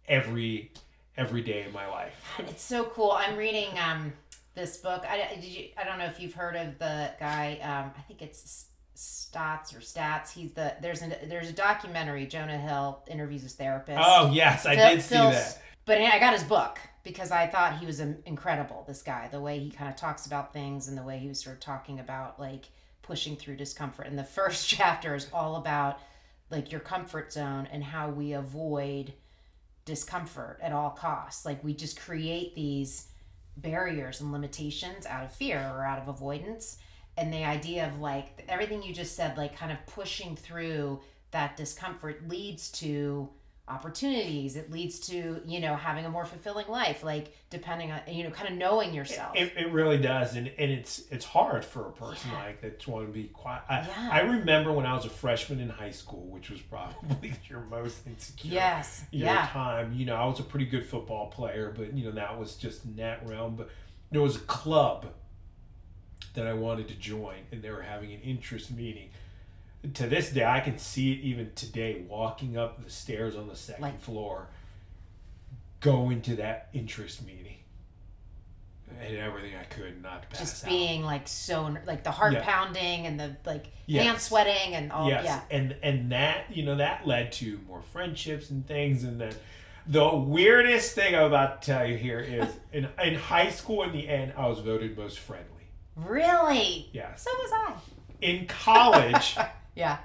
every 0.07 0.73
every 1.17 1.43
day 1.43 1.65
of 1.65 1.73
my 1.73 1.87
life. 1.87 2.15
It's 2.39 2.63
so 2.63 2.85
cool. 2.85 3.13
I'm 3.13 3.37
reading 3.37 3.69
um 3.79 4.13
this 4.55 4.77
book. 4.79 5.05
I 5.09 5.35
did 5.35 5.45
you, 5.45 5.69
I 5.79 5.85
don't 5.85 5.99
know 5.99 6.05
if 6.07 6.21
you've 6.21 6.35
heard 6.35 6.57
of 6.57 6.79
the 6.79 7.11
guy. 7.19 7.59
Um, 7.63 7.91
I 7.97 8.03
think 8.03 8.21
it's 8.23 8.67
Stotts 8.95 9.75
or 9.75 9.79
Stats. 9.79 10.31
He's 10.33 10.53
the 10.53 10.75
there's 10.81 11.03
a 11.03 11.09
there's 11.27 11.49
a 11.49 11.53
documentary. 11.53 12.27
Jonah 12.27 12.59
Hill 12.59 13.03
interviews 13.11 13.43
his 13.43 13.55
therapist. 13.55 13.99
Oh 14.03 14.31
yes, 14.33 14.67
I 14.67 14.77
Phil- 14.77 14.89
did 14.91 15.03
see 15.03 15.15
Phil's- 15.15 15.35
that. 15.35 15.63
But 15.85 16.01
I 16.01 16.19
got 16.21 16.33
his 16.35 16.45
book 16.45 16.79
because 17.05 17.31
I 17.31 17.47
thought 17.47 17.79
he 17.79 17.87
was 17.87 18.01
incredible. 18.01 18.85
This 18.87 19.03
guy, 19.03 19.29
the 19.31 19.41
way 19.41 19.59
he 19.59 19.71
kind 19.71 19.91
of 19.91 19.97
talks 19.97 20.27
about 20.27 20.53
things 20.53 20.89
and 20.89 20.97
the 20.97 21.03
way 21.03 21.19
he 21.19 21.29
was 21.29 21.41
sort 21.41 21.57
of 21.57 21.61
talking 21.61 21.99
about 21.99 22.39
like 22.39 22.67
pushing 23.03 23.37
through 23.37 23.57
discomfort. 23.57 24.07
And 24.07 24.19
the 24.19 24.25
first 24.25 24.69
chapter 24.69 25.15
is 25.15 25.29
all 25.33 25.57
about 25.57 25.99
like 26.51 26.71
your 26.71 26.81
comfort 26.81 27.33
zone 27.33 27.69
and 27.73 27.83
how 27.83 28.11
we 28.11 28.33
avoid 28.35 29.15
discomfort 29.85 30.59
at 30.63 30.73
all 30.73 30.91
costs. 30.91 31.45
Like 31.45 31.65
we 31.65 31.75
just 31.75 32.01
create 32.01 32.55
these 32.55 33.09
barriers 33.57 34.21
and 34.21 34.33
limitations 34.33 35.07
out 35.07 35.25
of 35.25 35.33
fear 35.33 35.59
or 35.75 35.85
out 35.85 35.99
of 35.99 36.09
avoidance. 36.09 36.79
And 37.17 37.33
the 37.33 37.45
idea 37.45 37.89
of 37.89 38.01
like 38.01 38.45
everything 38.49 38.83
you 38.83 38.95
just 38.95 39.17
said, 39.17 39.37
like 39.37 39.57
kind 39.57 39.73
of 39.73 39.85
pushing 39.87 40.37
through 40.37 41.01
that 41.33 41.57
discomfort 41.57 42.29
leads 42.29 42.71
to 42.73 43.29
opportunities 43.69 44.57
it 44.57 44.71
leads 44.73 44.99
to 44.99 45.41
you 45.47 45.61
know 45.61 45.77
having 45.77 46.05
a 46.05 46.11
more 46.11 46.25
fulfilling 46.25 46.67
life 46.67 47.05
like 47.05 47.33
depending 47.49 47.93
on 47.93 48.01
you 48.09 48.25
know 48.25 48.31
kind 48.31 48.49
of 48.49 48.57
knowing 48.59 48.93
yourself 48.93 49.37
It, 49.37 49.53
it 49.57 49.71
really 49.73 49.99
does, 49.99 50.35
and, 50.35 50.49
and 50.59 50.71
it's 50.73 51.05
it's 51.13 51.25
hard 51.25 51.65
for 51.65 51.87
a 51.87 51.93
person 51.93 52.31
Yeah. 52.33 52.43
like 52.43 52.61
that 52.63 52.81
to 52.81 52.91
want 52.91 53.07
to 53.07 53.13
be 53.13 53.25
quiet. 53.29 53.63
I, 53.69 53.87
Yeah. 53.87 54.09
I 54.13 54.21
remember 54.23 54.73
when 54.73 54.85
I 54.85 54.95
was 54.95 55.05
a 55.05 55.11
freshman 55.11 55.61
in 55.61 55.69
high 55.69 55.93
school, 55.93 56.27
which 56.27 56.51
was 56.51 56.61
probably 56.61 57.35
your 57.49 57.61
most 57.61 58.05
insecure 58.07 58.53
yes 58.53 59.05
your 59.13 59.27
yeah 59.27 59.47
time. 59.47 59.93
You 59.95 60.07
know, 60.07 60.17
I 60.17 60.27
was 60.27 60.41
a 60.41 60.45
pretty 60.45 60.67
good 60.67 60.85
football 60.85 61.29
player, 61.29 61.73
but 61.77 61.95
you 61.97 62.05
know 62.05 62.11
that 62.13 62.39
was 62.39 62.57
just 62.57 62.85
in 62.85 62.97
that 62.97 63.25
realm. 63.27 63.55
But 63.55 63.71
there 64.11 64.21
was 64.23 64.35
a 64.37 64.41
club 64.41 65.07
that 66.35 66.47
I 66.47 66.53
wanted 66.53 66.89
to 66.89 66.95
join, 66.95 67.37
and 67.53 67.63
they 67.63 67.71
were 67.71 67.83
having 67.83 68.13
an 68.13 68.21
interest 68.23 68.71
meeting. 68.73 69.11
To 69.95 70.07
this 70.07 70.31
day, 70.31 70.45
I 70.45 70.61
can 70.61 70.79
see 70.79 71.13
it 71.13 71.21
even 71.21 71.51
today. 71.55 72.03
Walking 72.09 72.57
up 72.57 72.83
the 72.85 72.91
stairs 72.91 73.35
on 73.37 73.49
the 73.49 73.57
second 73.57 73.83
Like- 73.83 74.01
floor, 74.01 74.49
going 75.81 76.23
to 76.23 76.37
that 76.37 76.69
interest 76.73 77.27
meeting, 77.27 77.57
and 79.01 79.17
everything 79.17 79.57
I 79.57 79.65
could 79.65 80.01
not 80.01 80.29
pass 80.31 80.39
just 80.39 80.65
out. 80.65 80.71
being 80.71 81.03
like 81.03 81.27
so 81.27 81.75
like 81.87 82.05
the 82.05 82.13
heart 82.13 82.35
Yeah. 82.35 82.45
pounding 82.45 83.07
and 83.07 83.19
the 83.19 83.37
like 83.45 83.67
Yes. 83.87 84.05
hand 84.07 84.21
sweating 84.21 84.75
and 84.77 84.93
all 84.93 85.09
yes, 85.09 85.25
yeah 85.25 85.41
and 85.51 85.75
and 85.83 86.13
that 86.13 86.45
you 86.55 86.63
know 86.65 86.77
that 86.77 87.05
led 87.07 87.33
to 87.33 87.59
more 87.67 87.83
friendships 87.83 88.51
and 88.51 88.65
things, 88.67 89.03
and 89.03 89.21
then 89.21 89.35
the 89.89 90.09
weirdest 90.15 90.95
thing 90.95 91.17
I'm 91.17 91.25
about 91.25 91.63
to 91.63 91.67
tell 91.73 91.85
you 91.89 91.97
here 91.97 92.21
is 92.21 92.47
in 92.73 92.89
in 93.03 93.17
high 93.17 93.51
school. 93.51 93.83
In 93.83 93.91
the 93.93 94.09
end, 94.09 94.33
I 94.37 94.47
was 94.47 94.61
voted 94.61 94.97
most 94.97 95.19
friendly. 95.19 95.49
really 95.97 96.89
Yes, 96.93 97.23
so 97.23 97.31
was 97.33 97.51
i 97.53 97.75
in 98.21 98.47
college, 98.47 99.37
yeah 99.75 99.99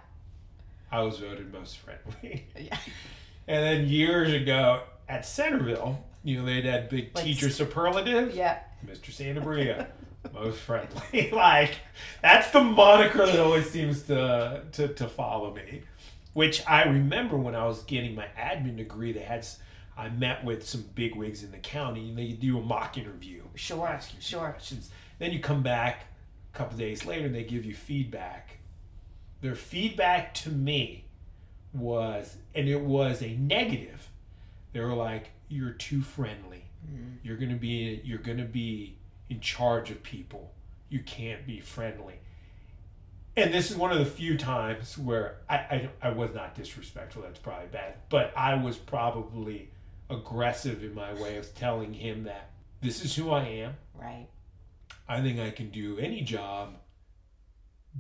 I 0.92 1.02
was 1.02 1.20
voted 1.20 1.52
most 1.52 1.78
friendly, 1.78 2.46
yeah 2.58 2.78
and 3.48 3.64
then 3.64 3.88
years 3.90 4.32
ago 4.34 4.84
at 5.10 5.26
Centreville, 5.26 6.04
you 6.24 6.38
know 6.40 6.46
they 6.46 6.56
had 6.62 6.66
that 6.66 6.90
big 6.90 7.12
Like- 7.16 7.26
teacher 7.26 7.50
superlative. 7.50 8.34
yeah 8.36 8.60
Mr. 8.86 9.12
Sanabria, 9.12 9.88
most 10.34 10.60
friendly. 10.60 11.32
like 11.32 11.76
that's 12.22 12.52
the 12.52 12.62
moniker 12.64 13.26
that 13.26 13.40
always 13.40 13.70
seems 13.70 14.04
to, 14.04 14.64
to 14.74 14.88
to 14.90 15.08
follow 15.08 15.54
me. 15.54 15.82
Which 16.34 16.62
I 16.68 16.84
remember 16.84 17.36
when 17.36 17.56
I 17.56 17.66
was 17.66 17.82
getting 17.84 18.14
my 18.14 18.28
admin 18.40 18.78
degree, 18.78 19.12
they 19.12 19.22
had 19.22 19.46
I 19.98 20.10
met 20.10 20.46
with 20.46 20.68
some 20.68 20.86
bigwigs 20.94 21.42
in 21.44 21.50
the 21.52 21.58
county, 21.58 22.10
and 22.10 22.18
they 22.18 22.28
do 22.28 22.60
a 22.60 22.62
mock 22.62 22.96
interview. 23.00 23.42
Sure, 23.56 23.88
ask 23.88 24.14
you 24.14 24.22
sure. 24.22 24.50
Questions. 24.52 24.92
Then 25.18 25.32
you 25.32 25.40
come 25.40 25.64
back 25.64 26.06
a 26.54 26.58
couple 26.58 26.78
days 26.78 27.04
later, 27.08 27.26
and 27.26 27.34
they 27.34 27.44
give 27.44 27.66
you 27.66 27.74
feedback. 27.74 28.57
Their 29.42 29.56
feedback 29.56 30.34
to 30.36 30.50
me 30.50 31.06
was, 31.74 32.38
and 32.56 32.68
it 32.68 32.82
was 32.82 33.22
a 33.22 33.36
negative. 33.36 34.10
They 34.74 34.80
were 34.80 34.94
like, 34.94 35.32
"You're 35.50 35.72
too 35.72 36.02
friendly." 36.02 36.68
Mm-hmm. 36.86 37.16
you're 37.24 37.38
gonna 37.38 37.56
be 37.56 38.02
you're 38.06 38.20
gonna 38.20 38.46
be 38.46 38.98
in 39.30 39.40
charge 39.42 39.90
of 39.92 40.04
people 40.04 40.54
you 40.90 41.00
can't 41.02 41.46
be 41.46 41.60
friendly 41.60 42.14
and 43.36 43.54
this 43.54 43.72
is 43.72 43.76
one 43.76 43.92
of 43.92 44.00
the 44.00 44.06
few 44.06 44.38
times 44.38 44.98
where 44.98 45.38
I, 45.50 45.56
I 45.56 45.90
i 46.04 46.10
was 46.12 46.34
not 46.34 46.56
disrespectful 46.56 47.24
that's 47.24 47.40
probably 47.40 47.68
bad 47.68 47.96
but 48.10 48.32
i 48.38 48.54
was 48.54 48.78
probably 48.78 49.72
aggressive 50.10 50.84
in 50.84 50.94
my 50.94 51.14
way 51.16 51.36
of 51.38 51.54
telling 51.56 51.94
him 51.94 52.24
that 52.24 52.52
this 52.82 53.04
is 53.04 53.16
who 53.16 53.32
i 53.32 53.44
am 53.44 53.74
right 53.96 54.28
i 55.10 55.20
think 55.20 55.40
i 55.40 55.50
can 55.50 55.70
do 55.70 55.98
any 55.98 56.22
job 56.22 56.76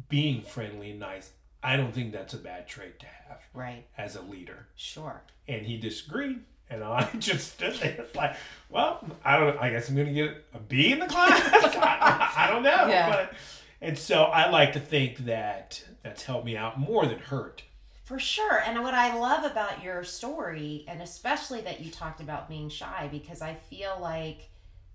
being 0.10 0.42
friendly 0.42 0.92
and 0.92 1.00
nice 1.00 1.32
i 1.64 1.76
don't 1.76 1.94
think 1.94 2.12
that's 2.12 2.34
a 2.34 2.38
bad 2.38 2.68
trait 2.68 3.00
to 3.00 3.06
have 3.06 3.40
right 3.54 3.86
as 3.98 4.16
a 4.16 4.22
leader 4.22 4.68
sure 4.76 5.22
and 5.48 5.66
he 5.66 5.78
disagreed. 5.78 6.40
And 6.70 6.84
I 6.84 7.10
just 7.20 7.54
stood 7.54 7.76
there, 7.76 7.96
it's 8.00 8.16
like, 8.16 8.36
well, 8.70 9.04
I 9.24 9.40
don't. 9.40 9.58
I 9.58 9.70
guess 9.70 9.90
I'm 9.90 9.96
gonna 9.96 10.14
get 10.14 10.46
a 10.54 10.60
B 10.60 10.92
in 10.92 11.00
the 11.00 11.08
class. 11.08 11.42
I, 11.54 12.34
I 12.36 12.52
don't 12.52 12.64
know. 12.64 12.88
Yeah. 12.88 13.10
But, 13.10 13.34
and 13.82 13.98
so 13.98 14.24
I 14.24 14.50
like 14.50 14.74
to 14.74 14.80
think 14.80 15.20
that 15.20 15.82
that's 16.04 16.24
helped 16.24 16.46
me 16.46 16.58
out 16.58 16.80
more 16.80 17.06
than 17.06 17.20
hurt. 17.20 17.64
For 18.04 18.20
sure. 18.20 18.62
And 18.66 18.82
what 18.82 18.94
I 18.94 19.18
love 19.18 19.44
about 19.50 19.84
your 19.84 20.04
story, 20.04 20.86
and 20.88 21.02
especially 21.02 21.62
that 21.62 21.82
you 21.82 21.92
talked 21.92 22.22
about 22.22 22.50
being 22.50 22.70
shy, 22.70 23.08
because 23.12 23.42
I 23.42 23.54
feel 23.54 23.98
like 24.02 24.50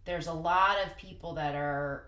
there's 0.04 0.26
a 0.26 0.32
lot 0.32 0.78
of 0.84 0.96
people 0.96 1.34
that 1.34 1.54
are 1.54 2.04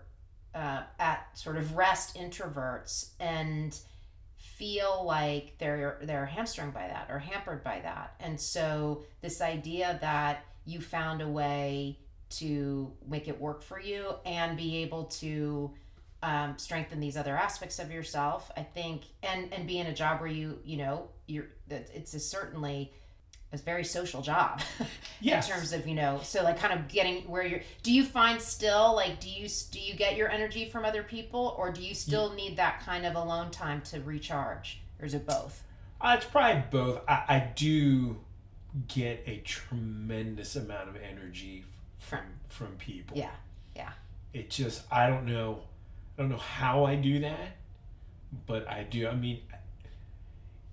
uh, 0.55 0.83
at 0.99 1.37
sort 1.37 1.57
of 1.57 1.75
rest 1.75 2.15
introverts 2.15 3.09
and 3.19 3.77
feel 4.37 5.03
like 5.05 5.55
they're 5.59 5.99
they're 6.03 6.25
hamstrung 6.25 6.71
by 6.71 6.87
that 6.87 7.07
or 7.09 7.19
hampered 7.19 7.63
by 7.63 7.79
that. 7.81 8.15
And 8.19 8.39
so 8.39 9.03
this 9.21 9.41
idea 9.41 9.97
that 10.01 10.45
you 10.65 10.79
found 10.79 11.21
a 11.21 11.27
way 11.27 11.99
to 12.29 12.91
make 13.07 13.27
it 13.27 13.39
work 13.39 13.61
for 13.61 13.79
you 13.79 14.15
and 14.25 14.57
be 14.57 14.77
able 14.77 15.05
to 15.05 15.71
um, 16.23 16.55
strengthen 16.57 16.99
these 16.99 17.17
other 17.17 17.37
aspects 17.37 17.77
of 17.77 17.91
yourself 17.91 18.49
i 18.57 18.63
think 18.63 19.03
and 19.21 19.53
and 19.53 19.67
be 19.67 19.77
in 19.77 19.87
a 19.87 19.93
job 19.93 20.19
where 20.19 20.29
you 20.29 20.57
you 20.65 20.77
know 20.77 21.07
you're 21.27 21.45
it's 21.69 22.15
a 22.15 22.19
certainly 22.19 22.91
a 23.53 23.57
very 23.57 23.83
social 23.85 24.21
job 24.21 24.61
Yes. 25.21 25.47
in 25.47 25.55
terms 25.55 25.71
of 25.73 25.87
you 25.87 25.95
know 25.95 26.19
so 26.23 26.43
like 26.43 26.59
kind 26.59 26.73
of 26.77 26.87
getting 26.87 27.21
where 27.23 27.45
you're 27.45 27.61
do 27.83 27.91
you 27.93 28.03
find 28.03 28.41
still 28.41 28.93
like 28.95 29.19
do 29.19 29.29
you 29.29 29.47
do 29.71 29.79
you 29.79 29.95
get 29.95 30.17
your 30.17 30.29
energy 30.29 30.65
from 30.65 30.83
other 30.83 31.03
people 31.03 31.55
or 31.57 31.71
do 31.71 31.81
you 31.81 31.93
still 31.95 32.33
need 32.33 32.57
that 32.57 32.81
kind 32.85 33.05
of 33.05 33.15
alone 33.15 33.49
time 33.51 33.81
to 33.83 33.99
recharge 34.01 34.81
or 34.99 35.05
is 35.05 35.13
it 35.13 35.25
both 35.25 35.63
Uh, 36.01 36.15
it's 36.17 36.25
probably 36.25 36.63
both. 36.69 37.01
I, 37.07 37.23
I 37.27 37.51
do 37.55 38.17
get 38.89 39.23
a 39.25 39.37
tremendous 39.45 40.55
amount 40.57 40.89
of 40.89 40.97
energy 40.97 41.63
from 41.99 42.21
from 42.49 42.75
people. 42.77 43.15
Yeah 43.17 43.31
yeah 43.75 43.91
It 44.33 44.49
just 44.49 44.81
I 44.91 45.07
don't 45.07 45.25
know, 45.25 45.61
I 46.17 46.21
don't 46.21 46.29
know 46.29 46.37
how 46.37 46.83
I 46.83 46.95
do 46.95 47.19
that, 47.21 47.55
but 48.45 48.67
I 48.69 48.83
do. 48.83 49.07
I 49.07 49.15
mean, 49.15 49.39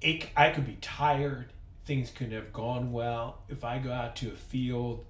it 0.00 0.28
I 0.36 0.50
could 0.50 0.66
be 0.66 0.78
tired. 0.80 1.52
Things 1.84 2.10
couldn't 2.10 2.32
have 2.34 2.52
gone 2.52 2.92
well 2.92 3.42
if 3.48 3.64
I 3.64 3.78
go 3.78 3.92
out 3.92 4.14
to 4.16 4.28
a 4.28 4.34
field 4.36 5.04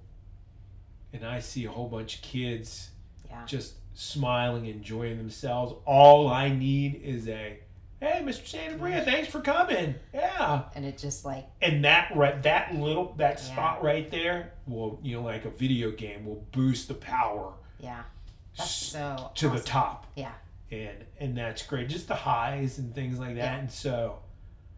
and 1.13 1.25
I 1.25 1.39
see 1.39 1.65
a 1.65 1.71
whole 1.71 1.87
bunch 1.87 2.15
of 2.15 2.21
kids 2.21 2.89
yeah 3.29 3.45
just 3.45 3.75
smiling, 3.93 4.65
enjoying 4.65 5.17
themselves. 5.17 5.73
All 5.85 6.27
I 6.27 6.49
need 6.49 6.95
is 7.03 7.27
a, 7.27 7.59
"Hey, 7.99 8.21
Mr. 8.23 8.43
Sanabria, 8.43 9.05
thanks 9.05 9.27
for 9.27 9.39
coming." 9.39 9.93
Yeah, 10.13 10.63
and 10.73 10.83
it 10.83 10.97
just 10.97 11.23
like 11.25 11.45
and 11.61 11.85
that 11.85 12.11
right, 12.15 12.41
that 12.41 12.73
little 12.73 13.13
that 13.17 13.37
Yeah. 13.37 13.43
spot 13.53 13.83
right 13.83 14.09
there 14.09 14.53
will, 14.65 14.99
you 15.03 15.15
know, 15.17 15.21
like 15.23 15.45
a 15.45 15.51
video 15.51 15.91
game, 15.91 16.25
will 16.25 16.43
boost 16.51 16.87
the 16.87 16.95
power 16.95 17.53
yeah 17.79 18.01
that's 18.57 18.69
so 18.71 19.31
to 19.35 19.49
the 19.49 19.59
top, 19.59 20.07
yeah 20.15 20.31
and 20.71 21.05
and 21.19 21.37
that's 21.37 21.61
great. 21.67 21.87
Just 21.89 22.07
the 22.07 22.15
highs 22.15 22.79
and 22.79 22.95
things 22.95 23.19
like 23.19 23.35
that, 23.35 23.53
Yeah. 23.53 23.55
and 23.57 23.71
so 23.71 24.19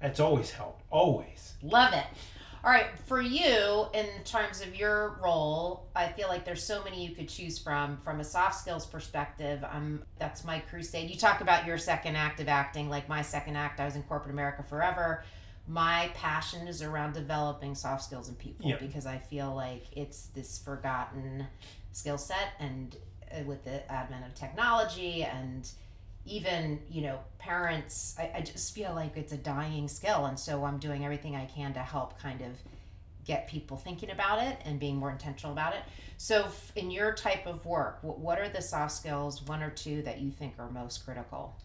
that's 0.05 0.19
always 0.19 0.51
helped. 0.51 0.83
Always. 0.91 1.53
Love 1.63 1.93
it. 1.93 2.05
All 2.63 2.69
right, 2.71 2.87
for 3.07 3.21
you, 3.21 3.85
in 3.93 4.05
terms 4.23 4.61
of 4.61 4.75
your 4.75 5.19
role, 5.23 5.87
I 5.95 6.07
feel 6.09 6.27
like 6.27 6.45
there's 6.45 6.63
so 6.63 6.83
many 6.83 7.03
you 7.05 7.15
could 7.15 7.27
choose 7.27 7.57
from. 7.57 7.97
From 8.03 8.19
a 8.19 8.23
soft 8.23 8.55
skills 8.55 8.85
perspective, 8.85 9.63
um, 9.71 10.03
that's 10.19 10.43
my 10.43 10.59
crusade. 10.59 11.09
You 11.09 11.17
talk 11.17 11.41
about 11.41 11.65
your 11.65 11.77
second 11.79 12.15
act 12.15 12.39
of 12.39 12.47
acting, 12.47 12.87
like 12.89 13.09
my 13.09 13.21
second 13.23 13.55
act. 13.55 13.79
I 13.79 13.85
was 13.85 13.95
in 13.95 14.03
corporate 14.03 14.31
America 14.33 14.61
forever. 14.63 15.23
My 15.67 16.11
passion 16.13 16.67
is 16.67 16.83
around 16.83 17.13
developing 17.13 17.73
soft 17.73 18.03
skills 18.03 18.29
in 18.29 18.35
people 18.35 18.67
Yep. 18.69 18.79
because 18.79 19.07
I 19.07 19.17
feel 19.17 19.55
like 19.55 19.85
it's 19.91 20.27
this 20.27 20.59
forgotten 20.59 21.47
skill 21.93 22.19
set, 22.19 22.49
and 22.59 22.95
uh, 23.31 23.43
with 23.45 23.63
the 23.63 23.91
advent 23.91 24.23
of 24.25 24.35
technology 24.35 25.23
and 25.23 25.67
even 26.25 26.79
you 26.89 27.01
know 27.01 27.19
parents 27.37 28.15
I, 28.17 28.31
I 28.35 28.41
just 28.41 28.73
feel 28.73 28.93
like 28.93 29.15
it's 29.17 29.33
a 29.33 29.37
dying 29.37 29.87
skill 29.87 30.25
and 30.25 30.39
so 30.39 30.65
i'm 30.65 30.79
doing 30.79 31.03
everything 31.05 31.35
i 31.35 31.45
can 31.45 31.73
to 31.73 31.79
help 31.79 32.19
kind 32.19 32.41
of 32.41 32.51
get 33.25 33.47
people 33.47 33.77
thinking 33.77 34.11
about 34.11 34.43
it 34.43 34.57
and 34.65 34.79
being 34.79 34.97
more 34.97 35.11
intentional 35.11 35.51
about 35.51 35.73
it 35.75 35.81
so 36.17 36.47
in 36.75 36.89
your 36.91 37.13
type 37.13 37.45
of 37.45 37.65
work 37.65 37.99
what, 38.01 38.19
what 38.19 38.39
are 38.39 38.49
the 38.49 38.61
soft 38.61 38.93
skills 38.93 39.41
one 39.43 39.61
or 39.61 39.69
two 39.69 40.01
that 40.03 40.19
you 40.19 40.31
think 40.31 40.53
are 40.59 40.69
most 40.69 41.05
critical 41.05 41.55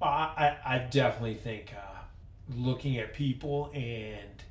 Well, 0.00 0.10
I, 0.10 0.56
I 0.64 0.78
definitely 0.78 1.34
think 1.34 1.72
uh, 1.76 1.98
looking 2.54 2.98
at 2.98 3.14
people 3.14 3.70
and 3.74 4.42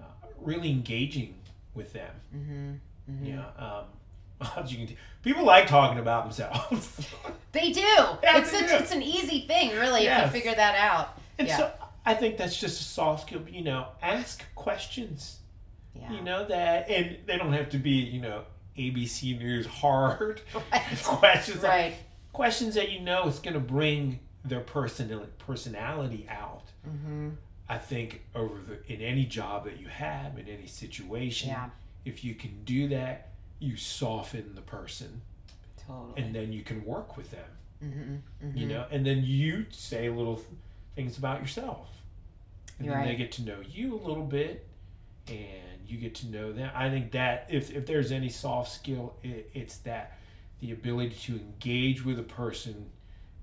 uh, 0.00 0.04
really 0.40 0.70
engaging 0.70 1.34
with 1.74 1.92
them. 1.92 2.14
mm-hmm. 2.34 2.70
Mm-hmm. 3.10 3.26
Yeah. 3.26 3.44
Um, 3.58 3.84
as 3.84 3.84
you 3.84 3.84
can, 3.84 3.88
people 5.22 5.44
like 5.44 5.66
talking 5.66 5.98
about 5.98 6.24
themselves, 6.24 7.08
they 7.52 7.72
do 7.72 7.80
Yeah, 7.80 8.16
it's 8.38 8.50
they 8.52 8.58
such, 8.60 8.68
do. 8.68 8.74
it's 8.76 8.92
an 8.92 9.02
easy 9.02 9.40
thing 9.42 9.70
really 9.70 10.04
Yes. 10.04 10.28
if 10.28 10.34
you 10.34 10.40
figure 10.40 10.54
that 10.56 10.74
out 10.76 11.18
and 11.38 11.48
Yeah. 11.48 11.56
so 11.56 11.72
I 12.06 12.14
think 12.14 12.36
that's 12.38 12.58
just 12.58 12.80
a 12.80 12.84
soft 12.84 13.26
skill. 13.28 13.42
You 13.50 13.62
know, 13.62 13.88
ask 14.02 14.42
questions. 14.54 15.38
yeah 15.94 16.10
You 16.12 16.22
know 16.22 16.46
that, 16.46 16.88
and 16.88 17.18
they 17.26 17.36
don't 17.36 17.52
have 17.52 17.70
to 17.70 17.78
be 17.78 17.90
you 17.90 18.20
know 18.20 18.44
ABC 18.78 19.38
News 19.38 19.66
hard 19.66 20.40
right 20.72 20.82
questions. 21.02 21.62
right 21.62 21.94
Questions 22.32 22.74
that 22.76 22.90
you 22.92 23.00
know 23.00 23.26
is 23.26 23.40
going 23.40 23.54
to 23.54 23.60
bring 23.60 24.20
their 24.44 24.60
personal 24.60 25.26
personality 25.38 26.26
out. 26.30 26.62
mm-hmm. 26.88 27.30
I 27.68 27.76
think 27.78 28.22
over 28.34 28.54
the 28.66 28.92
in 28.92 29.02
any 29.02 29.24
job 29.26 29.64
that 29.64 29.78
you 29.80 29.88
have 29.88 30.38
in 30.38 30.48
any 30.48 30.66
situation, 30.66 31.50
yeah 31.50 31.70
if 32.04 32.24
you 32.24 32.34
can 32.34 32.64
do 32.64 32.88
that, 32.88 33.27
you 33.58 33.76
soften 33.76 34.54
the 34.54 34.60
person, 34.62 35.22
totally 35.86 36.22
and 36.22 36.34
then 36.34 36.52
you 36.52 36.62
can 36.62 36.84
work 36.84 37.16
with 37.16 37.30
them. 37.30 37.50
mm-hmm. 37.82 38.56
You 38.56 38.66
know, 38.66 38.86
and 38.90 39.04
then 39.06 39.22
you 39.24 39.66
say 39.70 40.08
little 40.10 40.36
th- 40.36 40.48
things 40.96 41.18
about 41.18 41.40
yourself, 41.40 41.88
and 42.78 42.86
You're 42.86 42.96
then 42.96 43.06
they 43.06 43.14
get 43.16 43.32
to 43.32 43.42
know 43.42 43.58
you 43.68 43.94
a 43.94 44.02
little 44.06 44.24
bit, 44.24 44.66
and 45.28 45.86
you 45.86 45.98
get 45.98 46.14
to 46.16 46.28
know 46.28 46.52
them. 46.52 46.70
I 46.74 46.90
think 46.90 47.12
that 47.12 47.46
if 47.50 47.70
if 47.70 47.86
there's 47.86 48.12
any 48.12 48.28
soft 48.28 48.72
skill, 48.72 49.14
it, 49.22 49.50
it's 49.54 49.78
that 49.78 50.18
the 50.60 50.72
ability 50.72 51.14
to 51.26 51.36
engage 51.36 52.04
with 52.04 52.18
a 52.18 52.24
person, 52.24 52.90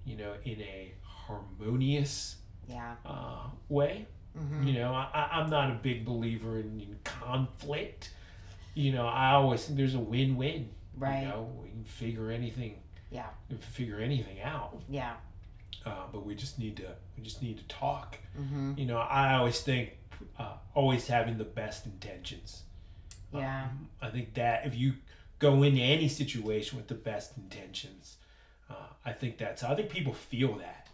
you 0.05 0.17
know, 0.17 0.33
in 0.43 0.61
a 0.61 0.93
harmonious 1.03 2.37
yeah 2.67 2.95
uh, 3.05 3.47
way. 3.69 4.05
mm-hmm. 4.37 4.67
You 4.67 4.73
know, 4.79 4.93
I, 4.93 5.09
I- 5.13 5.39
I'm 5.39 5.49
not 5.49 5.71
a 5.71 5.75
big 5.75 6.05
believer 6.05 6.59
in, 6.59 6.79
in 6.81 6.97
conflict. 7.03 8.11
You 8.75 8.91
know, 8.91 9.07
I 9.07 9.31
always 9.31 9.65
think 9.65 9.77
there's 9.77 9.95
a 9.95 9.99
win-win. 9.99 10.69
right 10.97 11.21
You 11.23 11.27
know, 11.29 11.49
we 11.63 11.69
can 11.69 11.83
figure 11.85 12.29
anything. 12.29 12.75
Yeah. 13.09 13.27
Figure 13.59 13.99
anything 13.99 14.41
out. 14.41 14.81
yeah 14.89 15.13
Uh, 15.85 16.03
but 16.11 16.25
we 16.25 16.35
just 16.35 16.59
need 16.59 16.75
to. 16.77 16.87
We 17.17 17.23
just 17.23 17.41
need 17.41 17.57
to 17.57 17.63
talk. 17.67 18.17
mm-hmm. 18.39 18.73
You 18.77 18.85
know, 18.85 18.97
I 18.97 19.35
always 19.35 19.61
think 19.61 19.97
uh, 20.37 20.53
always 20.73 21.07
having 21.07 21.37
the 21.37 21.43
best 21.45 21.85
intentions. 21.85 22.63
yeah 23.33 23.63
Um, 23.63 23.89
I 24.01 24.09
think 24.09 24.33
that 24.35 24.65
if 24.67 24.75
you 24.75 24.93
go 25.39 25.63
into 25.63 25.81
any 25.81 26.07
situation 26.07 26.77
with 26.77 26.87
the 26.87 26.95
best 26.95 27.37
intentions, 27.37 28.17
uh, 28.69 28.87
I 29.05 29.11
think 29.13 29.37
that's. 29.37 29.63
I 29.63 29.75
think 29.75 29.89
people 29.89 30.13
feel 30.13 30.55
that. 30.57 30.87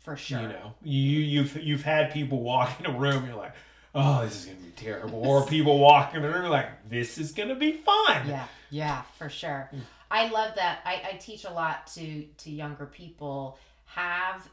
for 0.00 0.16
sure 0.16 0.40
You 0.42 0.48
know, 0.48 0.74
you 0.82 1.20
you've 1.20 1.56
you've 1.62 1.82
had 1.84 2.12
people 2.12 2.40
walk 2.42 2.80
in 2.80 2.86
a 2.86 2.98
room, 2.98 3.26
you're 3.26 3.36
like, 3.36 3.54
oh, 3.98 4.24
this 4.24 4.40
is 4.40 4.44
gonna 4.46 4.58
be 4.58 4.70
terrible, 4.70 5.26
or 5.26 5.46
people 5.46 5.78
walking 5.78 6.16
in 6.16 6.22
the 6.22 6.38
room, 6.38 6.50
like, 6.50 6.88
this 6.88 7.18
is 7.18 7.32
gonna 7.32 7.54
be 7.54 7.72
fun. 7.72 8.28
yeah 8.28 8.46
yeah 8.70 9.02
for 9.18 9.28
sure. 9.28 9.70
Mm. 9.74 9.80
i 10.10 10.28
love 10.28 10.54
that. 10.56 10.80
I, 10.84 11.02
I 11.12 11.16
teach 11.16 11.44
a 11.44 11.50
lot 11.50 11.86
to 11.94 12.24
to 12.24 12.50
younger 12.50 12.86
people. 12.86 13.58
Have 13.86 14.48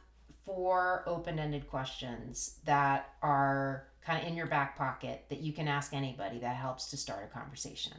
four 0.45 1.03
open-ended 1.07 1.69
questions 1.69 2.59
that 2.65 3.13
are 3.21 3.87
kind 4.05 4.21
of 4.21 4.27
in 4.27 4.35
your 4.35 4.45
back 4.45 4.77
pocket 4.77 5.25
that 5.29 5.41
you 5.41 5.51
can 5.51 5.67
ask 5.67 5.93
anybody 5.93 6.39
that 6.39 6.55
helps 6.55 6.89
to 6.91 6.97
start 6.97 7.23
a 7.23 7.27
conversation. 7.27 7.93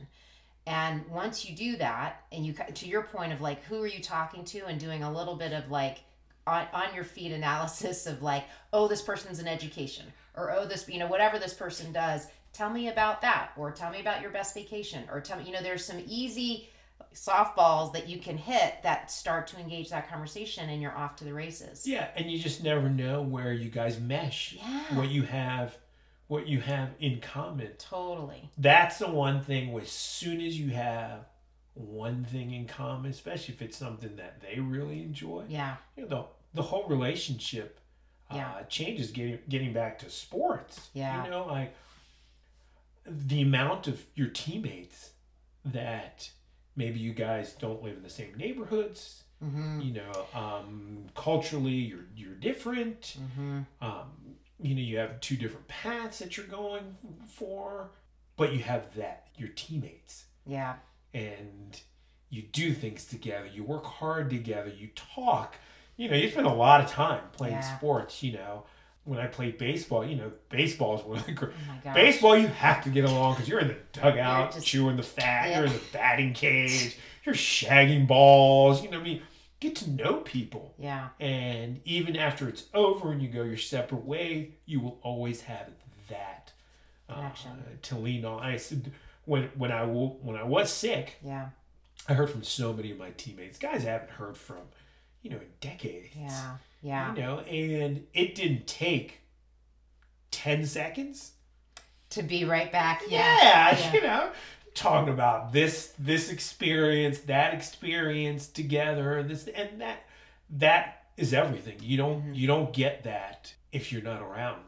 And 0.66 1.06
once 1.08 1.48
you 1.48 1.54
do 1.54 1.76
that 1.76 2.22
and 2.32 2.46
you 2.46 2.54
to 2.74 2.88
your 2.88 3.02
point 3.02 3.32
of 3.32 3.40
like 3.40 3.62
who 3.64 3.82
are 3.82 3.86
you 3.86 4.02
talking 4.02 4.44
to 4.46 4.66
and 4.66 4.80
doing 4.80 5.02
a 5.02 5.12
little 5.12 5.36
bit 5.36 5.52
of 5.52 5.70
like 5.70 5.98
on, 6.46 6.66
on 6.72 6.94
your 6.94 7.04
feet 7.04 7.32
analysis 7.32 8.06
of 8.06 8.22
like 8.22 8.44
oh 8.72 8.88
this 8.88 9.02
person's 9.02 9.40
in 9.40 9.48
education 9.48 10.06
or 10.36 10.52
oh 10.52 10.66
this 10.66 10.88
you 10.88 10.98
know 10.98 11.06
whatever 11.08 11.38
this 11.38 11.54
person 11.54 11.92
does 11.92 12.26
tell 12.52 12.70
me 12.70 12.88
about 12.88 13.20
that 13.22 13.50
or 13.56 13.70
tell 13.70 13.90
me 13.90 14.00
about 14.00 14.22
your 14.22 14.30
best 14.30 14.54
vacation 14.54 15.04
or 15.12 15.20
tell 15.20 15.38
me 15.38 15.44
you 15.44 15.52
know 15.52 15.62
there's 15.62 15.84
some 15.84 16.00
easy 16.06 16.68
softballs 17.14 17.92
that 17.92 18.08
you 18.08 18.18
can 18.18 18.36
hit 18.36 18.74
that 18.82 19.10
start 19.10 19.46
to 19.46 19.58
engage 19.58 19.90
that 19.90 20.08
conversation 20.08 20.68
and 20.68 20.82
you're 20.82 20.96
off 20.96 21.16
to 21.16 21.24
the 21.24 21.32
races 21.32 21.86
Yeah, 21.86 22.08
and 22.14 22.30
you 22.30 22.38
just 22.38 22.62
never 22.62 22.88
know 22.88 23.22
where 23.22 23.52
you 23.52 23.70
guys 23.70 23.98
mesh, 23.98 24.54
yeah 24.58 24.94
what 24.96 25.08
you 25.08 25.22
have, 25.22 25.76
what 26.28 26.46
you 26.46 26.60
have 26.60 26.90
in 27.00 27.20
common. 27.20 27.70
totally 27.78 28.50
That's 28.58 28.98
the 28.98 29.08
one 29.08 29.42
thing. 29.42 29.74
As 29.78 29.90
soon 29.90 30.40
as 30.40 30.58
you 30.58 30.70
have 30.70 31.26
one 31.74 32.24
thing 32.24 32.52
in 32.52 32.66
common, 32.66 33.10
especially 33.10 33.54
if 33.54 33.62
it's 33.62 33.76
something 33.76 34.16
that 34.16 34.40
they 34.40 34.60
really 34.60 35.02
enjoy, 35.02 35.44
yeah 35.48 35.76
you 35.96 36.06
know, 36.08 36.28
the 36.56 36.62
whole 36.62 36.86
relationship 36.88 37.78
uh, 38.30 38.62
changes. 38.68 39.10
Getting 39.12 39.38
getting 39.48 39.72
back 39.72 39.98
to 40.00 40.10
sports, 40.10 40.88
Yeah. 40.94 41.24
you 41.24 41.30
know, 41.30 41.46
like 41.46 41.74
the 43.06 43.42
amount 43.42 43.86
of 43.86 44.04
your 44.14 44.28
teammates 44.28 45.10
that 45.64 46.30
maybe 46.74 46.98
you 46.98 47.12
guys 47.12 47.52
don't 47.54 47.82
live 47.82 47.96
in 47.96 48.02
the 48.02 48.10
same 48.10 48.34
neighborhoods. 48.36 49.22
mm-hmm 49.44 49.80
You 49.80 49.92
know, 49.94 50.26
um, 50.34 51.04
culturally 51.14 51.72
you're 51.90 52.06
you're 52.16 52.34
different. 52.34 53.16
mm-hmm 53.20 53.60
Um, 53.80 54.10
you 54.58 54.74
know, 54.74 54.80
you 54.80 54.96
have 54.98 55.20
two 55.20 55.36
different 55.36 55.68
paths 55.68 56.18
that 56.20 56.36
you're 56.36 56.46
going 56.46 56.96
for, 57.28 57.90
but 58.36 58.52
you 58.54 58.60
have 58.62 58.94
that 58.96 59.28
your 59.36 59.50
teammates 59.50 60.24
yeah 60.46 60.76
and 61.12 61.80
you 62.30 62.42
do 62.42 62.72
things 62.72 63.04
together. 63.04 63.46
You 63.46 63.62
work 63.64 63.84
hard 63.84 64.30
together. 64.30 64.70
You 64.70 64.88
talk. 64.96 65.56
You 65.96 66.08
know, 66.10 66.16
you 66.16 66.30
spend 66.30 66.46
a 66.46 66.52
lot 66.52 66.80
of 66.82 66.90
time 66.90 67.22
playing 67.32 67.54
Yeah. 67.54 67.76
sports. 67.76 68.22
You 68.22 68.32
know, 68.34 68.64
when 69.04 69.18
I 69.18 69.26
played 69.26 69.56
baseball, 69.58 70.04
you 70.04 70.16
know, 70.16 70.32
baseball 70.50 70.98
is 70.98 71.04
one 71.04 71.18
of 71.18 71.26
the 71.26 71.32
great. 71.32 71.52
oh 71.86 71.94
Baseball, 71.94 72.36
you 72.36 72.48
have 72.48 72.82
to 72.84 72.90
get 72.90 73.04
along 73.04 73.34
because 73.34 73.48
you're 73.48 73.60
in 73.60 73.68
the 73.68 73.76
dugout, 73.92 74.40
You're 74.50 74.52
just- 74.52 74.66
chewing 74.66 74.96
the 74.96 75.02
fat. 75.02 75.48
Yeah. 75.50 75.58
You're 75.58 75.66
in 75.68 75.72
the 75.72 75.82
batting 75.92 76.32
cage. 76.34 76.96
You're 77.24 77.34
shagging 77.34 78.06
balls. 78.06 78.82
You 78.82 78.90
know, 78.90 78.98
what 78.98 79.06
I 79.06 79.10
mean, 79.10 79.22
get 79.60 79.74
to 79.76 79.90
know 79.90 80.16
people. 80.18 80.74
yeah 80.78 81.08
And 81.18 81.80
even 81.84 82.16
after 82.16 82.48
it's 82.48 82.64
over 82.74 83.10
and 83.12 83.22
you 83.22 83.28
go 83.28 83.42
your 83.42 83.56
separate 83.56 84.04
way, 84.04 84.50
you 84.66 84.80
will 84.80 84.98
always 85.02 85.42
have 85.42 85.70
that 86.08 86.52
uh, 87.08 87.30
to 87.82 87.96
lean 87.96 88.24
on. 88.24 88.42
I 88.42 88.56
said 88.58 88.92
when 89.24 89.44
when 89.56 89.72
I 89.72 89.84
when 89.84 90.36
I 90.36 90.42
was 90.44 90.70
sick, 90.72 91.16
Yeah. 91.22 91.48
I 92.08 92.14
heard 92.14 92.30
from 92.30 92.42
so 92.44 92.72
many 92.72 92.90
of 92.92 92.98
my 92.98 93.10
teammates, 93.10 93.58
guys 93.58 93.84
I 93.86 93.90
haven't 93.90 94.10
heard 94.10 94.36
from, 94.36 94.58
you 95.26 95.32
know, 95.32 95.40
in 95.42 95.48
decades. 95.60 96.08
Yeah. 96.16 96.56
Yeah. 96.82 97.14
You 97.14 97.20
know, 97.20 97.38
and 97.40 98.06
it 98.14 98.34
didn't 98.36 98.66
take 98.68 99.20
ten 100.30 100.64
seconds. 100.66 101.32
To 102.10 102.22
be 102.22 102.44
right 102.44 102.70
back. 102.70 103.02
Yeah, 103.08 103.36
Yeah. 103.42 103.78
Yeah. 103.78 103.92
you 103.92 104.00
know, 104.02 104.30
talking 104.74 105.12
about 105.12 105.52
this 105.52 105.92
this 105.98 106.30
experience, 106.30 107.18
that 107.20 107.54
experience 107.54 108.46
together, 108.46 109.18
and 109.18 109.28
this 109.28 109.48
and 109.48 109.80
that 109.80 110.04
that 110.50 111.06
is 111.16 111.34
everything. 111.34 111.78
You 111.82 111.96
don't 111.96 112.22
Mhm. 112.26 112.36
you 112.36 112.46
don't 112.46 112.72
get 112.72 113.02
that 113.04 113.52
if 113.72 113.90
you're 113.92 114.02
not 114.02 114.22
around, 114.22 114.62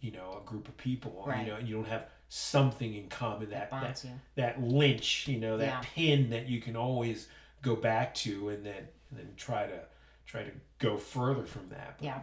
you 0.00 0.10
know, 0.10 0.40
a 0.42 0.44
group 0.48 0.66
of 0.66 0.76
people. 0.76 1.22
Right. 1.24 1.46
You 1.46 1.52
know, 1.52 1.58
and 1.58 1.68
you 1.68 1.74
don't 1.76 1.86
have 1.88 2.08
something 2.28 2.94
in 2.94 3.08
common 3.08 3.50
that 3.50 3.70
that, 3.70 4.02
you. 4.04 4.10
that 4.34 4.60
lynch, 4.60 5.28
you 5.28 5.38
know, 5.38 5.58
that 5.58 5.66
Yeah. 5.66 5.80
pin 5.94 6.30
that 6.30 6.48
you 6.48 6.60
can 6.60 6.74
always 6.76 7.28
go 7.60 7.76
back 7.76 8.12
to 8.14 8.48
and 8.48 8.66
then 8.66 8.88
and 9.10 9.18
then 9.20 9.34
try 9.36 9.66
to 9.66 9.84
try 10.32 10.42
to 10.44 10.50
go 10.78 10.96
further 10.96 11.44
from 11.44 11.68
that. 11.68 11.98
But 11.98 12.04
Yeah. 12.04 12.20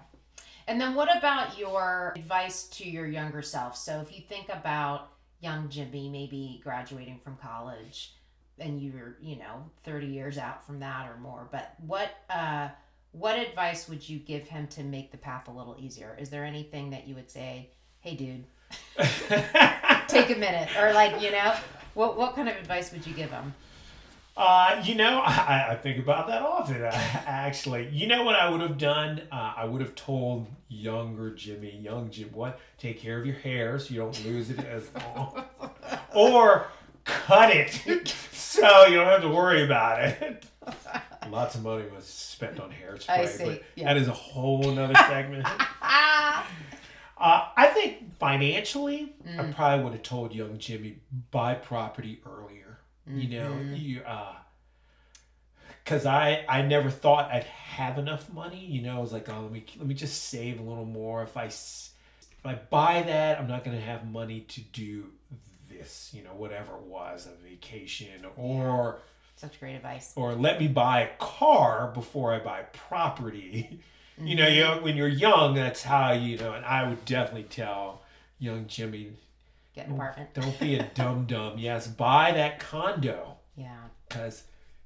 And 0.68 0.82
then 0.82 0.96
what 0.96 1.16
about 1.16 1.58
your 1.58 2.14
advice 2.16 2.64
to 2.70 2.90
your 2.90 3.08
younger 3.08 3.42
self? 3.42 3.78
So 3.78 4.02
if 4.02 4.16
you 4.16 4.22
think 4.22 4.50
about 4.50 5.12
young 5.40 5.70
Jimmy 5.70 6.10
maybe 6.10 6.60
graduating 6.64 7.20
from 7.20 7.38
college 7.38 8.16
and 8.58 8.82
you're, 8.82 9.18
you 9.22 9.38
know, 9.38 9.64
30 9.84 10.08
years 10.08 10.38
out 10.38 10.66
from 10.66 10.80
that 10.80 11.10
or 11.10 11.18
more, 11.18 11.48
but 11.52 11.76
what 11.86 12.10
uh 12.30 12.70
what 13.12 13.40
advice 13.40 13.90
would 13.90 14.08
you 14.08 14.20
give 14.20 14.48
him 14.48 14.68
to 14.68 14.84
make 14.84 15.12
the 15.12 15.18
path 15.18 15.48
a 15.48 15.52
little 15.52 15.76
easier? 15.80 16.16
Is 16.20 16.30
there 16.30 16.46
anything 16.46 16.92
that 16.92 17.08
you 17.08 17.16
would 17.16 17.32
say, 17.32 17.72
"Hey 18.02 18.16
dude, 18.16 18.46
take 20.08 20.30
a 20.30 20.36
minute," 20.38 20.70
or 20.78 20.94
like, 20.94 21.20
you 21.20 21.32
know, 21.32 21.56
what 21.96 22.18
what 22.18 22.36
kind 22.36 22.48
of 22.48 22.56
advice 22.56 22.92
would 22.92 23.08
you 23.08 23.14
give 23.14 23.32
him? 23.32 23.56
Uh, 24.40 24.82
you 24.86 24.96
know, 24.96 25.20
I, 25.26 25.68
I 25.72 25.76
think 25.76 26.00
about 26.00 26.28
that 26.28 26.42
often. 26.42 26.82
uh, 26.82 26.90
Actually, 27.26 27.90
you 27.90 28.08
know 28.08 28.24
what 28.24 28.36
I 28.36 28.50
would 28.50 28.62
have 28.62 28.78
done? 28.78 29.22
Uh, 29.32 29.54
I 29.58 29.66
would 29.66 29.82
have 29.82 29.96
told 29.96 30.48
younger 30.70 31.32
Jimmy, 31.36 31.78
young 31.78 32.10
Jim, 32.10 32.30
what? 32.32 32.58
Take 32.78 33.02
care 33.02 33.20
of 33.20 33.26
your 33.26 33.36
hair 33.36 33.78
so 33.80 33.94
you 33.94 34.00
don't 34.00 34.26
lose 34.26 34.50
it 34.50 34.60
as 34.60 34.90
long, 34.96 35.44
or 36.16 36.68
cut 37.04 37.54
it 37.54 38.08
so 38.32 38.86
you 38.86 38.96
don't 38.96 39.08
have 39.08 39.22
to 39.24 39.30
worry 39.30 39.66
about 39.66 40.02
it. 40.04 40.46
Lots 41.30 41.56
of 41.56 41.64
money 41.64 41.84
was 41.94 42.06
spent 42.06 42.60
on 42.62 42.72
hairspray, 42.72 43.10
I 43.10 43.26
see, 43.26 43.44
but 43.46 43.64
yeah. 43.76 43.94
that 43.94 43.98
is 44.02 44.08
a 44.08 44.14
whole 44.14 44.72
nother 44.72 44.96
segment. 44.96 45.46
Uh, 45.46 46.44
I 47.58 47.68
think 47.74 48.18
financially, 48.18 49.14
I 49.26 49.30
Mm. 49.44 49.54
probably 49.56 49.84
would 49.84 49.94
have 49.94 50.04
told 50.04 50.34
young 50.34 50.58
Jimmy 50.58 51.00
buy 51.32 51.56
property 51.56 52.22
earlier. 52.26 52.69
You 53.12 53.28
know, 53.40 53.60
you 53.74 54.02
uh, 54.02 54.34
because 55.84 56.06
I 56.06 56.46
I 56.48 56.62
never 56.62 56.90
thought 56.90 57.32
I'd 57.32 57.44
have 57.44 57.98
enough 57.98 58.32
money. 58.32 58.64
You 58.64 58.82
know, 58.82 58.98
I 58.98 59.00
was 59.00 59.12
like, 59.14 59.30
oh, 59.30 59.42
let 59.42 59.52
me 59.52 59.66
let 59.78 59.88
me 59.88 59.94
just 59.96 60.26
save 60.26 60.60
a 60.60 60.64
little 60.64 60.86
more. 60.86 61.24
If 61.24 61.36
I 61.38 61.46
s- 61.46 61.92
if 62.38 62.46
I 62.46 62.56
buy 62.56 63.02
that, 63.04 63.40
I'm 63.40 63.48
not 63.48 63.64
gonna 63.64 63.80
have 63.80 64.06
money 64.10 64.42
to 64.42 64.62
do 64.62 65.06
this. 65.70 66.12
You 66.14 66.24
know, 66.24 66.32
whatever 66.34 66.76
it 66.76 66.84
was, 66.84 67.28
a 67.28 67.32
vacation 67.48 68.26
or 68.38 69.00
such 69.36 69.60
great 69.60 69.76
advice. 69.76 70.14
or 70.16 70.36
let 70.36 70.60
me 70.60 70.68
buy 70.68 71.02
a 71.02 71.18
car 71.18 71.92
before 71.94 72.34
I 72.34 72.40
buy 72.40 72.64
property. 72.74 73.80
you 74.22 74.36
know, 74.36 74.44
Mm-hmm. 74.46 74.54
you 74.56 74.62
know, 74.62 74.82
when 74.82 74.98
you're 74.98 75.08
young, 75.08 75.56
that's 75.56 75.82
how 75.84 76.12
you 76.12 76.38
know. 76.38 76.54
And 76.54 76.66
I 76.66 76.88
would 76.88 77.06
definitely 77.06 77.44
tell 77.44 78.02
young 78.38 78.68
Jimmy, 78.68 79.14
Get 79.80 79.88
an 79.88 79.94
apartment. 79.96 80.34
don't 80.34 80.60
be 80.60 80.76
a 80.78 80.84
dum 80.94 81.26
dum. 81.26 81.58
Yes, 81.58 81.88
buy 81.88 82.32
that 82.34 82.60
condo 82.60 83.38
Yeah. 83.56 83.76
because 84.08 84.44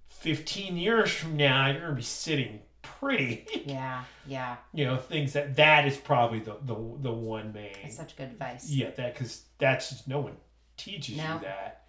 15 0.10 0.78
years 0.78 1.12
from 1.12 1.36
now 1.36 1.68
you're 1.72 1.82
gonna 1.82 1.94
be 1.94 2.02
sitting 2.04 2.60
pretty. 2.82 3.46
Yeah. 3.66 4.04
Yeah. 4.28 4.58
you 4.74 4.86
know, 4.86 4.98
things 4.98 5.34
that 5.34 5.56
that 5.56 5.88
is 5.88 5.98
probably 5.98 6.40
the 6.40 6.58
the 6.62 6.76
the 6.76 7.12
one 7.12 7.52
main. 7.54 7.74
That's 7.82 7.98
such 7.98 8.16
good 8.16 8.30
advice. 8.30 8.70
Yeah, 8.70 8.92
that 8.92 9.14
because 9.14 9.44
that's 9.58 9.90
just 9.90 10.08
no 10.08 10.20
one 10.20 10.38
teaches 10.78 11.18
No. 11.18 11.34
you 11.36 11.40
that. 11.42 11.80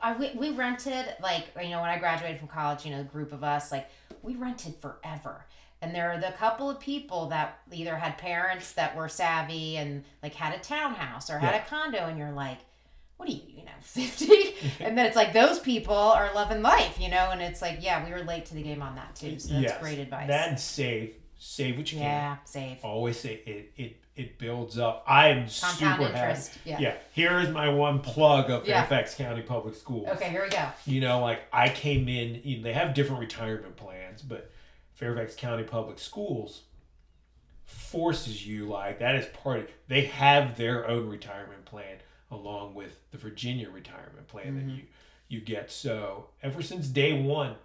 I, 0.00 0.16
we, 0.16 0.30
we 0.36 0.50
rented 0.50 1.06
like 1.22 1.46
you 1.62 1.70
know 1.70 1.80
when 1.80 1.90
I 1.90 1.98
graduated 1.98 2.38
from 2.38 2.48
college, 2.48 2.84
you 2.84 2.90
know, 2.92 3.00
a 3.00 3.04
group 3.04 3.32
of 3.32 3.42
us 3.44 3.70
like 3.72 3.88
we 4.22 4.34
rented 4.36 4.74
forever. 4.76 5.44
And 5.80 5.94
there 5.94 6.10
are 6.10 6.18
the 6.18 6.32
couple 6.38 6.68
of 6.68 6.80
people 6.80 7.26
that 7.28 7.60
either 7.72 7.96
had 7.96 8.18
parents 8.18 8.72
that 8.72 8.96
were 8.96 9.08
savvy 9.08 9.76
and 9.76 10.04
like 10.22 10.34
had 10.34 10.54
a 10.54 10.58
townhouse 10.58 11.30
or 11.30 11.38
had 11.38 11.54
Yeah. 11.54 11.62
a 11.64 11.66
condo, 11.66 11.98
and 12.06 12.18
you're 12.18 12.32
like, 12.32 12.58
what 13.16 13.28
are 13.28 13.32
you, 13.32 13.42
you 13.48 13.64
know, 13.64 13.70
fifty? 13.80 14.54
and 14.80 14.98
then 14.98 15.06
it's 15.06 15.16
like 15.16 15.32
those 15.32 15.58
people 15.60 15.94
are 15.94 16.32
loving 16.34 16.62
life, 16.62 16.98
you 17.00 17.08
know, 17.08 17.30
and 17.30 17.40
it's 17.40 17.62
like, 17.62 17.78
yeah, 17.80 18.04
we 18.04 18.10
were 18.10 18.22
late 18.24 18.46
to 18.46 18.54
the 18.54 18.62
game 18.62 18.82
on 18.82 18.96
that 18.96 19.14
too. 19.14 19.38
So 19.38 19.50
that's 19.54 19.62
Yes, 19.62 19.80
great 19.80 19.98
advice. 20.00 20.26
That 20.28 20.48
and 20.48 20.58
save, 20.58 21.14
save 21.38 21.76
what 21.78 21.92
you 21.92 21.98
can. 21.98 22.06
yeah, 22.06 22.36
save. 22.44 22.78
Always 22.84 23.18
say 23.20 23.34
it. 23.46 23.72
It 23.76 23.96
it 24.16 24.36
builds 24.36 24.80
up. 24.80 25.04
I 25.06 25.28
am 25.28 25.46
Compound 25.46 25.50
super 25.78 26.02
interest. 26.12 26.48
happy. 26.54 26.60
Yeah. 26.70 26.78
Yeah. 26.80 26.94
Here 27.12 27.38
is 27.38 27.50
my 27.50 27.68
one 27.68 28.00
plug 28.00 28.50
of 28.50 28.66
Yeah. 28.66 28.84
Fairfax 28.84 29.14
County 29.14 29.42
Public 29.42 29.76
Schools. 29.76 30.08
Okay, 30.08 30.28
here 30.30 30.42
we 30.42 30.48
go. 30.50 30.66
You 30.86 31.00
know, 31.00 31.20
like 31.20 31.42
I 31.52 31.68
came 31.68 32.08
in. 32.08 32.40
You 32.42 32.56
know, 32.56 32.62
they 32.64 32.72
have 32.72 32.94
different 32.94 33.20
retirement 33.20 33.76
plans, 33.76 34.22
but 34.22 34.50
Fairfax 34.98 35.36
County 35.36 35.62
Public 35.62 36.00
Schools 36.00 36.62
forces 37.64 38.44
you 38.46 38.66
like 38.66 38.98
that 38.98 39.14
is 39.14 39.26
part 39.26 39.60
of. 39.60 39.66
They 39.86 40.06
have 40.06 40.56
their 40.56 40.88
own 40.88 41.08
retirement 41.08 41.64
plan 41.66 41.98
along 42.32 42.74
with 42.74 42.98
the 43.12 43.18
Virginia 43.18 43.70
retirement 43.70 44.26
plan 44.26 44.54
Mhm. 44.54 44.66
that 44.66 44.72
you 44.74 44.82
you 45.30 45.40
get. 45.42 45.70
So 45.70 46.30
ever 46.42 46.62
since 46.62 46.88
day 46.88 47.12
one, 47.22 47.56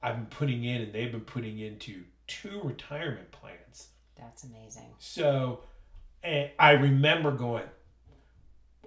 I've 0.00 0.14
been 0.14 0.26
putting 0.26 0.62
in, 0.64 0.80
and 0.82 0.92
they've 0.92 1.10
been 1.10 1.22
putting 1.24 1.58
into 1.58 2.04
two 2.28 2.60
retirement 2.62 3.32
plans. 3.32 3.88
That's 4.16 4.44
amazing. 4.44 4.94
So 4.98 5.64
and 6.22 6.50
I 6.58 6.70
remember 6.72 7.32
going, 7.32 7.68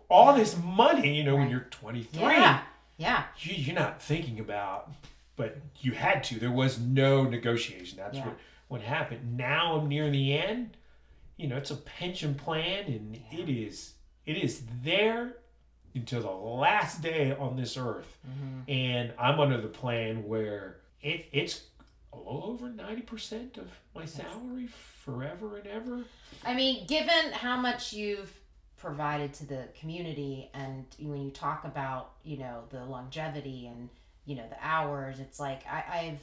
all 0.10 0.34
this 0.34 0.58
money, 0.58 1.16
you 1.18 1.24
know, 1.24 1.36
when 1.36 1.50
you're 1.50 1.62
23, 1.72 2.22
Yeah. 2.22 2.64
Yeah. 2.98 3.26
you, 3.40 3.54
you're 3.56 3.76
not 3.76 4.02
thinking 4.02 4.40
about, 4.40 4.92
but 5.42 5.58
you 5.80 5.92
had 5.94 6.24
to. 6.26 6.38
There 6.40 6.52
was 6.52 6.80
no 6.80 7.24
negotiation. 7.24 7.98
That's 7.98 8.16
Yeah. 8.18 8.26
what, 8.28 8.38
what 8.68 8.82
happened. 8.82 9.38
Now 9.38 9.76
I'm 9.80 9.88
near 9.88 10.08
the 10.12 10.38
end. 10.38 10.78
You 11.36 11.48
know, 11.48 11.58
it's 11.58 11.72
a 11.72 11.76
pension 11.78 12.36
plan, 12.36 12.86
and 12.86 13.16
Yeah. 13.16 13.40
it 13.40 13.50
is 13.50 13.96
it 14.24 14.38
is 14.38 14.62
there 14.84 15.38
until 15.96 16.22
the 16.22 16.30
last 16.30 17.02
day 17.02 17.32
on 17.36 17.56
this 17.56 17.76
earth. 17.76 18.20
hmm 18.24 18.70
And 18.70 19.14
I'm 19.18 19.40
under 19.40 19.60
the 19.60 19.68
plan 19.68 20.28
where 20.28 20.78
it, 21.02 21.26
it's 21.32 21.64
a 22.14 22.18
little 22.18 22.44
over 22.52 22.70
90% 22.70 23.58
of 23.58 23.68
my 23.96 24.06
salary 24.06 24.68
forever 24.68 25.58
and 25.58 25.66
ever. 25.66 26.06
I 26.46 26.54
mean, 26.54 26.86
given 26.86 27.32
how 27.34 27.58
much 27.58 27.94
you've 27.94 28.32
provided 28.78 29.34
to 29.34 29.46
the 29.48 29.64
community, 29.80 30.52
and 30.54 30.86
when 31.00 31.24
you 31.24 31.32
talk 31.32 31.66
about, 31.66 32.12
you 32.24 32.38
know, 32.38 32.66
the 32.70 32.86
longevity 32.86 33.66
and 33.66 33.90
you 34.26 34.36
know 34.36 34.48
the 34.50 34.58
hours, 34.62 35.20
it's 35.20 35.40
like 35.40 35.62
I, 35.68 35.84
I've, 36.00 36.20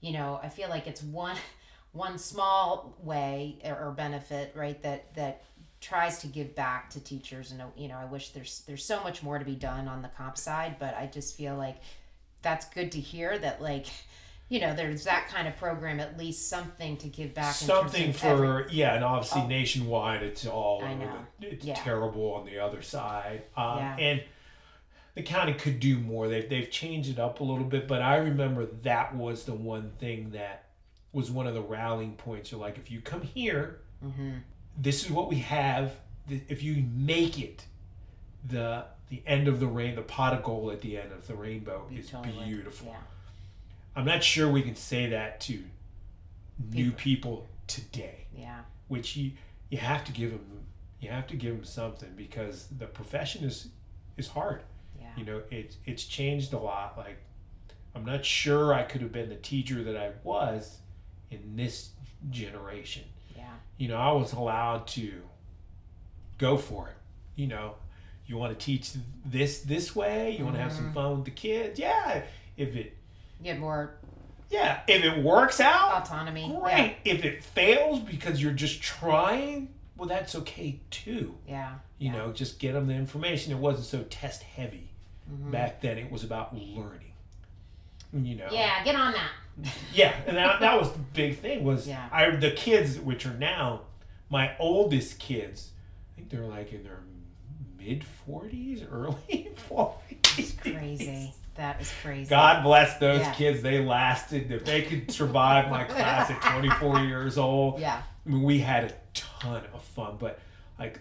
you 0.00 0.12
know, 0.12 0.38
I 0.42 0.48
feel 0.48 0.68
like 0.68 0.86
it's 0.86 1.02
one, 1.02 1.36
one 1.92 2.18
small 2.18 2.96
way 3.02 3.58
or, 3.64 3.90
benefit, 3.92 4.52
right? 4.54 4.80
That 4.82 5.14
that 5.14 5.42
tries 5.80 6.18
to 6.20 6.26
give 6.26 6.54
back 6.54 6.90
to 6.90 7.00
teachers, 7.00 7.52
and 7.52 7.62
you 7.76 7.88
know, 7.88 7.96
I 7.96 8.04
wish 8.04 8.30
there's 8.30 8.62
there's 8.66 8.84
so 8.84 9.02
much 9.02 9.22
more 9.22 9.38
to 9.38 9.44
be 9.44 9.54
done 9.54 9.88
on 9.88 10.02
the 10.02 10.08
comp 10.08 10.36
side, 10.36 10.76
but 10.78 10.94
I 10.94 11.06
just 11.06 11.36
feel 11.36 11.56
like 11.56 11.80
that's 12.42 12.66
good 12.66 12.92
to 12.92 13.00
hear 13.00 13.38
that 13.38 13.60
like. 13.62 13.86
You 14.50 14.60
know, 14.60 14.74
there's 14.74 15.04
that 15.04 15.28
kind 15.28 15.46
of 15.46 15.58
program, 15.58 16.00
at 16.00 16.16
least 16.16 16.48
something 16.48 16.96
to 16.96 17.08
give 17.08 17.34
back. 17.34 17.54
Something 17.54 18.14
for, 18.14 18.60
every- 18.62 18.72
yeah, 18.72 18.94
and 18.94 19.04
obviously 19.04 19.42
Oh. 19.42 19.46
nationwide, 19.46 20.22
it's 20.22 20.46
all 20.46 20.82
I 20.82 20.94
know. 20.94 21.18
the, 21.38 21.52
it's 21.52 21.66
Yeah. 21.66 21.74
terrible 21.74 22.32
on 22.32 22.46
the 22.46 22.58
other 22.58 22.80
side. 22.80 23.42
Um, 23.58 23.76
Yeah. 23.76 23.96
And 23.98 24.22
the 25.18 25.24
county 25.24 25.52
could 25.52 25.80
do 25.80 25.98
more. 25.98 26.28
They've, 26.28 26.48
they've 26.48 26.70
changed 26.70 27.10
it 27.10 27.18
up 27.18 27.40
a 27.40 27.44
little 27.44 27.64
bit, 27.64 27.88
but 27.88 28.00
I 28.00 28.16
remember 28.18 28.66
that 28.84 29.16
was 29.16 29.44
the 29.44 29.52
one 29.52 29.90
thing 29.98 30.30
that 30.30 30.66
was 31.12 31.28
one 31.28 31.48
of 31.48 31.54
the 31.54 31.60
rallying 31.60 32.12
points. 32.12 32.52
You're 32.52 32.60
like, 32.60 32.78
if 32.78 32.88
you 32.90 33.00
come 33.00 33.22
here, 33.22 33.80
Mhm. 34.04 34.42
this 34.76 35.04
is 35.04 35.10
what 35.10 35.28
we 35.28 35.40
have. 35.40 35.96
If 36.28 36.62
you 36.62 36.84
make 36.94 37.38
it, 37.40 37.66
the 38.48 38.84
the 39.10 39.22
end 39.26 39.48
of 39.48 39.58
the 39.58 39.66
rain, 39.66 39.96
the 39.96 40.02
pot 40.02 40.34
of 40.34 40.42
gold 40.44 40.70
at 40.70 40.82
the 40.82 40.98
end 40.98 41.10
of 41.12 41.26
the 41.26 41.34
rainbow 41.34 41.86
You 41.90 41.98
is 42.00 42.10
totally 42.10 42.44
beautiful. 42.44 42.88
Yeah. 42.88 42.98
I'm 43.96 44.04
not 44.04 44.22
sure 44.22 44.48
we 44.50 44.60
can 44.62 44.76
say 44.76 45.06
that 45.08 45.40
to 45.42 45.64
new 46.70 46.92
people 46.92 47.48
today, 47.66 48.26
Yeah. 48.36 48.60
which 48.86 49.16
you 49.16 49.32
you 49.70 49.78
have 49.78 50.04
to 50.04 50.12
give 50.12 50.30
them 50.30 50.66
you 51.00 51.08
have 51.10 51.26
to 51.28 51.36
give 51.36 51.56
them 51.56 51.64
something 51.64 52.12
because 52.16 52.66
the 52.68 52.86
profession 52.86 53.42
is 53.44 53.68
is 54.16 54.28
hard. 54.28 54.62
Yeah. 55.18 55.24
You 55.24 55.32
know, 55.32 55.42
it's 55.50 55.76
it's 55.84 56.04
changed 56.04 56.52
a 56.52 56.58
lot. 56.58 56.96
Like 56.96 57.18
I'm 57.94 58.04
not 58.04 58.24
sure 58.24 58.72
I 58.72 58.82
could 58.82 59.00
have 59.02 59.12
been 59.12 59.28
the 59.28 59.36
teacher 59.36 59.82
that 59.84 59.96
I 59.96 60.12
was 60.22 60.78
in 61.30 61.56
this 61.56 61.90
generation. 62.30 63.04
Yeah. 63.36 63.44
You 63.76 63.88
know, 63.88 63.96
I 63.96 64.12
was 64.12 64.32
allowed 64.32 64.86
to 64.88 65.12
go 66.38 66.56
for 66.56 66.88
it. 66.88 66.96
You 67.36 67.46
know, 67.46 67.74
you 68.28 68.36
want 68.36 68.56
to 68.56 68.64
teach 68.64 68.92
this 69.24 69.60
this 69.60 69.96
way 69.96 70.36
you 70.38 70.44
want 70.44 70.54
to 70.54 70.62
have 70.62 70.72
some 70.72 70.84
mm-hmm. 70.84 70.94
fun 70.94 71.16
with 71.16 71.24
the 71.24 71.30
kids 71.32 71.80
yeah 71.80 72.22
if 72.56 72.76
it 72.76 72.94
Get 73.42 73.58
more 73.58 73.94
yeah 74.50 74.80
if 74.86 75.02
it 75.02 75.22
works 75.24 75.60
out 75.60 76.02
autonomy. 76.02 76.56
great 76.60 76.96
if 77.04 77.24
it 77.24 77.42
fails 77.42 78.00
because 78.00 78.40
you're 78.40 78.52
just 78.52 78.80
trying 78.82 79.68
well 79.96 80.08
that's 80.08 80.34
okay 80.34 80.80
too 80.90 81.34
Yeah. 81.46 81.54
yeah. 81.54 81.74
you 81.98 82.12
yeah. 82.12 82.18
know 82.18 82.32
just 82.32 82.58
get 82.58 82.74
them 82.74 82.86
the 82.86 82.94
information 82.94 83.52
it 83.52 83.58
wasn't 83.58 83.86
so 83.86 84.04
test 84.10 84.42
heavy 84.42 84.87
Mm-hmm. 85.30 85.50
back 85.50 85.80
then 85.82 85.98
it 85.98 86.10
was 86.10 86.24
about 86.24 86.54
learning 86.56 87.12
you 88.14 88.34
know 88.36 88.48
Yeah, 88.50 88.82
get 88.84 88.94
on 88.94 89.12
that. 89.12 89.72
yeah 89.92 90.14
and 90.26 90.36
that, 90.36 90.60
that 90.60 90.80
was 90.80 90.90
the 90.92 90.98
big 90.98 91.38
thing 91.38 91.64
was 91.64 91.86
Yeah. 91.86 92.08
i 92.10 92.30
the 92.30 92.50
kids 92.52 92.98
which 92.98 93.26
are 93.26 93.34
now 93.34 93.82
my 94.30 94.52
oldest 94.58 95.18
kids 95.18 95.70
i 96.12 96.16
think 96.16 96.30
they're 96.30 96.46
like 96.46 96.72
in 96.72 96.82
their 96.82 97.00
mid 97.78 98.04
40s 98.26 98.86
early 98.90 99.50
40s 99.68 100.58
Crazy. 100.62 101.34
That 101.56 101.80
is 101.80 101.92
crazy. 102.02 102.30
god 102.30 102.62
bless 102.62 102.96
those 102.98 103.20
Yeah. 103.20 103.34
kids 103.34 103.60
they 103.62 103.84
lasted 103.84 104.50
if 104.50 104.64
they 104.64 104.80
could 104.82 105.10
survive 105.10 105.68
my 105.70 105.84
class 105.84 106.30
at 106.30 106.40
24 106.40 107.00
years 107.04 107.36
old 107.36 107.80
Yeah. 107.80 108.00
I 108.24 108.30
mean, 108.30 108.42
we 108.42 108.60
had 108.60 108.84
a 108.84 108.92
ton 109.14 109.62
of 109.74 109.82
fun, 109.82 110.16
but 110.18 110.38
like 110.78 111.00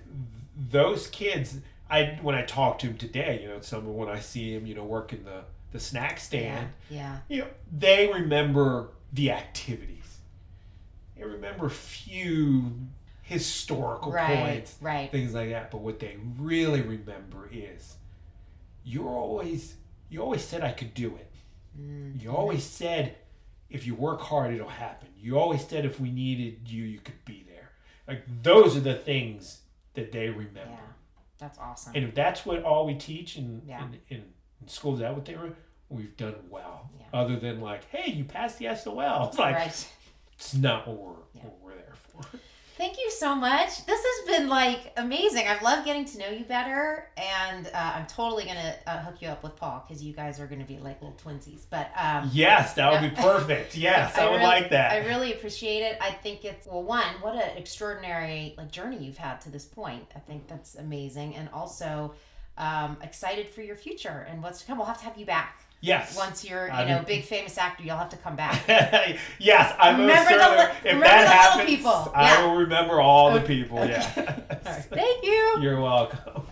those 0.69 1.07
kids, 1.07 1.57
I 1.89 2.19
when 2.21 2.35
I 2.35 2.43
talk 2.43 2.79
to 2.79 2.87
him 2.87 2.97
today, 2.97 3.39
you 3.43 3.47
know, 3.49 3.59
some 3.61 3.95
when 3.95 4.09
I 4.09 4.19
see 4.19 4.53
him, 4.53 4.65
you 4.65 4.75
know, 4.75 4.83
working 4.83 5.23
the 5.23 5.43
the 5.71 5.79
snack 5.79 6.19
stand, 6.19 6.69
Yeah. 6.89 6.97
yeah. 6.97 7.17
you 7.27 7.41
know, 7.43 7.47
they 7.77 8.07
remember 8.11 8.89
the 9.13 9.31
activities. 9.31 10.19
They 11.15 11.23
remember 11.23 11.67
few 11.69 12.71
historical 13.23 14.11
Right. 14.11 14.37
points, 14.37 14.77
Right. 14.81 15.11
things 15.11 15.33
like 15.33 15.49
that. 15.49 15.71
But 15.71 15.79
what 15.81 15.99
they 15.99 16.17
really 16.37 16.81
remember 16.81 17.49
is 17.51 17.97
you're 18.83 19.09
always 19.09 19.75
you 20.09 20.21
always 20.21 20.43
said 20.43 20.63
I 20.63 20.71
could 20.71 20.93
do 20.93 21.15
it. 21.17 21.31
Mm. 21.79 22.21
You 22.21 22.31
always 22.31 22.63
said 22.63 23.15
if 23.69 23.85
you 23.85 23.93
work 23.95 24.21
hard, 24.21 24.53
it'll 24.53 24.69
happen. 24.69 25.09
You 25.19 25.37
always 25.37 25.67
said 25.67 25.83
if 25.85 25.99
we 25.99 26.09
needed 26.11 26.69
you, 26.69 26.83
you 26.83 26.99
could 26.99 27.23
be 27.25 27.43
there. 27.47 27.71
Like 28.07 28.23
those 28.43 28.77
are 28.77 28.81
the 28.81 28.95
things 28.95 29.61
that 29.95 30.11
they 30.13 30.29
remember. 30.29 30.71
Yeah. 30.71 30.93
That's 31.39 31.57
awesome. 31.59 31.93
And 31.95 32.03
if 32.05 32.15
that's 32.15 32.45
what 32.45 32.63
all 32.63 32.85
we 32.85 32.95
teach 32.95 33.37
in 33.37 33.61
Yeah. 33.65 33.83
in, 33.83 33.99
in, 34.09 34.23
in 34.61 34.67
school, 34.67 34.93
is 34.95 34.99
that 35.01 35.13
what 35.13 35.25
they 35.25 35.35
were? 35.35 35.51
We've 35.89 36.15
done 36.17 36.35
well. 36.49 36.89
Yeah. 36.99 37.05
Other 37.13 37.37
than 37.37 37.61
like, 37.61 37.89
hey, 37.91 38.11
you 38.11 38.23
passed 38.25 38.59
the 38.59 38.73
SOL. 38.75 39.27
It's 39.29 39.37
like 39.39 39.55
right. 39.55 39.87
it's 40.33 40.53
not 40.55 40.87
what 40.87 40.97
we're 40.97 41.11
Yeah. 41.35 41.41
what 41.43 41.59
we're 41.61 41.75
there 41.75 41.93
for. 41.95 42.39
So 43.19 43.33
much. 43.33 43.85
This 43.85 43.99
has 44.03 44.27
been 44.37 44.47
like 44.47 44.93
amazing. 44.97 45.47
I've 45.47 45.61
loved 45.63 45.85
getting 45.85 46.05
to 46.05 46.17
know 46.19 46.29
you 46.29 46.45
better, 46.45 47.07
and 47.17 47.65
uh, 47.67 47.93
I'm 47.95 48.05
totally 48.05 48.45
gonna 48.45 48.75
uh, 48.85 48.99
hook 48.99 49.15
you 49.21 49.27
up 49.29 49.41
with 49.43 49.55
Paul 49.55 49.83
because 49.87 50.03
you 50.03 50.13
guys 50.13 50.39
are 50.39 50.45
gonna 50.45 50.65
be 50.65 50.77
like 50.77 51.01
little 51.01 51.17
twinsies. 51.17 51.61
But 51.69 51.89
um, 51.97 52.29
Yes, 52.31 52.75
that 52.75 52.91
would 52.91 53.01
Yeah. 53.01 53.09
be 53.09 53.15
perfect. 53.21 53.75
Yes, 53.75 54.15
I, 54.17 54.25
would 54.25 54.33
really- 54.33 54.43
like 54.43 54.69
that. 54.69 54.91
I 54.91 55.05
really 55.07 55.33
appreciate 55.33 55.81
it. 55.81 55.97
I 55.99 56.11
think 56.11 56.45
it's 56.45 56.67
well, 56.67 56.83
one, 56.83 57.05
what 57.21 57.33
an 57.35 57.57
extraordinary 57.57 58.53
like 58.57 58.71
journey 58.71 58.97
you've 59.03 59.17
had 59.17 59.41
to 59.41 59.49
this 59.49 59.65
point. 59.65 60.03
I 60.15 60.19
think 60.19 60.47
that's 60.47 60.75
amazing, 60.75 61.35
and 61.35 61.49
also 61.53 62.13
um, 62.57 62.97
excited 63.01 63.49
for 63.49 63.61
your 63.61 63.75
future 63.75 64.27
and 64.29 64.43
what's 64.43 64.61
to 64.61 64.67
come. 64.67 64.77
We'll 64.77 64.87
have 64.87 64.99
to 64.99 65.05
have 65.05 65.17
you 65.17 65.25
back 65.25 65.63
yes. 65.81 66.15
once 66.17 66.43
you're 66.43 66.67
you 66.67 66.73
I'd 66.73 66.87
know 66.87 67.03
big 67.05 67.23
famous 67.23 67.57
actor. 67.57 67.83
You'll 67.83 67.97
have 67.97 68.09
to 68.09 68.17
come 68.17 68.35
back. 68.35 68.63
yes, 69.39 69.75
I 69.79 69.91
Remember 69.91 70.29
the 70.31 70.37
li- 70.37 70.77
if 70.79 70.83
remember 70.85 71.03
that 71.05 71.23
the 71.23 71.29
little 71.29 71.65
happens, 71.65 71.69
people. 71.69 72.11
I 72.15 72.23
Yeah. 72.23 72.45
will 72.45 72.55
remember 72.55 72.99
all 73.01 73.33
the 73.33 73.41
people. 73.41 73.77
Yeah. 73.87 74.11
Right. 74.17 74.83
Thank 74.85 75.23
you. 75.23 75.57
You're 75.61 75.79
welcome. 75.81 76.43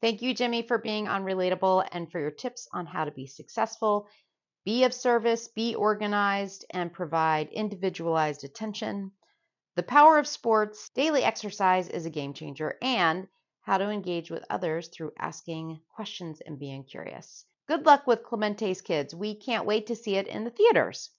Thank 0.00 0.22
you, 0.22 0.32
Jimmy, 0.32 0.62
for 0.62 0.78
being 0.78 1.08
on 1.08 1.24
Relatable 1.24 1.86
and 1.92 2.10
for 2.10 2.18
your 2.18 2.30
tips 2.30 2.66
on 2.72 2.86
how 2.86 3.04
to 3.04 3.10
be 3.10 3.26
successful, 3.26 4.08
be 4.64 4.84
of 4.84 4.94
service, 4.94 5.48
be 5.48 5.74
organized, 5.74 6.64
and 6.70 6.92
provide 6.92 7.48
individualized 7.50 8.44
attention. 8.44 9.12
The 9.76 9.82
power 9.82 10.18
of 10.18 10.26
sports, 10.26 10.88
daily 10.94 11.22
exercise 11.22 11.88
is 11.88 12.06
a 12.06 12.10
game 12.10 12.32
changer, 12.32 12.78
and 12.80 13.28
how 13.60 13.76
to 13.76 13.90
engage 13.90 14.30
with 14.30 14.44
others 14.48 14.88
through 14.88 15.12
asking 15.18 15.80
questions 15.94 16.40
and 16.40 16.58
being 16.58 16.84
curious. 16.84 17.44
Good 17.68 17.84
luck 17.84 18.06
with 18.06 18.24
Clemente's 18.24 18.80
Kids. 18.80 19.14
We 19.14 19.34
can't 19.34 19.66
wait 19.66 19.86
to 19.88 19.96
see 19.96 20.16
it 20.16 20.28
in 20.28 20.44
the 20.44 20.50
theaters. 20.50 21.10